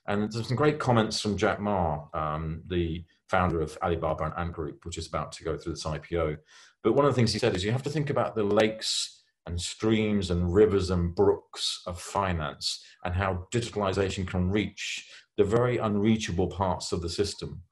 And 0.09 0.33
there's 0.33 0.47
some 0.47 0.57
great 0.57 0.79
comments 0.79 1.21
from 1.21 1.37
Jack 1.37 1.61
Ma, 1.61 2.05
um, 2.15 2.63
the 2.69 3.05
founder 3.29 3.61
of 3.61 3.77
Alibaba 3.83 4.25
and 4.25 4.35
Ant 4.37 4.53
Group, 4.53 4.85
which 4.85 4.99
is 4.99 5.07
about 5.07 5.33
to 5.33 5.45
go 5.45 5.57
through 5.57 5.73
this 5.73 5.85
IPO. 5.85 6.37
But 6.83 6.93
one 6.93 7.05
of 7.05 7.11
the 7.11 7.17
things 7.17 7.33
he 7.33 7.39
said 7.39 7.57
is 7.57 7.65
you 7.65 7.73
have 7.73 7.83
to 7.83 7.91
think 7.91 8.11
about 8.11 8.37
the 8.37 8.45
lakes 8.45 9.23
and 9.47 9.61
streams 9.61 10.31
and 10.31 10.53
rivers 10.53 10.91
and 10.91 11.15
brooks 11.15 11.83
of 11.87 12.01
finance 12.01 12.85
and 13.05 13.15
how 13.15 13.47
digitalization 13.53 14.27
can 14.27 14.51
reach 14.51 15.09
the 15.37 15.45
very 15.45 15.79
unreachable 15.79 16.49
parts 16.49 16.93
of 16.93 17.03
the 17.03 17.09
system 17.09 17.63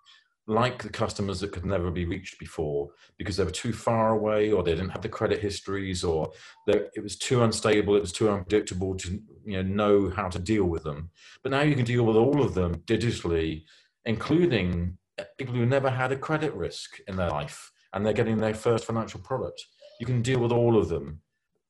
like 0.46 0.82
the 0.82 0.90
customers 0.90 1.40
that 1.40 1.52
could 1.52 1.64
never 1.64 1.90
be 1.90 2.04
reached 2.04 2.38
before 2.38 2.90
because 3.16 3.36
they 3.36 3.44
were 3.44 3.50
too 3.50 3.72
far 3.72 4.10
away 4.10 4.52
or 4.52 4.62
they 4.62 4.74
didn't 4.74 4.90
have 4.90 5.00
the 5.00 5.08
credit 5.08 5.40
histories 5.40 6.04
or 6.04 6.30
it 6.66 7.02
was 7.02 7.16
too 7.16 7.42
unstable 7.42 7.96
it 7.96 8.00
was 8.00 8.12
too 8.12 8.28
unpredictable 8.28 8.94
to 8.94 9.22
you 9.46 9.62
know, 9.62 9.62
know 9.62 10.10
how 10.10 10.28
to 10.28 10.38
deal 10.38 10.64
with 10.64 10.82
them. 10.84 11.10
But 11.42 11.52
now 11.52 11.62
you 11.62 11.74
can 11.74 11.86
deal 11.86 12.04
with 12.04 12.16
all 12.16 12.42
of 12.42 12.54
them 12.54 12.74
digitally 12.86 13.64
including 14.04 14.98
people 15.38 15.54
who 15.54 15.64
never 15.64 15.88
had 15.88 16.12
a 16.12 16.16
credit 16.16 16.52
risk 16.54 16.98
in 17.08 17.16
their 17.16 17.30
life 17.30 17.72
and 17.94 18.04
they're 18.04 18.12
getting 18.12 18.36
their 18.36 18.54
first 18.54 18.84
financial 18.84 19.20
product. 19.20 19.64
You 19.98 20.06
can 20.06 20.20
deal 20.20 20.40
with 20.40 20.52
all 20.52 20.76
of 20.76 20.88
them 20.88 21.20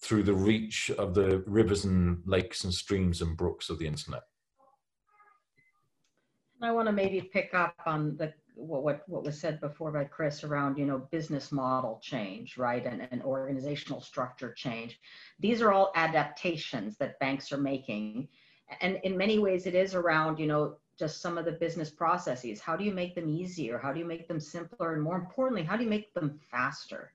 through 0.03 0.25
the 0.25 0.35
reach 0.35 0.91
of 0.99 1.15
the 1.15 1.45
rivers 1.47 1.85
and 1.85 2.23
lakes 2.27 2.65
and 2.65 2.75
streams 2.75 3.23
and 3.23 3.37
brooks 3.37 3.71
of 3.71 3.79
the 3.79 3.87
internet. 3.87 4.23
I 6.61 6.73
want 6.73 6.89
to 6.89 6.93
maybe 6.93 7.21
pick 7.21 7.53
up 7.53 7.75
on 7.85 8.17
the 8.17 8.33
what, 8.55 8.83
what, 8.83 9.09
what 9.09 9.25
was 9.25 9.39
said 9.39 9.61
before 9.61 9.93
by 9.93 10.05
Chris 10.05 10.45
around, 10.45 10.79
you 10.79 10.87
know, 10.87 11.07
business 11.11 11.53
model 11.53 12.01
change, 12.03 12.57
right? 12.57 12.85
And, 12.85 13.07
and 13.11 13.23
organizational 13.23 14.01
structure 14.01 14.53
change. 14.53 15.01
These 15.41 15.61
are 15.61 15.73
all 15.73 15.93
adaptations 15.95 16.97
that 16.99 17.19
banks 17.19 17.53
are 17.53 17.59
making. 17.59 18.29
And 18.81 18.99
in 19.03 19.17
many 19.17 19.39
ways, 19.39 19.67
it 19.67 19.75
is 19.75 19.95
around, 19.95 20.39
you 20.39 20.47
know, 20.47 20.77
just 20.99 21.21
some 21.21 21.39
of 21.39 21.45
the 21.45 21.53
business 21.53 21.91
processes. 21.91 22.61
How 22.61 22.77
do 22.77 22.85
you 22.85 22.93
make 22.93 23.15
them 23.15 23.29
easier? 23.29 23.79
How 23.79 23.93
do 23.93 23.99
you 23.99 24.07
make 24.07 24.29
them 24.29 24.41
simpler? 24.41 24.95
And 24.95 25.03
more 25.03 25.17
importantly, 25.17 25.65
how 25.65 25.77
do 25.77 25.85
you 25.85 25.91
make 25.91 26.15
them 26.15 26.39
faster? 26.51 27.13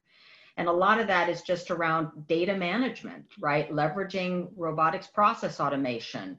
And 0.58 0.68
a 0.68 0.74
lot 0.74 1.00
of 1.00 1.08
that 1.08 1.30
is 1.30 1.42
just 1.42 1.72
around 1.72 2.28
data 2.28 2.54
management, 2.54 3.26
right? 3.40 3.72
Leveraging 3.72 4.50
robotics 4.58 5.08
process 5.08 5.62
automation, 5.62 6.38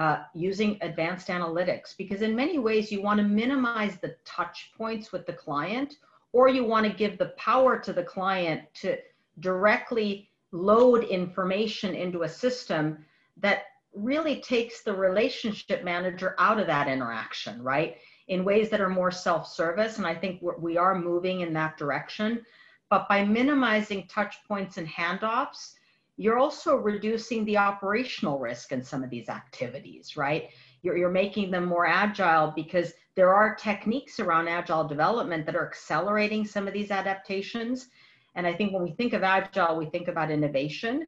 uh, 0.00 0.22
using 0.32 0.78
advanced 0.80 1.28
analytics 1.28 1.94
because 1.94 2.22
in 2.22 2.34
many 2.34 2.58
ways 2.58 2.90
you 2.90 3.02
want 3.02 3.18
to 3.18 3.24
minimize 3.24 3.98
the 3.98 4.16
touch 4.24 4.72
points 4.74 5.12
with 5.12 5.26
the 5.26 5.32
client 5.32 5.96
or 6.32 6.48
you 6.48 6.64
want 6.64 6.86
to 6.86 6.98
give 6.98 7.18
the 7.18 7.34
power 7.36 7.78
to 7.78 7.92
the 7.92 8.02
client 8.02 8.62
to 8.72 8.96
directly 9.40 10.30
load 10.52 11.04
information 11.04 11.94
into 11.94 12.22
a 12.22 12.28
system 12.28 13.04
that 13.36 13.64
really 13.92 14.40
takes 14.40 14.82
the 14.82 14.94
relationship 14.94 15.84
manager 15.84 16.34
out 16.38 16.58
of 16.58 16.66
that 16.66 16.88
interaction 16.88 17.62
right? 17.62 17.98
In 18.28 18.42
ways 18.42 18.70
that 18.70 18.80
are 18.80 18.88
more 18.88 19.10
self-service 19.10 19.98
and 19.98 20.06
i 20.06 20.14
think 20.14 20.40
we 20.58 20.78
are 20.78 20.94
moving 20.94 21.42
in 21.42 21.52
that 21.52 21.76
direction. 21.76 22.40
But 22.88 23.06
by 23.06 23.22
minimizing 23.22 24.06
touch 24.06 24.36
points 24.48 24.78
and 24.78 24.88
handoffs 24.88 25.74
you're 26.20 26.38
also 26.38 26.76
reducing 26.76 27.46
the 27.46 27.56
operational 27.56 28.38
risk 28.38 28.72
in 28.72 28.82
some 28.82 29.02
of 29.02 29.08
these 29.08 29.30
activities, 29.30 30.18
right? 30.18 30.50
You're, 30.82 30.94
you're 30.98 31.08
making 31.08 31.50
them 31.50 31.64
more 31.64 31.86
agile 31.86 32.52
because 32.54 32.92
there 33.14 33.32
are 33.34 33.54
techniques 33.54 34.20
around 34.20 34.46
agile 34.46 34.86
development 34.86 35.46
that 35.46 35.56
are 35.56 35.66
accelerating 35.66 36.44
some 36.44 36.68
of 36.68 36.74
these 36.74 36.90
adaptations. 36.90 37.88
And 38.34 38.46
I 38.46 38.52
think 38.52 38.74
when 38.74 38.82
we 38.82 38.90
think 38.90 39.14
of 39.14 39.22
agile, 39.22 39.78
we 39.78 39.86
think 39.86 40.08
about 40.08 40.30
innovation. 40.30 41.06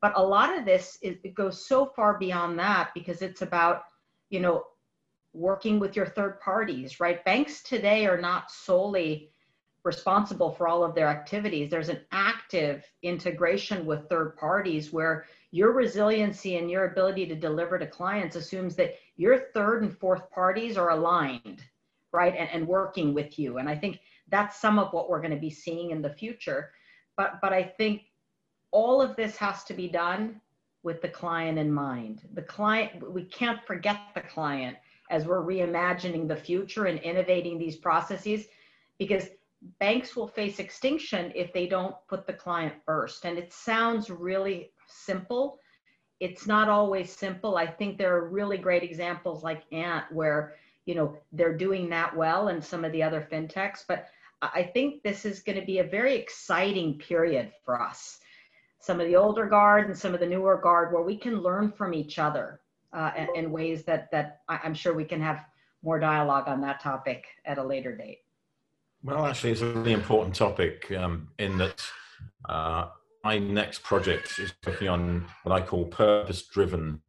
But 0.00 0.12
a 0.14 0.22
lot 0.22 0.56
of 0.56 0.64
this 0.64 0.96
is, 1.02 1.16
it 1.24 1.34
goes 1.34 1.66
so 1.66 1.86
far 1.96 2.16
beyond 2.16 2.56
that 2.60 2.90
because 2.94 3.20
it's 3.20 3.42
about, 3.42 3.82
you 4.30 4.38
know, 4.38 4.62
working 5.32 5.80
with 5.80 5.96
your 5.96 6.06
third 6.06 6.38
parties, 6.38 7.00
right? 7.00 7.24
Banks 7.24 7.64
today 7.64 8.06
are 8.06 8.20
not 8.20 8.48
solely 8.48 9.31
responsible 9.84 10.52
for 10.52 10.68
all 10.68 10.84
of 10.84 10.94
their 10.94 11.08
activities. 11.08 11.70
There's 11.70 11.88
an 11.88 12.00
active 12.12 12.84
integration 13.02 13.84
with 13.84 14.08
third 14.08 14.36
parties 14.36 14.92
where 14.92 15.26
your 15.50 15.72
resiliency 15.72 16.56
and 16.56 16.70
your 16.70 16.86
ability 16.86 17.26
to 17.26 17.34
deliver 17.34 17.78
to 17.78 17.86
clients 17.86 18.36
assumes 18.36 18.76
that 18.76 18.94
your 19.16 19.38
third 19.52 19.82
and 19.82 19.96
fourth 19.96 20.30
parties 20.30 20.76
are 20.76 20.90
aligned, 20.90 21.62
right? 22.12 22.34
And, 22.36 22.48
and 22.50 22.66
working 22.66 23.12
with 23.12 23.38
you. 23.38 23.58
And 23.58 23.68
I 23.68 23.76
think 23.76 23.98
that's 24.28 24.60
some 24.60 24.78
of 24.78 24.92
what 24.92 25.10
we're 25.10 25.20
going 25.20 25.34
to 25.34 25.36
be 25.36 25.50
seeing 25.50 25.90
in 25.90 26.00
the 26.00 26.10
future. 26.10 26.70
But, 27.16 27.40
but 27.42 27.52
I 27.52 27.62
think 27.62 28.02
all 28.70 29.02
of 29.02 29.16
this 29.16 29.36
has 29.36 29.64
to 29.64 29.74
be 29.74 29.88
done 29.88 30.40
with 30.82 31.02
the 31.02 31.08
client 31.08 31.58
in 31.58 31.70
mind. 31.70 32.22
The 32.34 32.42
client, 32.42 33.12
we 33.12 33.24
can't 33.24 33.64
forget 33.66 33.98
the 34.14 34.20
client 34.20 34.76
as 35.10 35.26
we're 35.26 35.44
reimagining 35.44 36.26
the 36.26 36.36
future 36.36 36.86
and 36.86 36.98
innovating 37.00 37.58
these 37.58 37.76
processes 37.76 38.46
because 38.98 39.28
banks 39.78 40.16
will 40.16 40.28
face 40.28 40.58
extinction 40.58 41.32
if 41.34 41.52
they 41.52 41.66
don't 41.66 41.94
put 42.08 42.26
the 42.26 42.32
client 42.32 42.74
first. 42.84 43.24
And 43.24 43.38
it 43.38 43.52
sounds 43.52 44.10
really 44.10 44.70
simple. 44.86 45.58
It's 46.20 46.46
not 46.46 46.68
always 46.68 47.12
simple. 47.12 47.56
I 47.56 47.66
think 47.66 47.98
there 47.98 48.16
are 48.16 48.28
really 48.28 48.58
great 48.58 48.82
examples 48.82 49.42
like 49.42 49.64
Ant 49.72 50.04
where, 50.12 50.54
you 50.84 50.94
know, 50.94 51.16
they're 51.32 51.56
doing 51.56 51.88
that 51.90 52.16
well 52.16 52.48
and 52.48 52.62
some 52.62 52.84
of 52.84 52.92
the 52.92 53.02
other 53.02 53.26
fintechs. 53.30 53.84
But 53.86 54.08
I 54.40 54.64
think 54.64 55.02
this 55.02 55.24
is 55.24 55.42
going 55.42 55.58
to 55.60 55.66
be 55.66 55.78
a 55.78 55.84
very 55.84 56.16
exciting 56.16 56.98
period 56.98 57.52
for 57.64 57.80
us. 57.80 58.18
Some 58.80 59.00
of 59.00 59.06
the 59.06 59.16
older 59.16 59.46
guard 59.46 59.86
and 59.86 59.96
some 59.96 60.14
of 60.14 60.20
the 60.20 60.26
newer 60.26 60.56
guard 60.56 60.92
where 60.92 61.04
we 61.04 61.16
can 61.16 61.40
learn 61.40 61.70
from 61.70 61.94
each 61.94 62.18
other 62.18 62.60
uh, 62.92 63.12
in 63.36 63.52
ways 63.52 63.84
that, 63.84 64.10
that 64.10 64.40
I'm 64.48 64.74
sure 64.74 64.92
we 64.92 65.04
can 65.04 65.20
have 65.22 65.44
more 65.84 66.00
dialogue 66.00 66.48
on 66.48 66.60
that 66.62 66.80
topic 66.80 67.24
at 67.44 67.58
a 67.58 67.62
later 67.62 67.96
date. 67.96 68.21
Well, 69.04 69.26
actually, 69.26 69.50
it's 69.50 69.62
a 69.62 69.66
really 69.66 69.92
important 69.92 70.36
topic 70.36 70.92
um, 70.92 71.28
in 71.36 71.58
that 71.58 71.84
uh, 72.48 72.86
my 73.24 73.36
next 73.36 73.82
project 73.82 74.38
is 74.38 74.54
working 74.64 74.88
on 74.88 75.26
what 75.42 75.60
I 75.60 75.64
call 75.64 75.86
purpose 75.86 76.46
driven. 76.46 77.02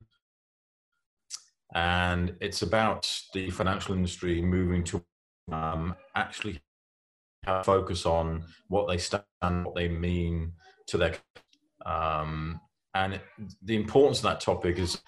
And 1.75 2.35
it's 2.41 2.63
about 2.63 3.07
the 3.35 3.51
financial 3.51 3.93
industry 3.93 4.41
moving 4.41 4.83
to 4.85 5.03
um, 5.51 5.95
actually 6.15 6.61
focus 7.63 8.07
on 8.07 8.45
what 8.69 8.87
they 8.87 8.97
stand, 8.97 9.23
what 9.41 9.75
they 9.75 9.87
mean 9.87 10.53
to 10.87 10.97
their. 10.97 11.13
Um, 11.85 12.59
and 12.95 13.21
the 13.61 13.75
importance 13.75 14.17
of 14.17 14.23
that 14.23 14.41
topic 14.41 14.79
is 14.79 14.99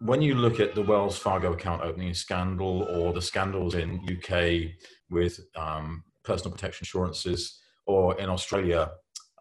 when 0.00 0.20
you 0.20 0.34
look 0.34 0.58
at 0.58 0.74
the 0.74 0.82
Wells 0.82 1.16
Fargo 1.16 1.52
account 1.52 1.82
opening 1.82 2.12
scandal 2.14 2.82
or 2.82 3.12
the 3.12 3.22
scandals 3.22 3.74
in 3.74 4.00
UK 4.08 4.72
with 5.10 5.38
um, 5.56 6.02
personal 6.28 6.52
protection 6.52 6.84
insurances, 6.84 7.58
or 7.86 8.18
in 8.20 8.28
Australia 8.28 8.90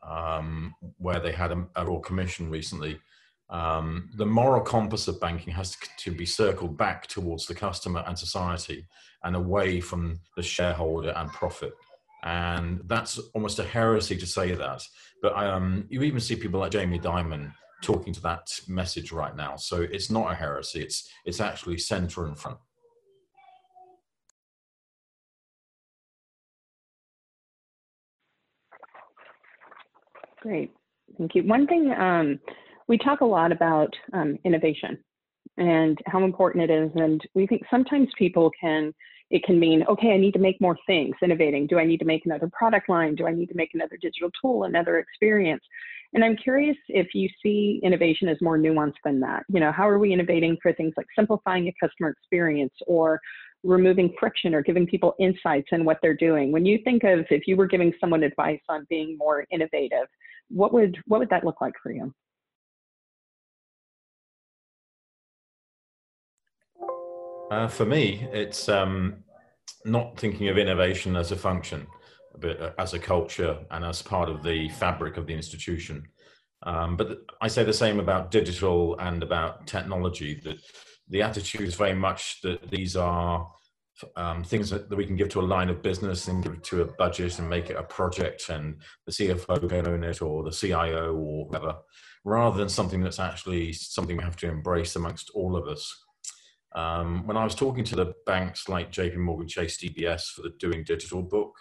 um, 0.04 0.74
where 0.98 1.20
they 1.20 1.32
had 1.32 1.52
a, 1.52 1.66
a 1.76 1.86
Royal 1.86 2.00
Commission 2.00 2.50
recently, 2.50 3.00
um, 3.50 4.10
the 4.16 4.26
moral 4.26 4.62
compass 4.62 5.08
of 5.08 5.20
banking 5.20 5.54
has 5.54 5.72
to, 5.72 5.90
to, 6.00 6.12
be 6.12 6.26
circled 6.26 6.78
back 6.78 7.08
towards 7.08 7.46
the 7.46 7.56
customer 7.56 8.04
and 8.06 8.18
society 8.18 8.86
and 9.24 9.36
away 9.36 9.80
from 9.80 10.20
the 10.36 10.44
shareholder 10.44 11.12
and 11.12 11.32
profit. 11.32 11.74
And 12.24 12.82
that's 12.86 13.20
almost 13.34 13.60
a 13.60 13.64
heresy 13.64 14.18
to 14.18 14.26
say 14.26 14.54
that. 14.54 14.84
But 15.22 15.34
um, 15.36 15.86
you 15.90 16.04
even 16.04 16.20
see 16.20 16.36
people 16.36 16.60
like 16.60 16.72
Jamie 16.72 17.00
Dimon 17.00 17.54
talking 17.82 18.14
to 18.14 18.22
that 18.22 18.48
message 18.68 19.12
right 19.12 19.36
now. 19.36 19.56
So 19.56 19.82
it's 19.82 20.10
not 20.10 20.32
a 20.32 20.36
heresy, 20.36 20.82
it's, 20.82 21.10
it's 21.26 21.40
actually 21.40 21.78
center 21.78 22.26
and 22.26 22.38
front. 22.38 22.58
Great, 30.48 30.72
thank 31.18 31.36
you. 31.36 31.43
One 31.43 31.68
thing 31.68 31.91
um, 31.91 32.39
we 32.88 32.98
talk 32.98 33.20
a 33.20 33.26
lot 33.26 33.52
about 33.52 33.93
um, 34.14 34.38
innovation 34.45 34.98
and 35.58 35.98
how 36.06 36.24
important 36.24 36.64
it 36.64 36.74
is, 36.74 36.89
and 36.95 37.20
we 37.34 37.45
think 37.48 37.64
sometimes 37.70 38.08
people 38.18 38.50
can 38.62 38.93
it 39.30 39.43
can 39.43 39.60
mean 39.60 39.84
okay, 39.89 40.14
I 40.14 40.18
need 40.18 40.32
to 40.36 40.39
make 40.39 40.62
more 40.62 40.78
things, 40.88 41.18
innovating. 41.22 41.68
Do 41.68 41.80
I 41.80 41.86
need 41.86 41.98
to 41.98 42.06
make 42.06 42.26
another 42.26 42.50
product 42.58 42.88
line? 42.88 43.16
Do 43.16 43.28
I 43.28 43.34
need 43.34 43.48
to 43.48 43.58
make 43.58 43.72
another 43.74 43.98
digital 44.02 44.30
tool, 44.41 44.64
another 44.64 45.00
experience? 45.00 45.62
And 46.14 46.24
I'm 46.24 46.38
curious 46.38 46.78
if 46.88 47.08
you 47.14 47.28
see 47.43 47.82
innovation 47.84 48.30
as 48.30 48.38
more 48.39 48.58
nuanced 48.58 49.04
than 49.04 49.20
that. 49.20 49.43
You 49.50 49.60
know, 49.60 49.74
how 49.74 49.89
are 49.89 50.00
we 50.00 50.14
innovating 50.14 50.56
for 50.64 50.72
things 50.72 50.93
like 50.95 51.08
simplifying 51.14 51.68
a 51.68 51.74
customer 51.86 52.12
experience 52.12 52.74
or 52.88 53.20
removing 53.66 54.14
friction 54.18 54.56
or 54.56 54.62
giving 54.62 54.88
people 54.88 55.14
insights 55.20 55.68
in 55.74 55.84
what 55.84 55.98
they're 56.02 56.16
doing? 56.16 56.54
When 56.54 56.66
you 56.66 56.80
think 56.86 57.04
of 57.04 57.26
if 57.30 57.48
you 57.48 57.58
were 57.58 57.68
giving 57.68 57.91
someone 58.00 58.24
advice 58.24 58.62
on 58.70 58.88
being 58.89 59.18
more 59.18 59.45
innovative, 59.52 60.08
what 60.50 60.74
would 60.74 61.02
what 61.06 61.20
would 61.20 61.30
that 61.30 61.43
look 61.43 61.62
like 61.62 61.76
for 61.82 61.91
you? 61.91 62.14
Uh, 67.50 67.68
for 67.68 67.86
me, 67.86 68.28
it's 68.34 68.68
um, 68.68 69.24
not 69.86 70.20
thinking 70.20 70.50
of 70.50 70.58
innovation 70.58 71.16
as 71.16 71.32
a 71.32 71.36
function, 71.36 71.88
but 72.39 72.62
uh, 72.62 72.72
as 72.78 72.93
a 72.93 73.00
culture 73.00 73.58
and 73.72 73.86
as 73.86 74.02
part 74.02 74.28
of 74.28 74.43
the 74.43 74.68
fabric 74.70 75.16
of 75.18 75.28
the 75.28 75.34
institution. 75.34 76.04
Um, 76.64 76.98
but 76.98 77.20
I 77.39 77.48
say 77.48 77.64
the 77.64 77.72
same 77.72 78.00
about 78.00 78.32
digital 78.32 78.98
and 79.00 79.24
about 79.24 79.66
technology. 79.66 80.41
That 80.43 80.58
the 81.08 81.22
attitude 81.22 81.62
is 81.62 81.76
very 81.76 81.93
much 81.93 82.41
that 82.41 82.70
these 82.70 82.98
are 82.98 83.48
um, 84.16 84.43
things 84.43 84.70
that, 84.70 84.89
that, 84.89 84.95
we 84.95 85.06
can 85.06 85.16
give 85.16 85.30
to 85.30 85.39
a 85.39 85.41
line 85.41 85.70
of 85.70 85.82
business 85.82 86.28
and 86.28 86.43
give 86.43 86.62
to 86.62 86.82
a 86.82 86.86
budget 86.86 87.39
and 87.39 87.50
make 87.50 87.70
it 87.70 87.78
a 87.78 87.84
project, 87.84 88.50
and 88.50 88.76
the 89.06 89.12
CFO 89.12 89.68
can 89.68 89.88
own 89.88 90.04
it 90.04 90.22
or 90.22 90.43
the 90.43 90.52
CIO 90.52 91.14
or 91.16 91.45
whatever, 91.45 91.76
rather 92.24 92.58
than 92.58 92.70
something 92.70 93.02
that's 93.02 93.20
actually 93.20 93.74
something 93.74 94.18
we 94.18 94.24
have 94.24 94.38
to 94.38 94.50
embrace 94.50 94.95
amongst 94.95 95.32
all 95.34 95.56
of 95.56 95.68
us. 95.68 96.04
Um, 96.76 97.26
when 97.26 97.38
I 97.38 97.43
was 97.43 97.56
talking 97.56 97.84
to 97.86 97.95
the 97.95 98.14
banks 98.26 98.70
like 98.70 98.91
JP 98.91 99.18
Morgan 99.18 99.48
Chase 99.48 99.82
DBS 99.82 100.28
for 100.28 100.43
the 100.43 100.54
Doing 100.60 100.84
Digital 100.84 101.24
book, 101.24 101.54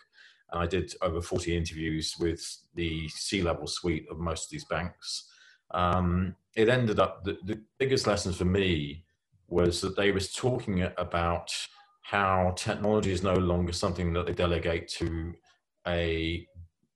and 0.53 0.62
I 0.62 0.66
did 0.66 0.93
over 1.03 1.20
40 1.20 1.57
interviews 1.57 2.14
with 2.18 2.41
the 2.74 3.09
C 3.09 3.43
level 3.43 3.66
suite 3.66 4.07
of 4.11 4.18
most 4.18 4.45
of 4.45 4.51
these 4.51 4.64
banks, 4.66 5.28
um, 5.72 6.37
it 6.55 6.68
ended 6.68 7.01
up 7.01 7.24
that 7.24 7.45
the 7.47 7.61
biggest 7.78 8.07
lessons 8.07 8.37
for 8.37 8.45
me 8.45 9.05
was 9.49 9.80
that 9.80 9.97
they 9.97 10.11
was 10.11 10.32
talking 10.32 10.82
about 10.97 11.51
how 12.09 12.52
technology 12.57 13.11
is 13.11 13.24
no 13.24 13.34
longer 13.34 13.72
something 13.72 14.12
that 14.12 14.26
they 14.26 14.32
delegate 14.32 14.86
to 14.86 15.34
a 15.88 16.46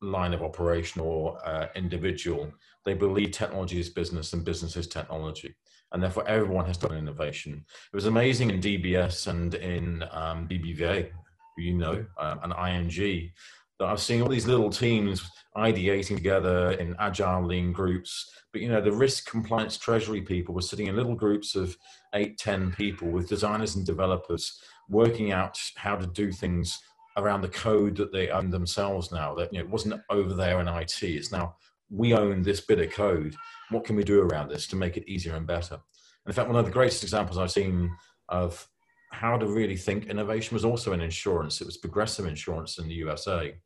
line 0.00 0.32
of 0.32 0.40
operation 0.40 1.00
or 1.00 1.36
uh, 1.44 1.66
individual. 1.74 2.48
They 2.84 2.94
believe 2.94 3.32
technology 3.32 3.80
is 3.80 3.88
business 3.88 4.32
and 4.32 4.44
business 4.44 4.76
is 4.76 4.86
technology 4.86 5.52
and 5.92 6.00
therefore 6.00 6.26
everyone 6.28 6.64
has 6.66 6.76
done 6.76 6.96
innovation. 6.96 7.64
It 7.92 7.96
was 7.96 8.06
amazing 8.06 8.50
in 8.50 8.61
DBS 8.61 9.26
and 9.26 9.52
in 9.54 10.04
um, 10.12 10.46
BBVA, 10.46 11.11
you 11.58 11.74
know, 11.74 12.06
um, 12.16 12.40
and 12.44 12.52
ING, 12.52 13.32
that 13.80 13.88
I've 13.88 14.00
seen 14.00 14.22
all 14.22 14.28
these 14.28 14.46
little 14.46 14.70
teams 14.70 15.28
ideating 15.56 16.16
together 16.16 16.72
in 16.72 16.94
agile 17.00 17.44
lean 17.44 17.72
groups. 17.72 18.30
But 18.52 18.62
you 18.62 18.68
know, 18.68 18.80
the 18.80 18.92
risk 18.92 19.28
compliance 19.28 19.76
treasury 19.76 20.20
people 20.20 20.54
were 20.54 20.62
sitting 20.62 20.86
in 20.86 20.94
little 20.94 21.16
groups 21.16 21.56
of 21.56 21.76
eight, 22.14 22.38
ten 22.38 22.70
people 22.72 23.08
with 23.08 23.28
designers 23.28 23.74
and 23.74 23.84
developers 23.84 24.61
working 24.91 25.32
out 25.32 25.59
how 25.76 25.97
to 25.97 26.07
do 26.07 26.32
things 26.32 26.78
around 27.16 27.41
the 27.41 27.49
code 27.49 27.97
that 27.97 28.12
they 28.12 28.28
own 28.28 28.51
themselves 28.51 29.11
now. 29.11 29.34
That 29.34 29.53
you 29.53 29.59
know, 29.59 29.64
it 29.64 29.70
wasn't 29.70 30.01
over 30.11 30.34
there 30.34 30.61
in 30.61 30.68
IT. 30.68 31.03
It's 31.03 31.32
now 31.32 31.57
we 31.88 32.14
own 32.14 32.43
this 32.43 32.61
bit 32.61 32.80
of 32.80 32.91
code. 32.91 33.34
What 33.70 33.84
can 33.84 33.97
we 33.97 34.05
do 34.05 34.20
around 34.20 34.49
this 34.49 34.66
to 34.68 34.76
make 34.76 34.97
it 34.97 35.09
easier 35.09 35.36
and 35.36 35.47
better? 35.47 35.74
And 35.74 36.28
in 36.28 36.32
fact, 36.32 36.49
one 36.49 36.59
of 36.59 36.66
the 36.66 36.72
greatest 36.72 37.03
examples 37.03 37.38
I've 37.38 37.51
seen 37.51 37.91
of 38.28 38.66
how 39.12 39.36
to 39.36 39.47
really 39.47 39.76
think 39.76 40.07
innovation 40.07 40.55
was 40.55 40.64
also 40.64 40.93
in 40.93 41.01
insurance. 41.01 41.61
It 41.61 41.66
was 41.66 41.76
progressive 41.76 42.26
insurance 42.26 42.78
in 42.78 42.86
the 42.86 42.95
USA. 42.95 43.57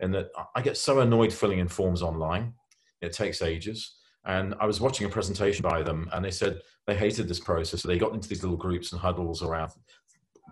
And 0.00 0.14
that 0.14 0.28
I 0.54 0.60
get 0.60 0.76
so 0.76 1.00
annoyed 1.00 1.32
filling 1.32 1.58
in 1.58 1.68
forms 1.68 2.02
online. 2.02 2.54
It 3.00 3.12
takes 3.12 3.42
ages. 3.42 3.96
And 4.24 4.54
I 4.60 4.66
was 4.66 4.80
watching 4.80 5.06
a 5.06 5.10
presentation 5.10 5.62
by 5.62 5.82
them, 5.82 6.08
and 6.12 6.24
they 6.24 6.30
said 6.30 6.60
they 6.86 6.96
hated 6.96 7.28
this 7.28 7.40
process. 7.40 7.82
So 7.82 7.88
they 7.88 7.98
got 7.98 8.14
into 8.14 8.28
these 8.28 8.42
little 8.42 8.56
groups 8.56 8.92
and 8.92 9.00
huddles 9.00 9.42
around 9.42 9.72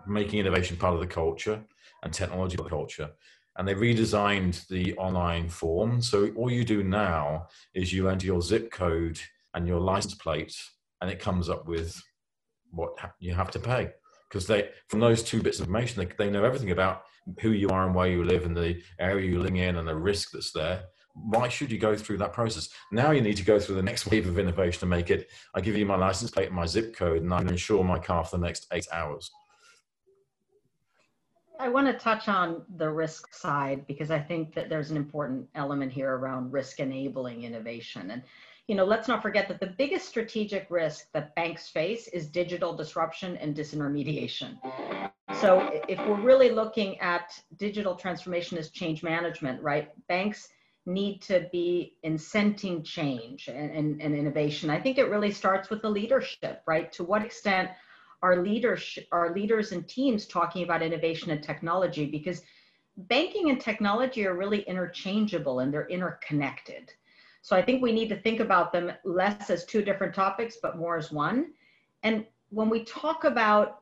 making 0.07 0.39
innovation 0.39 0.77
part 0.77 0.93
of 0.93 0.99
the 0.99 1.07
culture 1.07 1.63
and 2.03 2.13
technology 2.13 2.57
part 2.57 2.65
of 2.65 2.71
the 2.71 2.75
culture 2.75 3.09
and 3.57 3.67
they 3.67 3.75
redesigned 3.75 4.65
the 4.67 4.95
online 4.97 5.47
form. 5.47 6.01
So 6.01 6.31
all 6.35 6.51
you 6.51 6.63
do 6.63 6.83
now 6.83 7.47
is 7.73 7.93
you 7.93 8.09
enter 8.09 8.25
your 8.25 8.41
zip 8.41 8.71
code 8.71 9.19
and 9.53 9.67
your 9.67 9.79
license 9.79 10.15
plate, 10.15 10.55
and 11.01 11.11
it 11.11 11.19
comes 11.19 11.49
up 11.49 11.67
with 11.67 12.01
what 12.71 12.97
you 13.19 13.33
have 13.33 13.51
to 13.51 13.59
pay. 13.59 13.91
Because 14.27 14.47
they, 14.47 14.69
from 14.87 14.99
those 14.99 15.21
two 15.21 15.43
bits 15.43 15.59
of 15.59 15.67
information, 15.67 15.99
they, 15.99 16.25
they 16.25 16.31
know 16.31 16.43
everything 16.43 16.71
about 16.71 17.03
who 17.39 17.51
you 17.51 17.69
are 17.69 17.85
and 17.85 17.93
where 17.93 18.07
you 18.07 18.23
live 18.23 18.45
and 18.45 18.57
the 18.57 18.81
area 18.99 19.29
you're 19.29 19.39
living 19.39 19.57
in 19.57 19.77
and 19.77 19.87
the 19.87 19.95
risk 19.95 20.31
that's 20.31 20.51
there. 20.51 20.85
Why 21.13 21.47
should 21.47 21.71
you 21.71 21.77
go 21.77 21.95
through 21.95 22.17
that 22.17 22.33
process? 22.33 22.69
Now 22.91 23.11
you 23.11 23.21
need 23.21 23.37
to 23.37 23.45
go 23.45 23.59
through 23.59 23.75
the 23.75 23.83
next 23.83 24.07
wave 24.07 24.27
of 24.27 24.39
innovation 24.39 24.79
to 24.79 24.85
make 24.87 25.11
it. 25.11 25.29
I 25.53 25.61
give 25.61 25.77
you 25.77 25.85
my 25.85 25.95
license 25.95 26.31
plate 26.31 26.47
and 26.47 26.55
my 26.55 26.65
zip 26.65 26.95
code, 26.95 27.21
and 27.21 27.31
I 27.31 27.41
insure 27.41 27.83
my 27.83 27.99
car 27.99 28.23
for 28.23 28.37
the 28.37 28.45
next 28.45 28.65
eight 28.73 28.87
hours. 28.91 29.29
I 31.63 31.69
want 31.69 31.87
to 31.87 31.93
touch 31.93 32.27
on 32.27 32.63
the 32.75 32.89
risk 32.89 33.33
side 33.33 33.87
because 33.87 34.11
I 34.11 34.19
think 34.19 34.53
that 34.53 34.67
there's 34.67 34.91
an 34.91 34.97
important 34.97 35.47
element 35.55 35.93
here 35.93 36.17
around 36.17 36.51
risk 36.51 36.81
enabling 36.81 37.43
innovation. 37.43 38.11
And, 38.11 38.21
you 38.67 38.75
know, 38.75 38.83
let's 38.83 39.07
not 39.07 39.21
forget 39.21 39.47
that 39.47 39.61
the 39.61 39.73
biggest 39.77 40.09
strategic 40.09 40.67
risk 40.69 41.05
that 41.13 41.33
banks 41.35 41.69
face 41.69 42.09
is 42.09 42.27
digital 42.27 42.75
disruption 42.75 43.37
and 43.37 43.55
disintermediation. 43.55 44.57
So 45.39 45.81
if 45.87 45.99
we're 45.99 46.19
really 46.19 46.49
looking 46.49 46.99
at 46.99 47.41
digital 47.55 47.95
transformation 47.95 48.57
as 48.57 48.69
change 48.69 49.01
management, 49.01 49.61
right? 49.61 49.89
Banks 50.09 50.49
need 50.85 51.21
to 51.21 51.47
be 51.53 51.95
incenting 52.05 52.83
change 52.83 53.47
and, 53.47 53.71
and, 53.71 54.01
and 54.01 54.13
innovation. 54.13 54.69
I 54.69 54.81
think 54.81 54.97
it 54.97 55.09
really 55.09 55.31
starts 55.31 55.69
with 55.69 55.81
the 55.81 55.89
leadership, 55.89 56.61
right? 56.67 56.91
To 56.91 57.05
what 57.05 57.23
extent 57.23 57.69
our 58.23 58.41
leaders, 58.41 58.97
our 59.11 59.35
leaders 59.35 59.73
and 59.73 59.87
teams 59.87 60.25
talking 60.25 60.63
about 60.63 60.81
innovation 60.81 61.29
and 61.29 61.43
technology 61.43 62.05
because 62.05 62.41
banking 62.95 63.49
and 63.49 63.59
technology 63.59 64.25
are 64.25 64.35
really 64.35 64.61
interchangeable 64.61 65.59
and 65.59 65.73
they're 65.73 65.89
interconnected. 65.89 66.91
So 67.41 67.55
I 67.55 67.61
think 67.61 67.83
we 67.83 67.91
need 67.91 68.07
to 68.09 68.15
think 68.15 68.39
about 68.39 68.71
them 68.71 68.93
less 69.03 69.49
as 69.49 69.65
two 69.65 69.81
different 69.83 70.15
topics, 70.15 70.57
but 70.61 70.77
more 70.77 70.97
as 70.97 71.11
one. 71.11 71.51
And 72.01 72.25
when 72.49 72.69
we 72.69 72.85
talk 72.85 73.25
about 73.25 73.81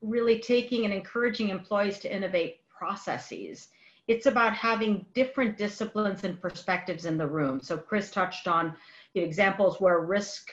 really 0.00 0.38
taking 0.38 0.86
and 0.86 0.94
encouraging 0.94 1.50
employees 1.50 1.98
to 1.98 2.14
innovate 2.14 2.60
processes, 2.70 3.68
it's 4.06 4.24
about 4.24 4.54
having 4.54 5.04
different 5.12 5.58
disciplines 5.58 6.24
and 6.24 6.40
perspectives 6.40 7.04
in 7.04 7.18
the 7.18 7.26
room. 7.26 7.60
So 7.60 7.76
Chris 7.76 8.10
touched 8.10 8.48
on 8.48 8.74
the 9.14 9.20
examples 9.20 9.82
where 9.82 10.00
risk 10.00 10.50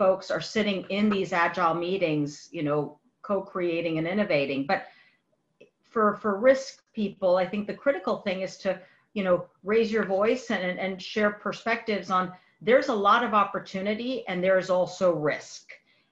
folks 0.00 0.30
are 0.30 0.40
sitting 0.40 0.86
in 0.88 1.10
these 1.10 1.34
agile 1.34 1.74
meetings, 1.74 2.48
you 2.52 2.62
know, 2.62 2.98
co-creating 3.20 3.98
and 3.98 4.08
innovating. 4.08 4.66
But 4.66 4.86
for 5.90 6.16
for 6.16 6.40
risk 6.40 6.82
people, 6.94 7.36
I 7.36 7.46
think 7.46 7.66
the 7.66 7.74
critical 7.84 8.16
thing 8.22 8.40
is 8.40 8.56
to, 8.64 8.80
you 9.12 9.22
know, 9.22 9.44
raise 9.62 9.92
your 9.92 10.06
voice 10.06 10.50
and, 10.50 10.78
and 10.80 11.02
share 11.02 11.32
perspectives 11.32 12.10
on 12.10 12.32
there's 12.62 12.88
a 12.88 12.94
lot 13.08 13.22
of 13.22 13.34
opportunity 13.34 14.26
and 14.26 14.42
there's 14.42 14.70
also 14.70 15.14
risk. 15.14 15.64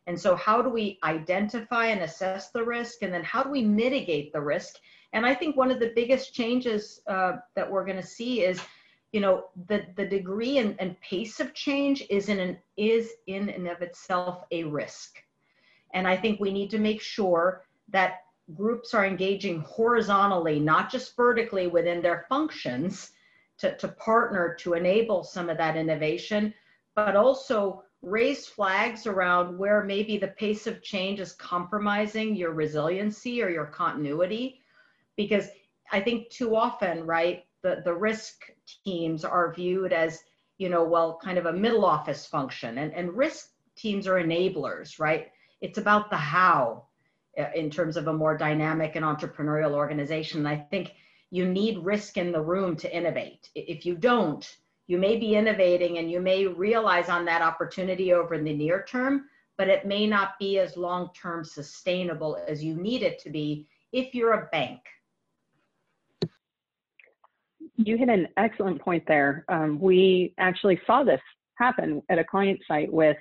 And 0.07 0.21
so 0.21 0.37
how 0.37 0.61
do 0.61 0.69
we 0.69 0.99
identify 1.03 1.87
and 1.87 2.03
assess 2.03 2.51
the 2.51 2.65
risk? 2.65 3.03
And 3.03 3.13
then 3.13 3.25
how 3.25 3.43
do 3.43 3.51
we 3.51 3.63
mitigate 3.63 4.35
the 4.35 4.41
risk? 4.41 4.75
And 5.15 5.25
I 5.25 5.35
think 5.35 5.57
one 5.57 5.71
of 5.71 5.81
the 5.81 5.93
biggest 5.95 6.35
changes 6.35 7.01
uh, 7.07 7.33
that 7.57 7.71
we're 7.71 7.87
going 7.87 8.03
to 8.05 8.15
see 8.19 8.43
is 8.43 8.61
you 9.13 9.21
know 9.21 9.47
the 9.67 9.85
the 9.97 10.07
degree 10.07 10.59
and, 10.59 10.77
and 10.79 11.01
pace 11.01 11.41
of 11.41 11.55
change 11.55 12.05
is 12.11 12.29
in 12.29 12.39
an 12.39 12.59
is 12.77 13.11
in 13.27 13.49
and 13.49 13.69
of 13.69 13.83
itself 13.83 14.45
a 14.51 14.65
risk. 14.65 15.23
And 15.95 16.07
i 16.07 16.17
think 16.17 16.41
we 16.41 16.53
need 16.53 16.71
to 16.71 16.79
make 16.79 17.01
sure 17.01 17.65
that 17.89 18.21
groups 18.55 18.95
are 18.95 19.07
engaging 19.07 19.61
horizontally 19.61 20.59
not 20.59 20.91
just 20.91 21.17
vertically 21.17 21.67
within 21.67 22.01
their 22.01 22.25
functions 22.29 23.11
to, 23.59 23.77
to 23.77 23.89
partner 23.89 24.57
to 24.61 24.75
enable 24.75 25.23
some 25.23 25.51
of 25.51 25.59
that 25.59 25.77
innovation 25.77 26.55
but 26.95 27.17
also 27.17 27.83
raise 28.03 28.47
flags 28.47 29.07
around 29.07 29.59
where 29.59 29.83
maybe 29.85 30.19
the 30.19 30.29
pace 30.29 30.67
of 30.67 30.83
change 30.83 31.21
is 31.21 31.33
compromising 31.33 32.37
your 32.37 32.53
resiliency 32.53 33.43
or 33.43 33.49
your 33.49 33.67
continuity. 33.67 34.61
Because 35.17 35.49
i 35.91 36.01
think 36.01 36.29
too 36.29 36.55
often 36.55 37.05
right 37.07 37.45
the, 37.69 37.83
the 37.85 37.95
risk 37.95 38.35
teams 38.85 39.25
are 39.25 39.53
viewed 39.53 39.93
as, 39.93 40.21
you 40.57 40.69
know, 40.69 40.85
well, 40.85 41.19
kind 41.23 41.39
of 41.39 41.47
a 41.47 41.53
middle 41.53 41.85
office 41.85 42.27
function. 42.27 42.79
And, 42.79 42.93
and 42.95 43.17
risk 43.17 43.51
teams 43.77 44.07
are 44.07 44.15
enablers, 44.15 44.99
right? 44.99 45.29
It's 45.61 45.79
about 45.79 46.11
the 46.11 46.17
how 46.17 46.85
uh, 47.39 47.47
in 47.55 47.71
terms 47.71 47.97
of 47.97 48.07
a 48.07 48.13
more 48.13 48.37
dynamic 48.37 48.97
and 48.97 49.05
entrepreneurial 49.05 49.73
organization. 49.73 50.41
And 50.41 50.49
I 50.49 50.57
think 50.71 50.95
you 51.31 51.47
need 51.47 51.79
risk 51.79 52.17
in 52.17 52.33
the 52.33 52.41
room 52.41 52.75
to 52.77 52.97
innovate. 52.97 53.51
If 53.55 53.85
you 53.85 53.95
don't, 53.95 54.49
you 54.87 54.97
may 54.97 55.17
be 55.19 55.35
innovating 55.35 55.99
and 55.99 56.11
you 56.11 56.21
may 56.21 56.47
realize 56.47 57.11
on 57.11 57.27
that 57.27 57.43
opportunity 57.43 58.15
over 58.15 58.35
in 58.35 58.45
the 58.45 58.55
near 58.55 58.83
term, 58.89 59.27
but 59.59 59.69
it 59.69 59.85
may 59.85 60.07
not 60.07 60.39
be 60.39 60.59
as 60.59 60.79
long 60.79 61.11
term 61.21 61.45
sustainable 61.45 62.39
as 62.49 62.65
you 62.65 62.75
need 62.75 63.03
it 63.03 63.19
to 63.21 63.31
be 63.31 63.69
if 63.93 64.15
you're 64.15 64.33
a 64.33 64.49
bank 64.51 64.81
you 67.79 67.97
hit 67.97 68.09
an 68.09 68.27
excellent 68.37 68.81
point 68.83 69.05
there. 69.07 69.45
Um, 69.49 69.81
we 69.81 70.35
actually 70.39 70.81
saw 70.87 71.05
this 71.05 71.21
happen 71.55 72.03
at 72.11 72.19
a 72.19 72.25
client 72.25 72.61
site 72.67 72.93
with 72.93 73.17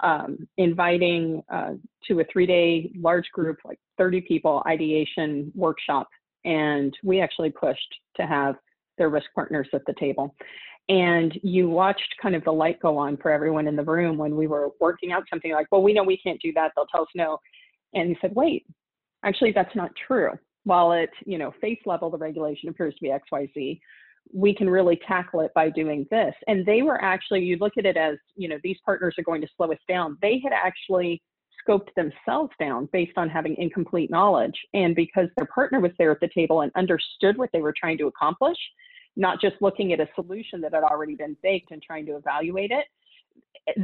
um, 0.00 0.48
inviting 0.56 1.42
uh, 1.52 1.74
to 2.08 2.20
a 2.20 2.24
three 2.32 2.46
day 2.46 2.90
large 2.96 3.26
group, 3.32 3.58
like 3.64 3.78
30 3.98 4.22
people, 4.22 4.62
ideation 4.66 5.52
workshop. 5.54 6.08
And 6.44 6.96
we 7.04 7.20
actually 7.20 7.50
pushed 7.50 7.94
to 8.16 8.26
have 8.26 8.56
their 8.98 9.10
risk 9.10 9.26
partners 9.34 9.68
at 9.72 9.82
the 9.86 9.94
table. 9.98 10.34
And 10.88 11.38
you 11.44 11.68
watched 11.68 12.14
kind 12.20 12.34
of 12.34 12.42
the 12.42 12.52
light 12.52 12.80
go 12.80 12.98
on 12.98 13.16
for 13.16 13.30
everyone 13.30 13.68
in 13.68 13.76
the 13.76 13.84
room 13.84 14.18
when 14.18 14.34
we 14.34 14.48
were 14.48 14.70
working 14.80 15.12
out 15.12 15.22
something 15.30 15.52
like, 15.52 15.68
well, 15.70 15.82
we 15.82 15.92
know 15.92 16.02
we 16.02 16.16
can't 16.16 16.40
do 16.42 16.52
that. 16.54 16.72
They'll 16.74 16.86
tell 16.86 17.02
us 17.02 17.08
no. 17.14 17.38
And 17.94 18.08
he 18.08 18.16
said, 18.20 18.34
wait, 18.34 18.66
actually, 19.22 19.52
that's 19.52 19.76
not 19.76 19.92
true 20.06 20.32
while 20.64 20.92
at 20.92 21.08
you 21.24 21.38
know 21.38 21.52
face 21.60 21.78
level 21.86 22.10
the 22.10 22.18
regulation 22.18 22.68
appears 22.68 22.94
to 22.94 23.00
be 23.00 23.08
xyz 23.08 23.80
we 24.32 24.54
can 24.54 24.70
really 24.70 25.00
tackle 25.06 25.40
it 25.40 25.50
by 25.54 25.70
doing 25.70 26.06
this. 26.10 26.34
And 26.46 26.64
they 26.64 26.82
were 26.82 27.02
actually 27.02 27.40
you 27.40 27.56
look 27.60 27.74
at 27.78 27.86
it 27.86 27.96
as 27.96 28.16
you 28.36 28.48
know 28.48 28.58
these 28.62 28.78
partners 28.84 29.14
are 29.18 29.24
going 29.24 29.40
to 29.40 29.48
slow 29.56 29.70
us 29.72 29.78
down. 29.88 30.16
They 30.22 30.40
had 30.42 30.52
actually 30.52 31.22
scoped 31.66 31.92
themselves 31.94 32.52
down 32.58 32.88
based 32.92 33.16
on 33.16 33.28
having 33.28 33.56
incomplete 33.56 34.10
knowledge. 34.10 34.58
And 34.72 34.94
because 34.94 35.28
their 35.36 35.46
partner 35.46 35.80
was 35.80 35.92
there 35.98 36.10
at 36.10 36.20
the 36.20 36.30
table 36.34 36.62
and 36.62 36.72
understood 36.74 37.36
what 37.36 37.50
they 37.52 37.60
were 37.60 37.74
trying 37.78 37.98
to 37.98 38.06
accomplish 38.06 38.56
not 39.16 39.40
just 39.40 39.56
looking 39.60 39.92
at 39.92 40.00
a 40.00 40.08
solution 40.14 40.60
that 40.60 40.74
had 40.74 40.84
already 40.84 41.14
been 41.14 41.36
baked 41.42 41.70
and 41.72 41.82
trying 41.82 42.06
to 42.06 42.16
evaluate 42.16 42.70
it 42.70 42.86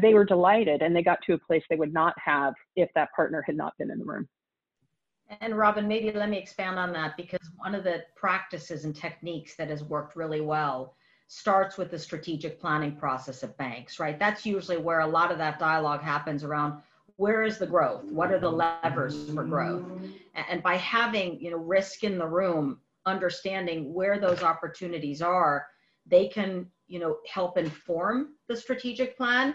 they 0.00 0.14
were 0.14 0.24
delighted 0.24 0.82
and 0.82 0.94
they 0.94 1.02
got 1.02 1.18
to 1.26 1.34
a 1.34 1.38
place 1.38 1.62
they 1.68 1.76
would 1.76 1.92
not 1.92 2.14
have 2.22 2.54
if 2.76 2.88
that 2.94 3.08
partner 3.14 3.42
had 3.42 3.56
not 3.56 3.76
been 3.78 3.90
in 3.90 3.98
the 3.98 4.04
room 4.04 4.28
and 5.40 5.56
Robin, 5.56 5.88
maybe 5.88 6.12
let 6.12 6.28
me 6.28 6.38
expand 6.38 6.78
on 6.78 6.92
that 6.92 7.16
because 7.16 7.50
one 7.56 7.74
of 7.74 7.84
the 7.84 8.04
practices 8.14 8.84
and 8.84 8.94
techniques 8.94 9.56
that 9.56 9.68
has 9.68 9.82
worked 9.82 10.16
really 10.16 10.40
well 10.40 10.94
starts 11.28 11.76
with 11.76 11.90
the 11.90 11.98
strategic 11.98 12.60
planning 12.60 12.94
process 12.94 13.42
of 13.42 13.56
banks, 13.56 13.98
right? 13.98 14.18
That's 14.18 14.46
usually 14.46 14.76
where 14.76 15.00
a 15.00 15.06
lot 15.06 15.32
of 15.32 15.38
that 15.38 15.58
dialogue 15.58 16.00
happens 16.00 16.44
around 16.44 16.80
where 17.16 17.42
is 17.42 17.58
the 17.58 17.66
growth? 17.66 18.04
What 18.04 18.30
are 18.30 18.38
the 18.38 18.50
levers 18.50 19.30
for 19.30 19.42
growth? 19.42 19.84
And 20.34 20.62
by 20.62 20.76
having, 20.76 21.40
you 21.40 21.50
know, 21.50 21.56
risk 21.56 22.04
in 22.04 22.18
the 22.18 22.26
room, 22.26 22.78
understanding 23.06 23.94
where 23.94 24.18
those 24.20 24.42
opportunities 24.42 25.22
are, 25.22 25.66
they 26.06 26.28
can, 26.28 26.66
you 26.88 26.98
know, 26.98 27.16
help 27.32 27.56
inform 27.56 28.34
the 28.48 28.56
strategic 28.56 29.16
plan 29.16 29.54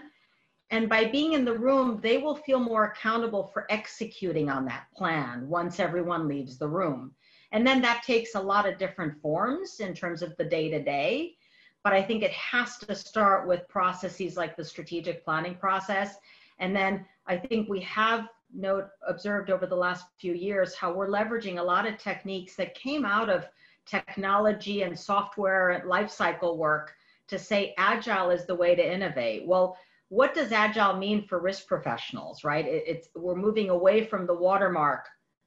and 0.72 0.88
by 0.88 1.04
being 1.04 1.34
in 1.34 1.44
the 1.44 1.56
room, 1.56 2.00
they 2.02 2.16
will 2.16 2.34
feel 2.34 2.58
more 2.58 2.84
accountable 2.84 3.50
for 3.52 3.70
executing 3.70 4.48
on 4.48 4.64
that 4.64 4.86
plan 4.96 5.46
once 5.46 5.78
everyone 5.78 6.26
leaves 6.26 6.56
the 6.56 6.66
room. 6.66 7.12
And 7.52 7.66
then 7.66 7.82
that 7.82 8.02
takes 8.02 8.34
a 8.34 8.40
lot 8.40 8.66
of 8.66 8.78
different 8.78 9.20
forms 9.20 9.80
in 9.80 9.92
terms 9.92 10.22
of 10.22 10.34
the 10.38 10.44
day 10.44 10.70
to 10.70 10.82
day. 10.82 11.36
But 11.84 11.92
I 11.92 12.02
think 12.02 12.22
it 12.22 12.30
has 12.30 12.78
to 12.78 12.94
start 12.94 13.46
with 13.46 13.68
processes 13.68 14.38
like 14.38 14.56
the 14.56 14.64
strategic 14.64 15.22
planning 15.22 15.56
process. 15.56 16.16
And 16.58 16.74
then 16.74 17.04
I 17.26 17.36
think 17.36 17.68
we 17.68 17.80
have 17.80 18.28
note, 18.54 18.88
observed 19.06 19.50
over 19.50 19.66
the 19.66 19.76
last 19.76 20.06
few 20.16 20.32
years 20.32 20.74
how 20.74 20.90
we're 20.90 21.08
leveraging 21.08 21.58
a 21.58 21.62
lot 21.62 21.86
of 21.86 21.98
techniques 21.98 22.56
that 22.56 22.74
came 22.74 23.04
out 23.04 23.28
of 23.28 23.46
technology 23.84 24.82
and 24.84 24.98
software 24.98 25.84
lifecycle 25.86 26.56
work 26.56 26.94
to 27.28 27.38
say 27.38 27.74
agile 27.76 28.30
is 28.30 28.46
the 28.46 28.54
way 28.54 28.74
to 28.74 28.92
innovate. 28.92 29.46
Well, 29.46 29.76
what 30.12 30.34
does 30.34 30.52
agile 30.52 30.98
mean 30.98 31.26
for 31.26 31.38
risk 31.38 31.66
professionals, 31.66 32.44
right? 32.44 32.66
It, 32.66 32.84
it's 32.86 33.08
we're 33.16 33.34
moving 33.34 33.70
away 33.70 34.04
from 34.04 34.26
the 34.26 34.34
watermark 34.34 35.06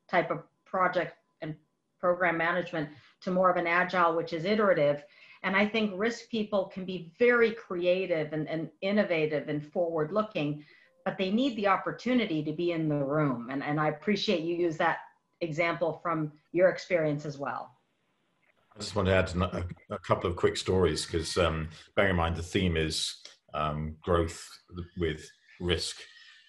type 0.10 0.32
of 0.32 0.40
project 0.66 1.16
and 1.44 1.54
program 2.00 2.36
management 2.36 2.90
to 3.22 3.30
more 3.30 3.52
of 3.52 3.58
an 3.58 3.68
agile, 3.68 4.16
which 4.16 4.34
is 4.34 4.44
iterative. 4.44 5.04
And 5.44 5.56
I 5.56 5.68
think 5.68 5.92
risk 5.96 6.30
people 6.30 6.72
can 6.74 6.84
be 6.84 7.12
very 7.20 7.52
creative 7.52 8.34
and, 8.34 8.50
and 8.50 8.72
innovative 8.82 9.50
and 9.50 9.64
forward 9.64 10.12
looking, 10.12 10.66
but 11.06 11.16
they 11.20 11.30
need 11.30 11.56
the 11.58 11.68
opportunity 11.68 12.44
to 12.44 12.52
be 12.52 12.72
in 12.72 12.90
the 12.90 12.96
room. 12.96 13.50
And, 13.52 13.62
and 13.62 13.80
I 13.80 13.90
appreciate 13.90 14.42
you 14.42 14.56
use 14.56 14.78
that 14.78 14.98
example 15.42 16.00
from 16.02 16.32
your 16.54 16.70
experience 16.70 17.24
as 17.24 17.38
well. 17.38 17.70
I 18.76 18.80
just 18.80 18.96
want 18.96 19.10
to 19.10 19.14
add 19.14 19.32
a, 19.92 20.00
couple 20.00 20.28
of 20.28 20.36
quick 20.36 20.58
stories 20.58 21.06
because 21.06 21.38
um, 21.38 21.70
bearing 21.96 22.10
in 22.10 22.16
mind 22.18 22.36
the 22.36 22.42
theme 22.42 22.76
is 22.76 23.22
um, 23.56 23.96
growth 24.02 24.48
with 24.98 25.28
risk. 25.60 25.98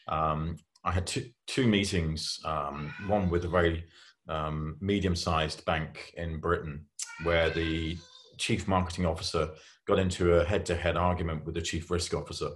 Um, 0.09 0.57
I 0.84 0.92
had 0.92 1.07
two, 1.07 1.30
two 1.46 1.66
meetings, 1.66 2.38
um, 2.44 2.92
one 3.07 3.30
with 3.30 3.44
a 3.44 3.48
very 3.48 3.84
um, 4.28 4.76
medium-sized 4.80 5.64
bank 5.64 6.12
in 6.16 6.40
Britain, 6.40 6.86
where 7.22 7.50
the 7.50 7.96
chief 8.38 8.68
marketing 8.68 9.07
officer 9.07 9.50
got 9.86 9.98
into 9.98 10.34
a 10.34 10.44
head-to-head 10.44 10.96
argument 10.96 11.44
with 11.44 11.54
the 11.54 11.62
chief 11.62 11.90
risk 11.90 12.12
officer. 12.12 12.50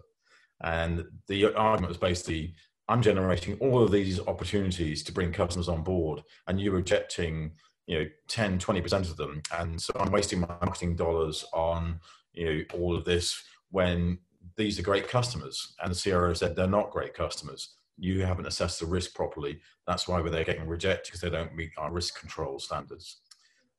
And 0.62 1.04
the 1.28 1.54
argument 1.54 1.88
was 1.88 1.96
basically, 1.96 2.54
I'm 2.88 3.02
generating 3.02 3.56
all 3.60 3.82
of 3.82 3.90
these 3.90 4.20
opportunities 4.20 5.02
to 5.04 5.12
bring 5.12 5.32
customers 5.32 5.68
on 5.68 5.82
board, 5.82 6.22
and 6.46 6.60
you're 6.60 6.74
rejecting 6.74 7.52
you 7.86 7.98
know 7.98 8.06
10 8.28 8.60
20% 8.60 9.10
of 9.10 9.16
them 9.16 9.42
and 9.58 9.80
so 9.80 9.92
i'm 9.98 10.12
wasting 10.12 10.38
my 10.38 10.46
marketing 10.46 10.94
dollars 10.94 11.44
on 11.52 11.98
you 12.32 12.44
know 12.44 12.62
all 12.74 12.96
of 12.96 13.04
this 13.04 13.42
when 13.70 14.16
these 14.56 14.78
are 14.78 14.82
great 14.82 15.08
customers. 15.08 15.74
And 15.82 15.94
the 15.94 16.10
CRO 16.10 16.32
said 16.34 16.56
they're 16.56 16.66
not 16.66 16.90
great 16.90 17.14
customers. 17.14 17.76
You 17.98 18.24
haven't 18.24 18.46
assessed 18.46 18.80
the 18.80 18.86
risk 18.86 19.14
properly. 19.14 19.60
That's 19.86 20.08
why 20.08 20.22
they're 20.22 20.44
getting 20.44 20.66
rejected 20.66 21.06
because 21.06 21.20
they 21.20 21.30
don't 21.30 21.54
meet 21.54 21.70
our 21.76 21.92
risk 21.92 22.18
control 22.18 22.58
standards. 22.58 23.20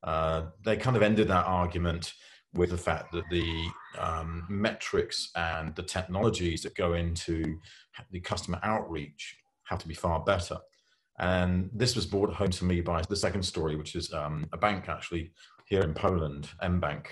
Uh, 0.04 0.44
they 0.64 0.78
kind 0.78 0.96
of 0.96 1.04
ended 1.04 1.28
that 1.28 1.46
argument 1.46 2.14
with 2.54 2.72
the 2.72 2.78
fact 2.78 3.12
that 3.14 3.24
the 3.30 3.68
um, 3.98 4.46
metrics 4.50 5.32
and 5.36 5.74
the 5.76 5.84
technologies 5.84 6.62
that 6.64 6.76
go 6.76 6.94
into 6.94 7.60
the 8.12 8.20
customer 8.20 8.60
outreach 8.64 9.38
have 9.64 9.80
to 9.80 9.88
be 9.88 9.94
far 9.94 10.20
better. 10.20 10.58
And 11.20 11.70
this 11.74 11.96
was 11.96 12.06
brought 12.06 12.34
home 12.34 12.50
to 12.50 12.66
me 12.66 12.82
by 12.82 13.04
the 13.04 13.16
second 13.16 13.44
story, 13.44 13.76
which 13.76 13.96
is 13.96 14.12
um, 14.14 14.48
a 14.54 14.58
bank 14.58 14.90
actually 14.90 15.32
here 15.66 15.82
in 15.82 15.94
Poland, 15.94 16.50
mBank, 16.62 17.06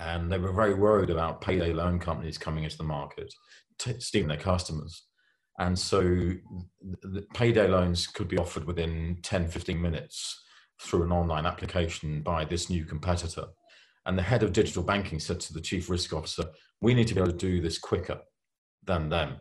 and 0.00 0.30
they 0.30 0.38
were 0.38 0.52
very 0.52 0.74
worried 0.74 1.10
about 1.10 1.40
payday 1.40 1.72
loan 1.72 1.98
companies 1.98 2.38
coming 2.38 2.64
into 2.64 2.76
the 2.76 2.84
market, 2.84 3.32
t- 3.78 4.00
stealing 4.00 4.28
their 4.28 4.36
customers. 4.36 5.04
And 5.58 5.78
so 5.78 6.00
the 6.02 7.24
payday 7.34 7.68
loans 7.68 8.06
could 8.06 8.28
be 8.28 8.38
offered 8.38 8.64
within 8.64 9.18
10, 9.22 9.48
15 9.48 9.80
minutes 9.80 10.42
through 10.80 11.04
an 11.04 11.12
online 11.12 11.46
application 11.46 12.22
by 12.22 12.44
this 12.44 12.68
new 12.68 12.84
competitor. 12.84 13.44
And 14.06 14.18
the 14.18 14.22
head 14.22 14.42
of 14.42 14.52
digital 14.52 14.82
banking 14.82 15.20
said 15.20 15.40
to 15.40 15.52
the 15.52 15.60
chief 15.60 15.88
risk 15.88 16.12
officer, 16.12 16.44
We 16.80 16.92
need 16.92 17.06
to 17.08 17.14
be 17.14 17.20
able 17.20 17.32
to 17.32 17.38
do 17.38 17.60
this 17.60 17.78
quicker 17.78 18.20
than 18.84 19.08
them. 19.08 19.40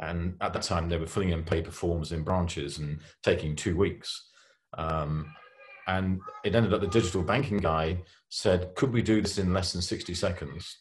And 0.00 0.36
at 0.40 0.52
that 0.52 0.62
time, 0.62 0.88
they 0.88 0.96
were 0.96 1.06
filling 1.06 1.30
in 1.30 1.42
paper 1.42 1.70
forms 1.70 2.12
in 2.12 2.22
branches 2.22 2.78
and 2.78 3.00
taking 3.22 3.54
two 3.54 3.76
weeks. 3.76 4.30
Um, 4.76 5.34
and 5.88 6.20
it 6.44 6.54
ended 6.54 6.72
up 6.72 6.80
the 6.80 6.86
digital 6.86 7.22
banking 7.22 7.58
guy 7.58 7.98
said, 8.28 8.74
"Could 8.76 8.92
we 8.92 9.02
do 9.02 9.20
this 9.20 9.38
in 9.38 9.52
less 9.52 9.72
than 9.72 9.82
60 9.82 10.14
seconds?" 10.14 10.78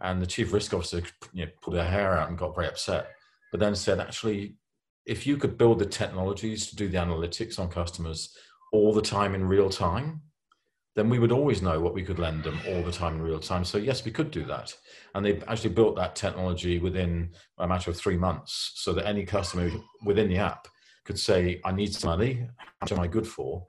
And 0.00 0.22
the 0.22 0.26
chief 0.26 0.52
risk 0.52 0.72
officer 0.72 1.02
you 1.32 1.46
know, 1.46 1.52
pulled 1.60 1.76
her 1.76 1.84
hair 1.84 2.16
out 2.16 2.28
and 2.28 2.38
got 2.38 2.54
very 2.54 2.68
upset, 2.68 3.10
but 3.50 3.60
then 3.60 3.74
said, 3.74 3.98
"Actually, 3.98 4.56
if 5.06 5.26
you 5.26 5.36
could 5.36 5.58
build 5.58 5.78
the 5.78 5.86
technologies 5.86 6.68
to 6.68 6.76
do 6.76 6.88
the 6.88 6.98
analytics 6.98 7.58
on 7.58 7.68
customers 7.68 8.36
all 8.72 8.92
the 8.92 9.02
time 9.02 9.34
in 9.34 9.44
real 9.48 9.70
time, 9.70 10.22
then 10.96 11.08
we 11.08 11.18
would 11.18 11.32
always 11.32 11.62
know 11.62 11.80
what 11.80 11.94
we 11.94 12.02
could 12.02 12.18
lend 12.18 12.44
them 12.44 12.60
all 12.68 12.82
the 12.82 12.92
time 12.92 13.14
in 13.14 13.22
real 13.22 13.40
time. 13.40 13.64
So 13.64 13.78
yes, 13.78 14.04
we 14.04 14.10
could 14.10 14.30
do 14.30 14.44
that. 14.44 14.76
And 15.14 15.24
they 15.24 15.40
actually 15.48 15.70
built 15.70 15.96
that 15.96 16.16
technology 16.16 16.78
within 16.78 17.32
a 17.58 17.66
matter 17.66 17.90
of 17.90 17.96
three 17.96 18.16
months 18.16 18.72
so 18.74 18.92
that 18.92 19.06
any 19.06 19.24
customer 19.24 19.70
within 20.04 20.28
the 20.28 20.38
app 20.38 20.68
could 21.04 21.18
say, 21.18 21.60
I 21.64 21.72
need 21.72 21.94
some 21.94 22.10
money, 22.10 22.46
how 22.56 22.66
much 22.82 22.92
am 22.92 23.00
I 23.00 23.06
good 23.06 23.26
for? 23.26 23.64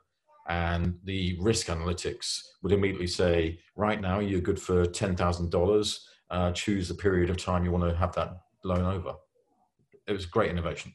And 0.52 1.00
the 1.06 1.38
risk 1.40 1.68
analytics 1.68 2.42
would 2.62 2.74
immediately 2.74 3.08
say, 3.08 3.60
right 3.78 4.02
now 4.02 4.20
you're 4.20 4.42
good 4.42 4.62
for 4.62 4.84
$10,000. 4.84 6.00
Uh, 6.30 6.52
choose 6.52 6.90
the 6.90 6.94
period 6.94 7.30
of 7.30 7.38
time 7.38 7.64
you 7.64 7.72
want 7.72 7.90
to 7.90 7.96
have 7.96 8.14
that 8.16 8.34
loan 8.66 8.84
over. 8.84 9.14
It 10.08 10.12
was 10.12 10.26
great 10.26 10.52
innovation. 10.52 10.94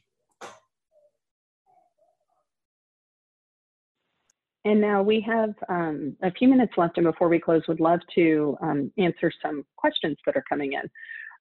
And 4.63 4.79
now 4.79 5.01
we 5.01 5.21
have 5.21 5.55
um, 5.69 6.15
a 6.21 6.31
few 6.31 6.47
minutes 6.49 6.73
left, 6.77 6.97
and 6.97 7.05
before 7.05 7.27
we 7.27 7.39
close, 7.39 7.63
would 7.67 7.79
love 7.79 8.01
to 8.13 8.57
um, 8.61 8.91
answer 8.99 9.31
some 9.41 9.65
questions 9.75 10.17
that 10.27 10.35
are 10.35 10.43
coming 10.47 10.73
in. 10.73 10.87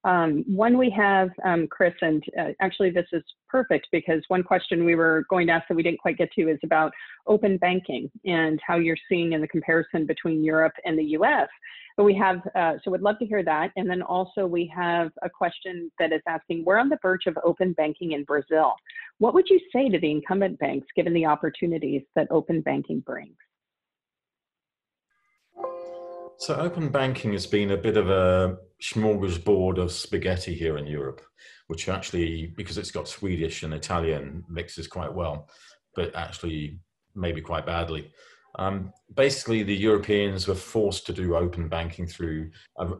Um, 0.06 0.44
one 0.46 0.78
we 0.78 0.88
have, 0.90 1.30
um, 1.44 1.66
Chris, 1.66 1.92
and 2.00 2.22
uh, 2.40 2.50
actually 2.60 2.90
this 2.90 3.08
is 3.12 3.24
perfect 3.48 3.88
because 3.90 4.22
one 4.28 4.44
question 4.44 4.84
we 4.84 4.94
were 4.94 5.24
going 5.28 5.48
to 5.48 5.52
ask 5.52 5.66
that 5.66 5.74
we 5.74 5.82
didn't 5.82 5.98
quite 5.98 6.16
get 6.16 6.30
to 6.34 6.48
is 6.48 6.60
about 6.62 6.92
open 7.26 7.56
banking 7.56 8.08
and 8.24 8.60
how 8.64 8.76
you're 8.76 8.96
seeing 9.08 9.32
in 9.32 9.40
the 9.40 9.48
comparison 9.48 10.06
between 10.06 10.44
Europe 10.44 10.74
and 10.84 10.96
the 10.96 11.04
US. 11.18 11.48
But 11.96 12.04
we 12.04 12.14
have, 12.14 12.40
uh, 12.54 12.74
so 12.84 12.92
would 12.92 13.02
love 13.02 13.18
to 13.18 13.26
hear 13.26 13.42
that. 13.42 13.72
And 13.74 13.90
then 13.90 14.00
also 14.00 14.46
we 14.46 14.72
have 14.76 15.10
a 15.22 15.30
question 15.30 15.90
that 15.98 16.12
is 16.12 16.22
asking, 16.28 16.64
we're 16.64 16.78
on 16.78 16.88
the 16.88 16.98
verge 17.02 17.26
of 17.26 17.36
open 17.42 17.72
banking 17.72 18.12
in 18.12 18.22
Brazil. 18.22 18.74
What 19.18 19.34
would 19.34 19.48
you 19.50 19.58
say 19.72 19.88
to 19.88 19.98
the 19.98 20.10
incumbent 20.12 20.60
banks 20.60 20.86
given 20.94 21.14
the 21.14 21.26
opportunities 21.26 22.02
that 22.14 22.28
open 22.30 22.60
banking 22.60 23.00
brings? 23.00 23.34
So 26.38 26.54
open 26.54 26.90
banking 26.90 27.32
has 27.32 27.46
been 27.46 27.70
a 27.70 27.76
bit 27.76 27.96
of 27.96 28.10
a 28.10 28.58
smorgasbord 28.82 29.78
of 29.78 29.90
spaghetti 29.90 30.54
here 30.54 30.76
in 30.76 30.86
Europe, 30.86 31.22
which 31.68 31.88
actually, 31.88 32.52
because 32.56 32.76
it's 32.76 32.90
got 32.90 33.08
Swedish 33.08 33.62
and 33.62 33.72
Italian, 33.72 34.44
mixes 34.48 34.86
quite 34.86 35.12
well, 35.12 35.48
but 35.94 36.14
actually 36.14 36.78
maybe 37.14 37.40
quite 37.40 37.64
badly. 37.64 38.12
Um, 38.58 38.92
basically, 39.14 39.62
the 39.62 39.74
Europeans 39.74 40.46
were 40.46 40.54
forced 40.54 41.06
to 41.06 41.12
do 41.14 41.36
open 41.36 41.68
banking 41.68 42.06
through 42.06 42.50
a 42.78 42.92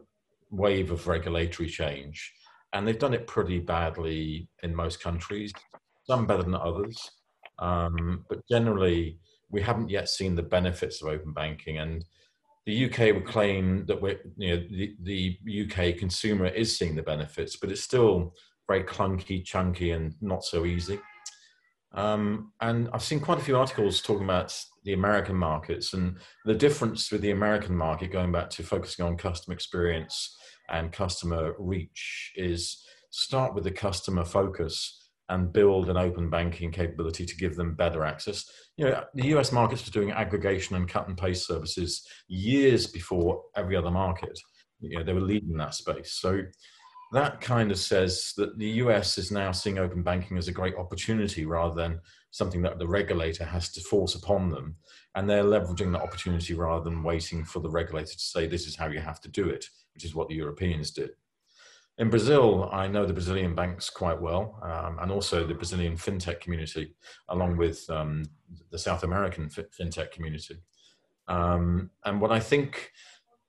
wave 0.49 0.91
of 0.91 1.07
regulatory 1.07 1.69
change, 1.69 2.33
and 2.73 2.87
they've 2.87 2.99
done 2.99 3.13
it 3.13 3.27
pretty 3.27 3.59
badly 3.59 4.49
in 4.63 4.75
most 4.75 5.01
countries, 5.01 5.53
some 6.05 6.25
better 6.25 6.43
than 6.43 6.55
others. 6.55 7.11
Um, 7.59 8.25
but 8.29 8.39
generally, 8.49 9.19
we 9.49 9.61
haven't 9.61 9.89
yet 9.89 10.09
seen 10.09 10.35
the 10.35 10.43
benefits 10.43 11.01
of 11.01 11.09
open 11.09 11.33
banking. 11.33 11.77
And 11.77 12.03
the 12.67 12.85
UK 12.85 13.15
would 13.15 13.25
claim 13.25 13.85
that 13.85 14.01
we're, 14.01 14.19
you 14.35 14.49
know, 14.49 14.63
the, 14.69 14.97
the 15.03 15.39
UK 15.63 15.97
consumer 15.97 16.47
is 16.47 16.77
seeing 16.77 16.97
the 16.97 17.01
benefits, 17.01 17.55
but 17.55 17.71
it's 17.71 17.81
still 17.81 18.33
very 18.67 18.83
clunky, 18.83 19.43
chunky, 19.43 19.91
and 19.91 20.13
not 20.19 20.43
so 20.43 20.65
easy. 20.65 20.99
Um, 21.93 22.51
and 22.59 22.89
I've 22.91 23.01
seen 23.01 23.21
quite 23.21 23.37
a 23.37 23.43
few 23.43 23.55
articles 23.57 24.01
talking 24.01 24.25
about 24.25 24.53
the 24.83 24.91
American 24.91 25.37
markets 25.37 25.93
and 25.93 26.17
the 26.43 26.53
difference 26.53 27.09
with 27.09 27.21
the 27.21 27.31
American 27.31 27.75
market, 27.75 28.11
going 28.11 28.33
back 28.33 28.49
to 28.51 28.63
focusing 28.63 29.05
on 29.05 29.15
customer 29.15 29.53
experience 29.53 30.35
and 30.69 30.91
customer 30.91 31.55
reach, 31.57 32.33
is 32.35 32.83
start 33.11 33.55
with 33.55 33.63
the 33.63 33.71
customer 33.71 34.25
focus 34.25 35.06
and 35.29 35.51
build 35.51 35.89
an 35.89 35.97
open 35.97 36.29
banking 36.29 36.71
capability 36.71 37.25
to 37.25 37.35
give 37.35 37.55
them 37.55 37.75
better 37.75 38.05
access. 38.05 38.49
You 38.77 38.85
know, 38.85 39.03
the 39.13 39.27
US 39.37 39.51
markets 39.51 39.85
were 39.85 39.91
doing 39.91 40.11
aggregation 40.11 40.75
and 40.75 40.87
cut 40.87 41.07
and 41.07 41.17
paste 41.17 41.45
services 41.45 42.07
years 42.27 42.87
before 42.87 43.43
every 43.55 43.75
other 43.75 43.91
market. 43.91 44.39
You 44.79 44.97
know, 44.97 45.03
they 45.03 45.13
were 45.13 45.21
leading 45.21 45.57
that 45.57 45.73
space. 45.73 46.13
So 46.13 46.41
that 47.11 47.41
kind 47.41 47.71
of 47.71 47.79
says 47.79 48.33
that 48.37 48.57
the 48.57 48.69
US 48.81 49.17
is 49.17 49.31
now 49.31 49.51
seeing 49.51 49.79
open 49.79 50.03
banking 50.03 50.37
as 50.37 50.47
a 50.47 50.53
great 50.53 50.75
opportunity 50.75 51.45
rather 51.45 51.75
than 51.75 51.99
something 52.31 52.61
that 52.61 52.79
the 52.79 52.87
regulator 52.87 53.45
has 53.45 53.71
to 53.73 53.81
force 53.81 54.15
upon 54.15 54.49
them. 54.49 54.75
And 55.15 55.29
they're 55.29 55.43
leveraging 55.43 55.91
that 55.93 56.01
opportunity 56.01 56.53
rather 56.53 56.83
than 56.83 57.03
waiting 57.03 57.43
for 57.43 57.59
the 57.59 57.69
regulator 57.69 58.13
to 58.13 58.19
say, 58.19 58.45
this 58.45 58.67
is 58.67 58.75
how 58.75 58.87
you 58.87 58.99
have 58.99 59.19
to 59.21 59.29
do 59.29 59.49
it, 59.49 59.65
which 59.93 60.05
is 60.05 60.15
what 60.15 60.27
the 60.27 60.35
Europeans 60.35 60.91
did. 60.91 61.11
In 61.99 62.11
Brazil, 62.11 62.69
I 62.71 62.87
know 62.87 63.05
the 63.05 63.13
Brazilian 63.13 63.55
banks 63.55 63.89
quite 63.89 64.21
well, 64.21 64.59
um, 64.61 64.99
and 65.01 65.11
also 65.11 65.45
the 65.45 65.55
Brazilian 65.55 65.95
fintech 65.95 66.41
community, 66.41 66.93
along 67.29 67.57
with 67.57 67.89
um, 67.89 68.23
the 68.71 68.77
South 68.77 69.03
American 69.03 69.49
fintech 69.49 70.11
community. 70.11 70.57
Um, 71.27 71.89
and 72.05 72.21
what 72.21 72.31
I 72.31 72.39
think 72.39 72.91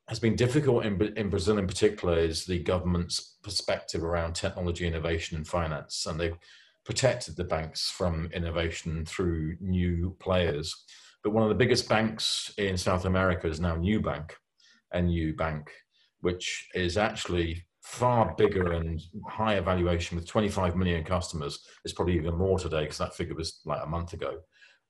has 0.08 0.18
been 0.18 0.34
difficult 0.34 0.86
in, 0.86 1.00
in 1.18 1.28
Brazil 1.28 1.58
in 1.58 1.66
particular 1.66 2.18
is 2.18 2.46
the 2.46 2.60
government's 2.60 3.36
perspective 3.42 4.02
around 4.02 4.32
technology 4.32 4.86
innovation 4.86 5.36
and 5.36 5.46
finance. 5.46 6.06
And 6.06 6.18
they've 6.18 6.38
protected 6.86 7.36
the 7.36 7.44
banks 7.44 7.90
from 7.90 8.30
innovation 8.32 9.04
through 9.04 9.58
new 9.60 10.16
players. 10.20 10.74
But 11.22 11.34
one 11.34 11.42
of 11.42 11.50
the 11.50 11.54
biggest 11.54 11.86
banks 11.86 12.50
in 12.56 12.78
South 12.78 13.04
America 13.04 13.46
is 13.46 13.60
now 13.60 13.76
Nubank, 13.76 14.30
NU 14.94 15.34
Bank, 15.36 15.70
which 16.22 16.66
is 16.74 16.96
actually 16.96 17.66
far 17.88 18.34
bigger 18.36 18.72
and 18.72 19.00
higher 19.26 19.62
valuation 19.62 20.14
with 20.14 20.26
25 20.26 20.76
million 20.76 21.02
customers. 21.02 21.66
It's 21.84 21.94
probably 21.94 22.16
even 22.16 22.36
more 22.36 22.58
today 22.58 22.82
because 22.82 22.98
that 22.98 23.16
figure 23.16 23.34
was 23.34 23.60
like 23.64 23.80
a 23.82 23.88
month 23.88 24.12
ago. 24.12 24.40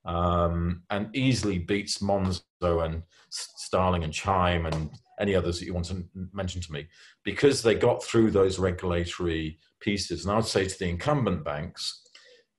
Um, 0.04 0.82
and 0.90 1.14
easily 1.14 1.60
beats 1.60 1.98
Monzo 1.98 2.84
and 2.84 3.04
Starling 3.30 4.02
and 4.02 4.12
Chime 4.12 4.66
and 4.66 4.90
any 5.20 5.36
others 5.36 5.60
that 5.60 5.66
you 5.66 5.74
want 5.74 5.86
to 5.86 6.04
mention 6.32 6.60
to 6.60 6.72
me 6.72 6.88
because 7.24 7.62
they 7.62 7.76
got 7.76 8.02
through 8.02 8.32
those 8.32 8.58
regulatory 8.58 9.60
pieces. 9.80 10.24
And 10.24 10.32
I 10.32 10.36
would 10.36 10.46
say 10.46 10.66
to 10.66 10.78
the 10.78 10.88
incumbent 10.88 11.44
banks, 11.44 12.02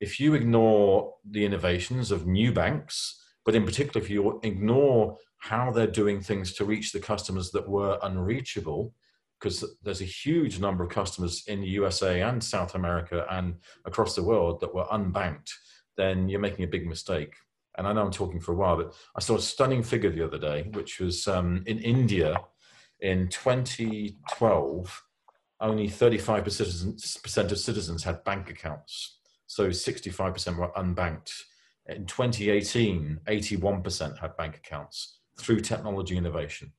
if 0.00 0.18
you 0.18 0.32
ignore 0.32 1.12
the 1.30 1.44
innovations 1.44 2.10
of 2.10 2.26
new 2.26 2.50
banks, 2.50 3.22
but 3.44 3.54
in 3.54 3.66
particular, 3.66 4.02
if 4.02 4.08
you 4.08 4.40
ignore 4.42 5.18
how 5.36 5.70
they're 5.70 5.86
doing 5.86 6.22
things 6.22 6.54
to 6.54 6.64
reach 6.64 6.92
the 6.92 7.00
customers 7.00 7.50
that 7.50 7.68
were 7.68 7.98
unreachable, 8.02 8.94
because 9.40 9.64
there's 9.82 10.02
a 10.02 10.04
huge 10.04 10.60
number 10.60 10.84
of 10.84 10.90
customers 10.90 11.44
in 11.46 11.62
the 11.62 11.68
USA 11.68 12.20
and 12.20 12.42
South 12.42 12.74
America 12.74 13.26
and 13.30 13.54
across 13.86 14.14
the 14.14 14.22
world 14.22 14.60
that 14.60 14.74
were 14.74 14.84
unbanked, 14.84 15.50
then 15.96 16.28
you're 16.28 16.40
making 16.40 16.64
a 16.64 16.68
big 16.68 16.86
mistake. 16.86 17.34
And 17.78 17.86
I 17.86 17.92
know 17.92 18.02
I'm 18.02 18.10
talking 18.10 18.40
for 18.40 18.52
a 18.52 18.56
while, 18.56 18.76
but 18.76 18.94
I 19.16 19.20
saw 19.20 19.36
a 19.36 19.40
stunning 19.40 19.82
figure 19.82 20.10
the 20.10 20.24
other 20.24 20.38
day, 20.38 20.68
which 20.72 21.00
was 21.00 21.26
um, 21.26 21.62
in 21.66 21.78
India 21.78 22.36
in 23.00 23.28
2012, 23.28 25.02
only 25.60 25.88
35% 25.88 27.50
of 27.50 27.58
citizens 27.58 28.04
had 28.04 28.24
bank 28.24 28.50
accounts. 28.50 29.18
So 29.46 29.68
65% 29.68 30.56
were 30.56 30.70
unbanked. 30.76 31.32
In 31.86 32.06
2018, 32.06 33.20
81% 33.26 34.18
had 34.18 34.36
bank 34.36 34.56
accounts 34.56 35.20
through 35.38 35.60
technology 35.60 36.16
innovation. 36.16 36.72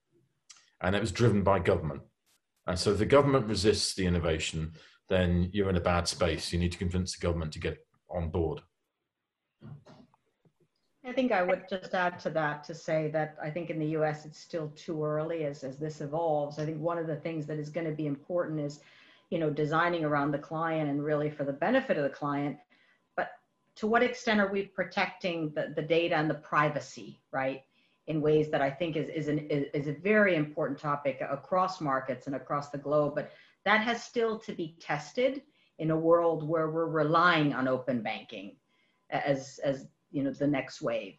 And 0.82 0.96
it 0.96 1.02
was 1.02 1.12
driven 1.12 1.44
by 1.44 1.60
government. 1.60 2.02
And 2.68 2.78
so 2.78 2.92
if 2.92 3.00
the 3.00 3.06
government 3.06 3.48
resists 3.48 3.96
the 3.96 4.06
innovation, 4.06 4.74
then 5.10 5.50
you're 5.52 5.70
in 5.70 5.78
a 5.78 5.82
bad 5.82 6.08
space. 6.08 6.54
You 6.54 6.60
need 6.60 6.72
to 6.72 6.78
convince 6.78 7.18
the 7.18 7.26
government 7.26 7.52
to 7.54 7.60
get 7.60 7.86
on 8.10 8.30
board. 8.30 8.62
I 11.04 11.14
think 11.14 11.32
I 11.32 11.42
would 11.42 11.64
just 11.68 11.96
add 11.96 12.20
to 12.20 12.30
that 12.32 12.64
to 12.66 12.76
say 12.76 13.10
that 13.10 13.36
I 13.42 13.50
think 13.50 13.70
in 13.70 13.80
the 13.80 13.98
US 13.98 14.26
it's 14.26 14.40
still 14.40 14.70
too 14.76 15.04
early 15.04 15.46
as, 15.46 15.64
as 15.64 15.78
this 15.78 16.00
evolves. 16.00 16.60
I 16.60 16.66
think 16.66 16.80
one 16.80 17.00
of 17.00 17.08
the 17.08 17.16
things 17.16 17.48
that 17.48 17.58
is 17.58 17.70
going 17.70 17.88
to 17.88 17.94
be 17.94 18.06
important 18.06 18.60
is, 18.60 18.82
you 19.32 19.40
know, 19.40 19.50
designing 19.50 20.06
around 20.06 20.32
the 20.32 20.38
client 20.38 20.90
and 20.90 21.04
really 21.04 21.30
for 21.30 21.44
the 21.44 21.54
benefit 21.54 21.98
of 21.98 22.04
the 22.04 22.10
client. 22.10 22.58
But 23.18 23.32
to 23.78 23.88
what 23.88 24.04
extent 24.04 24.40
are 24.40 24.52
we 24.52 24.64
protecting 24.64 25.52
the, 25.56 25.74
the 25.76 25.82
data 25.82 26.16
and 26.16 26.30
the 26.30 26.36
privacy, 26.36 27.20
right? 27.32 27.64
In 28.12 28.22
ways 28.22 28.52
that 28.52 28.62
I 28.62 28.70
think 28.70 28.96
is, 28.96 29.10
is, 29.10 29.28
an, 29.28 29.40
is 29.50 29.88
a 29.88 29.94
very 29.94 30.36
important 30.36 30.78
topic 30.78 31.22
across 31.28 31.82
markets 31.82 32.28
and 32.28 32.36
across 32.36 32.70
the 32.70 32.78
globe. 32.78 33.16
But 33.16 33.32
that 33.66 33.82
has 33.82 34.04
still 34.04 34.38
to 34.40 34.54
be 34.54 34.76
tested 34.80 35.42
in 35.80 35.92
a 35.92 35.98
world 35.98 36.48
where 36.48 36.70
we're 36.70 36.88
relying 36.88 37.54
on 37.54 37.68
open 37.68 38.02
banking 38.02 38.58
as, 39.10 39.60
as 39.64 39.88
you 40.12 40.24
know, 40.24 40.32
the 40.32 40.46
next 40.46 40.82
wave. 40.82 41.18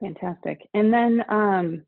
Fantastic. 0.00 0.68
And 0.74 0.92
then 0.92 1.24
um, 1.28 1.82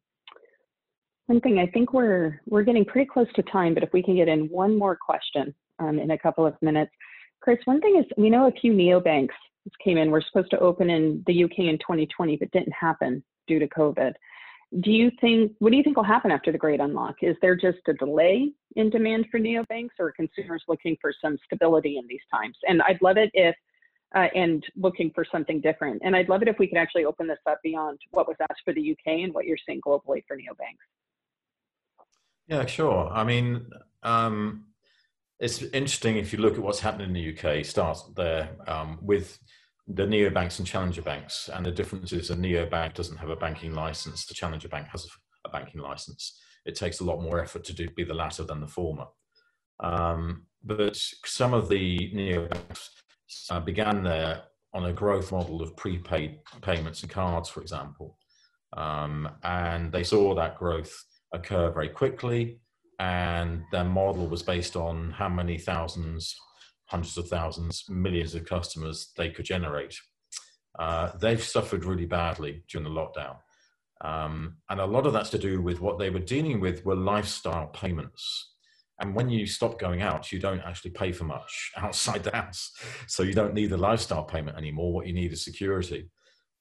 one 1.27 1.41
thing, 1.41 1.59
I 1.59 1.67
think 1.67 1.93
we're 1.93 2.41
we're 2.47 2.63
getting 2.63 2.85
pretty 2.85 3.11
close 3.13 3.27
to 3.35 3.43
time, 3.43 3.75
but 3.75 3.83
if 3.83 3.93
we 3.93 4.03
can 4.03 4.15
get 4.15 4.29
in 4.29 4.49
one 4.49 4.79
more 4.79 4.97
question 4.97 5.55
um, 5.81 5.99
in 5.99 6.13
a 6.13 6.19
couple 6.19 6.47
of 6.47 6.55
minutes. 6.63 6.93
Chris, 7.43 7.59
one 7.67 7.81
thing 7.81 7.97
is 7.99 8.07
we 8.17 8.31
know 8.31 8.47
a 8.47 8.61
few 8.61 8.73
neobanks 8.73 9.37
came 9.83 9.99
in. 9.99 10.11
We're 10.11 10.23
supposed 10.23 10.51
to 10.51 10.59
open 10.59 10.91
in 10.91 11.23
the 11.27 11.45
UK 11.45 11.61
in 11.61 11.79
2020, 11.79 12.37
but 12.37 12.51
didn't 12.51 12.73
happen 12.73 13.23
due 13.47 13.59
to 13.59 13.69
COVID. 13.69 14.13
Do 14.81 14.91
you 14.91 15.11
think, 15.21 15.53
what 15.61 15.71
do 15.71 15.77
you 15.77 15.83
think 15.83 15.97
will 15.97 16.05
happen 16.05 16.31
after 16.31 16.51
the 16.51 16.59
great 16.59 16.81
unlock? 16.81 17.17
Is 17.23 17.37
there 17.41 17.55
just 17.55 17.79
a 17.89 17.93
delay 17.95 18.51
in 18.75 18.91
demand 18.91 19.27
for 19.31 19.39
neobanks 19.39 19.91
or 19.99 20.13
consumers 20.13 20.63
looking 20.69 20.97
for 21.01 21.13
some 21.23 21.39
stability 21.45 21.99
in 21.99 22.07
these 22.09 22.21
times? 22.33 22.57
And 22.69 22.83
I'd 22.83 23.01
love 23.01 23.17
it 23.17 23.31
if 23.33 23.55
uh, 24.15 24.29
and 24.35 24.65
looking 24.77 25.11
for 25.15 25.25
something 25.31 25.61
different. 25.61 26.01
And 26.05 26.15
I'd 26.17 26.29
love 26.29 26.43
it 26.43 26.49
if 26.49 26.59
we 26.59 26.67
could 26.67 26.79
actually 26.79 27.05
open 27.05 27.27
this 27.27 27.39
up 27.47 27.59
beyond 27.63 27.99
what 28.11 28.29
was 28.29 28.37
asked 28.41 28.61
for 28.65 28.73
the 28.73 28.93
UK 28.93 29.21
and 29.25 29.35
what 29.35 29.47
you're 29.47 29.59
seeing 29.67 29.81
globally 29.81 30.23
for 30.27 30.37
neobanks. 30.37 30.87
Yeah, 32.47 32.65
sure. 32.67 33.11
I 33.13 33.25
mean, 33.25 33.67
um, 34.03 34.67
it's 35.39 35.63
interesting 35.63 36.17
if 36.17 36.33
you 36.33 36.39
look 36.39 36.55
at 36.55 36.63
what's 36.63 36.81
happening 36.81 37.09
in 37.09 37.13
the 37.13 37.37
UK. 37.37 37.65
Start 37.65 37.99
there 38.15 38.57
um, 38.67 38.99
with 39.03 39.39
the 39.87 40.05
neobanks 40.05 40.59
and 40.59 40.67
challenger 40.67 41.03
banks, 41.03 41.51
and 41.53 41.65
the 41.65 41.71
difference 41.71 42.13
is 42.13 42.31
a 42.31 42.37
neobank 42.37 42.95
doesn't 42.95 43.19
have 43.19 43.29
a 43.29 43.37
banking 43.37 43.75
license. 43.75 44.27
The 44.27 44.35
challenger 44.35 44.69
bank 44.69 44.89
has 44.89 45.07
a 45.45 45.51
banking 45.51 45.81
license. 45.81 46.39
It 46.65 46.75
takes 46.75 47.01
a 47.01 47.05
lot 47.05 47.23
more 47.23 47.41
effort 47.41 47.65
to 47.65 47.73
do, 47.73 47.89
be 47.91 48.05
the 48.05 48.15
latter 48.15 48.45
than 48.45 48.61
the 48.61 48.67
former. 48.67 49.07
Um, 49.81 50.47
but 50.65 50.97
some 51.25 51.55
of 51.55 51.69
the 51.69 52.11
neobanks 52.15 52.89
uh, 53.51 53.61
began 53.61 54.03
there 54.03 54.43
on 54.73 54.87
a 54.87 54.93
growth 54.93 55.33
model 55.33 55.63
of 55.63 55.77
prepaid 55.77 56.39
payments 56.63 57.03
and 57.03 57.11
cards, 57.11 57.49
for 57.49 57.61
example, 57.61 58.19
um, 58.77 59.29
and 59.43 59.93
they 59.93 60.03
saw 60.03 60.35
that 60.35 60.59
growth 60.59 61.05
occur 61.33 61.71
very 61.71 61.89
quickly 61.89 62.59
and 62.99 63.65
their 63.73 63.85
model 63.85 64.27
was 64.27 64.43
based 64.43 64.77
on 64.77 65.11
how 65.11 65.29
many 65.29 65.59
thousands, 65.59 66.35
hundreds 66.87 67.19
of 67.19 67.29
thousands, 67.29 67.85
millions 67.89 68.35
of 68.35 68.47
customers 68.47 69.13
they 69.17 69.31
could 69.31 69.45
generate. 69.45 69.95
Uh, 70.79 71.11
they've 71.21 71.43
suffered 71.43 71.85
really 71.85 72.07
badly 72.07 72.63
during 72.69 72.85
the 72.85 72.91
lockdown. 72.91 73.37
Um, 74.03 74.57
and 74.69 74.81
a 74.81 74.87
lot 74.87 75.07
of 75.07 75.13
that's 75.13 75.31
to 75.31 75.39
do 75.39 75.63
with 75.63 75.81
what 75.81 75.99
they 75.99 76.11
were 76.11 76.21
dealing 76.21 76.61
with 76.61 76.85
were 76.85 76.95
lifestyle 76.97 77.69
payments. 77.69 78.53
And 79.01 79.15
when 79.15 79.29
you 79.29 79.47
stop 79.47 79.79
going 79.79 80.01
out, 80.01 80.33
you 80.33 80.39
don't 80.39 80.61
actually 80.61 80.93
pay 80.93 81.13
for 81.13 81.25
much 81.25 81.73
outside 81.77 82.25
the 82.25 82.35
house. 82.35 82.73
So 83.07 83.23
you 83.23 83.35
don't 83.35 83.55
need 83.55 83.71
the 83.71 83.77
lifestyle 83.77 84.25
payment 84.25 84.57
anymore. 84.57 84.93
What 84.93 85.07
you 85.07 85.13
need 85.13 85.33
is 85.33 85.45
security. 85.45 86.09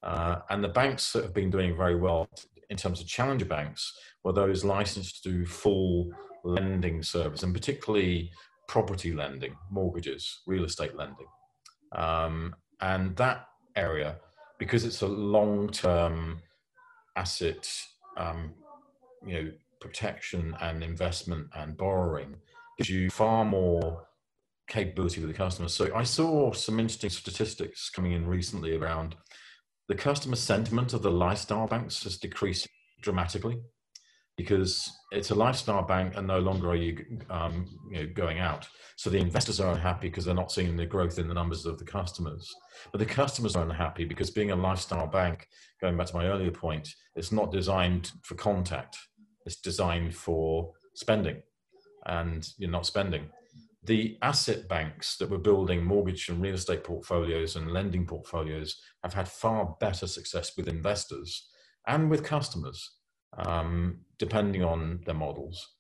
Uh, 0.04 0.38
and 0.50 0.64
the 0.64 0.70
banks 0.70 1.14
that 1.14 1.24
have 1.24 1.34
been 1.34 1.50
doing 1.50 1.76
very 1.76 1.96
well 1.96 2.28
in 2.70 2.78
terms 2.78 3.00
of 3.00 3.08
challenger 3.08 3.46
banks 3.46 3.98
were 4.26 4.34
those 4.34 4.66
licensed 4.66 5.24
to 5.24 5.30
do 5.30 5.46
full 5.46 6.12
lending 6.44 7.02
service, 7.04 7.44
and 7.44 7.54
particularly 7.54 8.32
property 8.68 9.14
lending, 9.14 9.56
mortgages, 9.72 10.42
real 10.48 10.66
estate 10.66 10.96
lending. 10.96 11.28
Um, 11.94 12.56
and 12.82 13.16
that 13.18 13.46
area, 13.76 14.18
because 14.58 14.84
it's 14.84 15.04
a 15.04 15.08
long-term 15.08 16.42
asset, 17.16 17.72
um, 18.18 18.54
you 19.26 19.34
know, 19.34 19.52
protection 19.80 20.56
and 20.60 20.84
investment 20.84 21.48
and 21.54 21.78
borrowing, 21.78 22.36
gives 22.80 22.90
you 22.90 23.12
far 23.12 23.46
more 23.46 24.08
capability 24.68 25.22
with 25.22 25.30
the 25.30 25.38
customers. 25.38 25.76
So 25.76 25.94
I 25.96 26.04
saw 26.04 26.52
some 26.52 26.80
interesting 26.80 27.12
statistics 27.12 27.92
coming 27.92 28.14
in 28.14 28.26
recently 28.26 28.76
around 28.76 29.16
the 29.88 29.94
customer 29.96 30.36
sentiment 30.36 30.94
of 30.94 31.04
the 31.04 31.12
lifestyle 31.12 31.68
banks 31.68 32.04
has 32.04 32.18
decreased 32.18 32.68
dramatically 33.04 33.62
because 34.38 34.92
it's 35.12 35.30
a 35.30 35.36
lifestyle 35.36 35.84
bank 35.84 36.14
and 36.18 36.28
no 36.28 36.40
longer 36.40 36.72
are 36.72 36.76
you, 36.76 37.06
um, 37.30 37.66
you 37.90 38.00
know, 38.00 38.10
going 38.14 38.40
out. 38.40 38.68
So 38.98 39.10
the 39.10 39.18
investors 39.18 39.60
are 39.60 39.72
unhappy 39.72 40.10
because 40.10 40.26
they're 40.26 40.36
not 40.36 40.52
seeing 40.52 40.76
the 40.76 40.86
growth 40.86 41.20
in 41.20 41.28
the 41.28 41.34
numbers 41.34 41.66
of 41.66 41.78
the 41.78 41.86
customers. 41.86 42.54
But 42.92 43.00
the 43.00 43.06
customers 43.06 43.56
are 43.56 43.64
unhappy 43.64 44.04
because 44.04 44.30
being 44.30 44.52
a 44.52 44.56
lifestyle 44.56 45.08
bank, 45.08 45.48
going 45.80 45.96
back 45.96 46.08
to 46.08 46.16
my 46.16 46.28
earlier 46.28 46.52
point, 46.52 46.90
it's 47.16 47.32
not 47.32 47.52
designed 47.52 48.12
for 48.24 48.36
contact. 48.36 48.98
It's 49.46 49.58
designed 49.58 50.16
for 50.16 50.74
spending 50.96 51.42
and 52.06 52.48
you're 52.58 52.70
not 52.70 52.86
spending. 52.86 53.30
The 53.84 54.18
asset 54.22 54.68
banks 54.68 55.18
that 55.18 55.30
were 55.30 55.38
building 55.38 55.84
mortgage 55.84 56.28
and 56.28 56.42
real 56.42 56.56
estate 56.56 56.84
portfolios 56.84 57.56
and 57.56 57.72
lending 57.72 58.06
portfolios 58.06 58.82
have 59.04 59.14
had 59.14 59.30
far 59.30 59.76
better 59.80 60.08
success 60.08 60.58
with 60.58 60.68
investors 60.68 61.48
and 61.88 62.10
with 62.10 62.24
customers 62.24 62.95
um, 63.38 64.00
depending 64.18 64.64
on 64.64 65.02
their 65.06 65.16
models. 65.16 65.76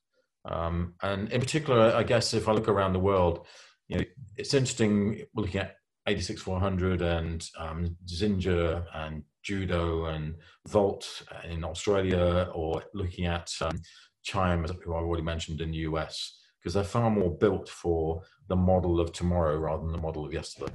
Um, 0.45 0.93
and 1.01 1.31
in 1.31 1.41
particular, 1.41 1.93
I 1.95 2.03
guess 2.03 2.33
if 2.33 2.47
I 2.47 2.51
look 2.51 2.67
around 2.67 2.93
the 2.93 2.99
world, 2.99 3.47
you 3.87 3.97
know, 3.97 4.03
it's 4.37 4.53
interesting 4.53 5.23
looking 5.35 5.61
at 5.61 5.77
86400 6.07 7.01
and 7.01 7.49
um, 7.57 7.97
Xinja 8.05 8.85
and 8.93 9.23
Judo 9.43 10.05
and 10.05 10.35
Volt 10.67 11.23
in 11.49 11.63
Australia, 11.63 12.49
or 12.53 12.83
looking 12.93 13.25
at 13.25 13.51
um, 13.61 13.79
Chime, 14.23 14.65
who 14.83 14.95
I've 14.95 15.03
already 15.03 15.23
mentioned 15.23 15.61
in 15.61 15.71
the 15.71 15.77
US, 15.77 16.39
because 16.59 16.73
they're 16.73 16.83
far 16.83 17.09
more 17.09 17.31
built 17.31 17.69
for 17.69 18.21
the 18.47 18.55
model 18.55 18.99
of 18.99 19.11
tomorrow 19.13 19.57
rather 19.57 19.83
than 19.83 19.91
the 19.91 19.99
model 19.99 20.25
of 20.25 20.33
yesterday. 20.33 20.73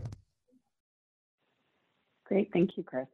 Great, 2.27 2.51
thank 2.53 2.77
you, 2.77 2.85
Chris. 2.85 3.07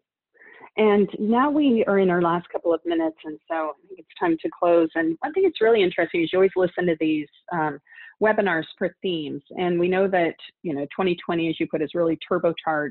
And 0.77 1.09
now 1.19 1.51
we 1.51 1.85
are 1.87 1.99
in 1.99 2.11
our 2.11 2.21
last 2.21 2.49
couple 2.51 2.75
of 2.75 2.81
minutes, 2.85 3.17
and 3.25 3.39
so 3.49 3.55
I 3.55 3.73
think 3.89 4.01
it's 4.01 4.21
time 4.21 4.37
to 4.43 4.51
close. 4.59 4.89
And 4.95 5.17
one 5.21 5.33
thing 5.33 5.45
that's 5.45 5.61
really 5.61 5.83
interesting 5.83 6.23
is 6.23 6.31
you 6.33 6.39
always 6.39 6.51
listen 6.55 6.87
to 6.87 6.97
these 7.01 7.29
um, 7.51 7.79
webinars 8.23 8.65
for 8.77 8.95
themes, 9.01 9.43
and 9.57 9.81
we 9.81 9.89
know 9.89 10.07
that 10.09 10.35
you 10.63 10.75
know 10.75 10.83
2020, 10.83 11.49
as 11.49 11.59
you 11.59 11.67
put, 11.67 11.81
is 11.81 11.95
really 11.95 12.19
turbocharged 12.31 12.91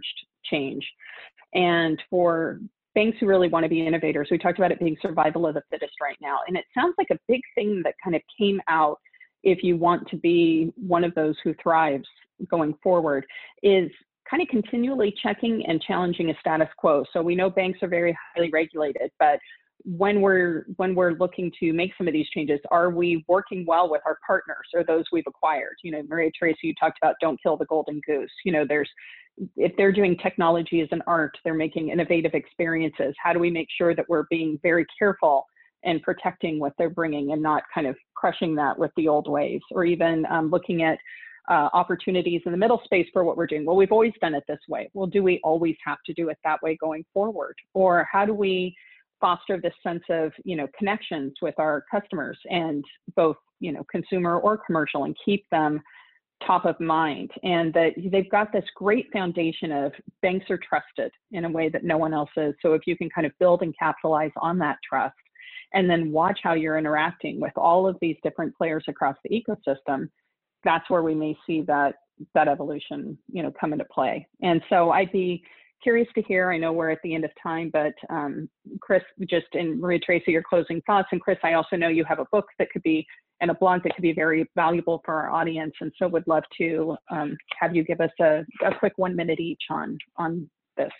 change. 0.49 0.83
And 1.53 2.01
for 2.09 2.59
banks 2.95 3.17
who 3.19 3.27
really 3.27 3.49
want 3.49 3.63
to 3.63 3.69
be 3.69 3.85
innovators, 3.85 4.29
we 4.31 4.39
talked 4.39 4.57
about 4.57 4.71
it 4.71 4.79
being 4.79 4.97
survival 5.01 5.45
of 5.45 5.53
the 5.53 5.61
fittest 5.69 5.93
right 6.01 6.17
now, 6.19 6.39
and 6.47 6.57
it 6.57 6.65
sounds 6.75 6.95
like 6.97 7.11
a 7.11 7.19
big 7.27 7.41
thing 7.53 7.81
that 7.83 7.93
kind 8.03 8.15
of 8.15 8.21
came 8.39 8.59
out 8.67 8.99
if 9.43 9.61
you 9.61 9.77
want 9.77 10.07
to 10.09 10.17
be 10.17 10.73
one 10.75 11.03
of 11.03 11.13
those 11.13 11.35
who 11.43 11.53
thrives 11.61 12.07
going 12.49 12.73
forward 12.81 13.25
is 13.61 13.91
kind 14.29 14.41
of 14.41 14.47
continually 14.49 15.13
checking 15.21 15.65
and 15.67 15.81
challenging 15.81 16.29
a 16.29 16.33
status 16.39 16.69
quo. 16.77 17.03
So 17.13 17.21
we 17.21 17.35
know 17.35 17.49
banks 17.49 17.79
are 17.81 17.87
very 17.87 18.17
highly 18.33 18.49
regulated, 18.51 19.11
but 19.19 19.39
when 19.83 20.21
we're 20.21 20.65
when 20.77 20.95
we're 20.95 21.11
looking 21.11 21.51
to 21.59 21.71
make 21.73 21.91
some 21.97 22.07
of 22.07 22.13
these 22.13 22.27
changes, 22.29 22.59
are 22.71 22.89
we 22.89 23.23
working 23.27 23.65
well 23.67 23.89
with 23.89 24.01
our 24.05 24.17
partners 24.25 24.67
or 24.73 24.83
those 24.83 25.03
we've 25.11 25.27
acquired? 25.27 25.75
You 25.83 25.91
know, 25.91 26.03
Maria 26.07 26.31
Teresa, 26.37 26.57
you 26.63 26.73
talked 26.79 26.97
about 27.01 27.15
don't 27.21 27.41
kill 27.41 27.57
the 27.57 27.65
golden 27.65 28.01
goose. 28.07 28.31
You 28.45 28.51
know, 28.51 28.65
there's 28.67 28.89
if 29.57 29.73
they're 29.77 29.91
doing 29.91 30.17
technology 30.17 30.81
as 30.81 30.87
an 30.91 31.03
art, 31.07 31.37
they're 31.43 31.53
making 31.53 31.89
innovative 31.89 32.33
experiences. 32.33 33.13
How 33.21 33.33
do 33.33 33.39
we 33.39 33.51
make 33.51 33.67
sure 33.77 33.93
that 33.93 34.05
we're 34.07 34.25
being 34.29 34.57
very 34.63 34.85
careful 34.97 35.45
and 35.83 36.01
protecting 36.01 36.57
what 36.57 36.73
they're 36.77 36.89
bringing 36.89 37.33
and 37.33 37.41
not 37.41 37.63
kind 37.73 37.85
of 37.85 37.95
crushing 38.15 38.55
that 38.55 38.79
with 38.79 38.91
the 38.97 39.07
old 39.07 39.29
ways, 39.29 39.61
or 39.71 39.85
even 39.85 40.25
um, 40.31 40.49
looking 40.49 40.83
at 40.83 40.97
uh, 41.49 41.69
opportunities 41.73 42.41
in 42.45 42.51
the 42.51 42.57
middle 42.57 42.81
space 42.83 43.07
for 43.13 43.23
what 43.23 43.37
we're 43.37 43.47
doing. 43.47 43.65
Well, 43.65 43.75
we've 43.75 43.91
always 43.91 44.13
done 44.21 44.33
it 44.33 44.43
this 44.47 44.59
way. 44.67 44.89
Well, 44.93 45.07
do 45.07 45.23
we 45.23 45.39
always 45.43 45.75
have 45.85 45.99
to 46.05 46.13
do 46.13 46.29
it 46.29 46.37
that 46.43 46.61
way 46.61 46.77
going 46.79 47.05
forward? 47.13 47.55
Or 47.73 48.07
how 48.11 48.25
do 48.25 48.33
we 48.33 48.75
foster 49.21 49.59
this 49.59 49.73
sense 49.81 50.03
of, 50.09 50.31
you 50.43 50.55
know, 50.55 50.67
connections 50.77 51.33
with 51.41 51.55
our 51.57 51.85
customers 51.89 52.37
and 52.49 52.83
both, 53.15 53.37
you 53.59 53.71
know, 53.71 53.83
consumer 53.89 54.39
or 54.39 54.57
commercial 54.57 55.05
and 55.05 55.15
keep 55.23 55.45
them 55.51 55.81
top 56.45 56.65
of 56.65 56.79
mind 56.79 57.31
and 57.43 57.73
that 57.73 57.93
they've 58.11 58.29
got 58.29 58.51
this 58.51 58.65
great 58.75 59.07
foundation 59.13 59.71
of 59.71 59.93
banks 60.21 60.45
are 60.49 60.59
trusted 60.67 61.11
in 61.31 61.45
a 61.45 61.49
way 61.49 61.69
that 61.69 61.83
no 61.83 61.97
one 61.97 62.13
else 62.13 62.29
is. 62.35 62.53
So 62.61 62.73
if 62.73 62.81
you 62.85 62.97
can 62.97 63.09
kind 63.09 63.25
of 63.25 63.31
build 63.39 63.61
and 63.61 63.73
capitalize 63.77 64.31
on 64.37 64.57
that 64.59 64.77
trust 64.87 65.15
and 65.73 65.89
then 65.89 66.11
watch 66.11 66.39
how 66.43 66.53
you're 66.53 66.77
interacting 66.77 67.39
with 67.39 67.53
all 67.55 67.87
of 67.87 67.97
these 68.01 68.17
different 68.21 68.55
players 68.55 68.83
across 68.87 69.15
the 69.23 69.29
ecosystem, 69.29 70.09
that's 70.65 70.89
where 70.89 71.03
we 71.03 71.15
may 71.15 71.37
see 71.47 71.61
that 71.61 71.95
that 72.33 72.47
evolution, 72.47 73.17
you 73.31 73.43
know, 73.43 73.51
come 73.59 73.73
into 73.73 73.85
play. 73.85 74.27
And 74.41 74.61
so 74.69 74.91
I'd 74.91 75.11
be 75.11 75.43
curious 75.83 76.07
to 76.15 76.21
hear. 76.23 76.51
I 76.51 76.57
know 76.57 76.73
we're 76.73 76.89
at 76.89 76.99
the 77.03 77.13
end 77.13 77.25
of 77.25 77.31
time, 77.41 77.69
but 77.71 77.93
um, 78.09 78.49
Chris, 78.81 79.03
just 79.29 79.47
in 79.53 79.79
Maria 79.79 79.99
Teresa, 79.99 80.31
your 80.31 80.43
closing 80.43 80.81
thoughts. 80.81 81.09
And 81.11 81.21
Chris, 81.21 81.37
I 81.43 81.53
also 81.53 81.75
know 81.75 81.89
you 81.89 82.03
have 82.05 82.19
a 82.19 82.25
book 82.31 82.47
that 82.57 82.69
could 82.71 82.83
be 82.83 83.05
and 83.41 83.51
a 83.51 83.53
blog 83.53 83.83
that 83.83 83.93
could 83.93 84.01
be 84.01 84.13
very 84.13 84.49
valuable 84.55 85.01
for 85.03 85.13
our 85.13 85.29
audience. 85.29 85.73
And 85.81 85.91
so 85.99 86.07
would 86.07 86.25
love 86.25 86.43
to 86.57 86.95
um, 87.11 87.37
have 87.59 87.75
you 87.75 87.83
give 87.83 87.99
us 87.99 88.11
a, 88.21 88.45
a 88.65 88.73
quick 88.79 88.93
one 88.95 89.15
minute 89.15 89.39
each 89.39 89.63
on 89.69 89.97
on 90.17 90.49
this. 90.77 90.91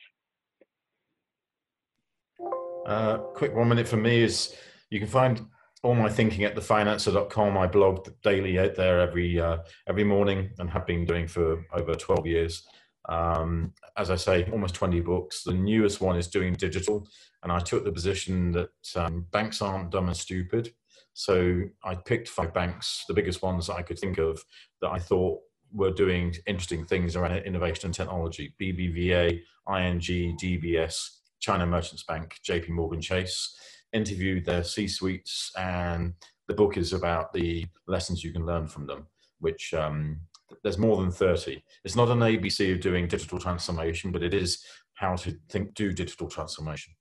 Uh, 2.86 3.18
quick 3.18 3.56
one 3.56 3.70
minute 3.70 3.88
for 3.88 3.98
me 3.98 4.22
is 4.22 4.56
you 4.90 5.00
can 5.00 5.08
find 5.08 5.42
all 5.86 5.94
my 5.94 6.10
thinking 6.10 6.44
at 6.44 6.56
thefinanser.com. 6.56 7.58
I 7.58 7.68
blog 7.68 8.10
daily 8.24 8.58
out 8.58 8.74
there 8.74 9.00
every 9.00 9.40
uh, 9.40 9.58
every 9.88 10.04
morning 10.04 10.50
and 10.58 10.68
have 10.72 10.88
been 10.88 11.06
doing 11.06 11.28
for 11.28 11.64
over 11.74 11.94
12 11.94 12.26
years. 12.26 12.68
Um, 13.08 13.72
as 13.96 14.10
I 14.10 14.16
say, 14.16 14.50
almost 14.52 14.74
20 14.74 15.02
books. 15.02 15.44
The 15.44 15.54
newest 15.54 16.02
one 16.02 16.18
is 16.18 16.28
doing 16.28 16.54
digital, 16.54 17.08
and 17.44 17.52
I 17.52 17.60
took 17.60 17.86
the 17.86 17.92
position 17.92 18.52
that 18.54 18.72
um, 18.96 19.28
banks 19.32 19.62
aren't 19.62 19.92
dumb 19.92 20.08
and 20.08 20.18
stupid. 20.18 20.74
So 21.14 21.62
I 21.84 21.94
picked 21.94 22.30
five 22.30 22.52
banks, 22.52 23.06
the 23.08 23.14
biggest 23.14 23.44
ones 23.44 23.70
I 23.70 23.84
could 23.84 24.00
think 24.00 24.18
of, 24.18 24.44
that 24.82 24.90
I 24.90 24.98
thought 24.98 25.40
were 25.72 25.92
doing 25.92 26.34
interesting 26.48 26.86
things 26.86 27.16
around 27.16 27.38
innovation 27.38 27.86
and 27.86 27.94
technology. 27.94 28.56
BBVA, 28.60 29.40
ING, 29.70 30.38
DBS, 30.42 31.10
China 31.40 31.68
Merchants 31.68 32.04
Bank, 32.04 32.38
JP 32.44 32.70
Morgan 32.70 33.02
Chase 33.02 33.56
interviewed 33.94 34.46
their 34.46 34.64
C 34.64 34.88
suites, 34.88 35.52
and 35.58 36.14
the 36.48 36.54
book 36.54 36.78
is 36.78 36.94
about 36.94 37.34
the 37.34 37.66
lessons 37.88 38.24
you 38.24 38.32
can 38.32 38.46
learn 38.46 38.68
from 38.68 38.86
them, 38.86 39.08
which 39.40 39.74
um, 39.74 40.20
there's 40.64 40.78
more 40.78 40.98
than 40.98 41.12
30. 41.12 41.64
It's 41.84 41.96
not 41.96 42.10
an 42.10 42.20
ABC 42.20 42.74
of 42.74 42.82
doing 42.82 43.08
digital 43.08 43.40
transformation, 43.40 44.12
but 44.12 44.24
it 44.24 44.34
is 44.34 44.64
how 44.94 45.16
to 45.18 45.38
think, 45.50 45.74
do 45.74 45.92
digital 45.92 46.28
transformation. 46.28 46.94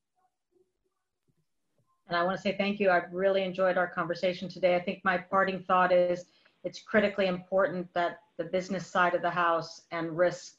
And 2.09 2.17
I 2.17 2.23
want 2.23 2.37
to 2.37 2.43
say 2.43 2.57
thank 2.57 2.81
you. 2.81 2.91
I've 2.91 3.13
really 3.13 3.43
enjoyed 3.43 3.79
our 3.79 3.87
conversation 3.87 4.49
today. 4.49 4.77
I 4.77 4.81
think 4.81 5.01
my 5.05 5.17
parting 5.17 5.61
thought 5.61 5.93
is 5.93 6.27
it's 6.63 6.83
critically 6.83 7.27
important 7.27 7.93
that 7.95 8.19
the 8.37 8.45
business 8.45 8.87
side 8.87 9.15
of 9.15 9.23
the 9.23 9.31
house 9.31 9.83
and 9.91 10.17
risk 10.17 10.59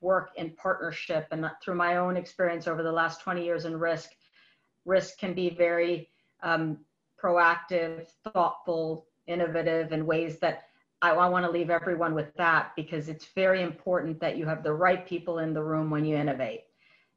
work 0.00 0.30
in 0.36 0.50
partnership. 0.50 1.26
And 1.30 1.44
through 1.62 1.74
my 1.74 1.96
own 1.96 2.16
experience 2.16 2.66
over 2.66 2.82
the 2.82 2.92
last 2.92 3.20
20 3.20 3.44
years 3.44 3.64
in 3.64 3.76
risk, 3.76 4.10
risk 4.86 5.18
can 5.18 5.34
be 5.34 5.50
very 5.50 6.08
um, 6.42 6.78
proactive, 7.22 8.06
thoughtful, 8.32 9.06
innovative 9.26 9.92
in 9.92 10.06
ways 10.06 10.38
that 10.38 10.68
I, 11.02 11.10
I 11.10 11.28
want 11.28 11.44
to 11.44 11.50
leave 11.50 11.68
everyone 11.70 12.14
with 12.14 12.32
that 12.36 12.72
because 12.76 13.08
it's 13.08 13.26
very 13.34 13.62
important 13.62 14.20
that 14.20 14.36
you 14.36 14.46
have 14.46 14.62
the 14.62 14.72
right 14.72 15.06
people 15.06 15.40
in 15.40 15.52
the 15.52 15.62
room 15.62 15.90
when 15.90 16.04
you 16.04 16.16
innovate. 16.16 16.62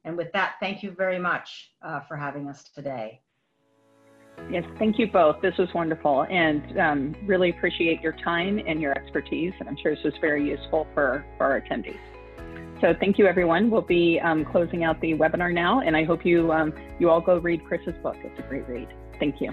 And 0.04 0.18
with 0.18 0.32
that, 0.34 0.56
thank 0.60 0.82
you 0.84 0.92
very 0.92 1.20
much 1.20 1.72
uh, 1.82 2.02
for 2.02 2.18
having 2.18 2.48
us 2.48 2.64
today. 2.76 3.22
Yes, 4.50 4.64
thank 4.78 4.98
you 4.98 5.12
both. 5.12 5.42
This 5.42 5.58
was 5.58 5.68
wonderful 5.76 6.26
and 6.30 6.80
um, 6.80 7.16
really 7.26 7.50
appreciate 7.50 8.02
your 8.02 8.14
time 8.24 8.60
and 8.66 8.82
your 8.82 8.98
expertise. 8.98 9.54
And 9.60 9.68
I'm 9.68 9.78
sure 9.82 9.94
this 9.94 10.04
was 10.04 10.14
very 10.22 10.48
useful 10.48 10.88
for, 10.94 11.26
for 11.38 11.46
our 11.46 11.62
attendees. 11.62 12.00
So 12.82 12.94
thank 13.00 13.18
you, 13.18 13.28
everyone. 13.28 13.70
We'll 13.70 13.82
be 13.82 14.20
um, 14.24 14.46
closing 14.46 14.84
out 14.84 15.02
the 15.02 15.14
webinar 15.14 15.54
now, 15.54 15.82
and 15.82 15.98
I 15.98 16.06
hope 16.06 16.26
you, 16.26 16.52
um, 16.52 16.74
you 16.98 17.10
all 17.10 17.22
go 17.22 17.38
read 17.38 17.66
Chris's 17.66 17.96
book. 18.02 18.16
It's 18.24 18.40
a 18.40 18.44
great 18.44 18.68
read. 18.70 18.88
Thank 19.20 19.42
you. 19.42 19.52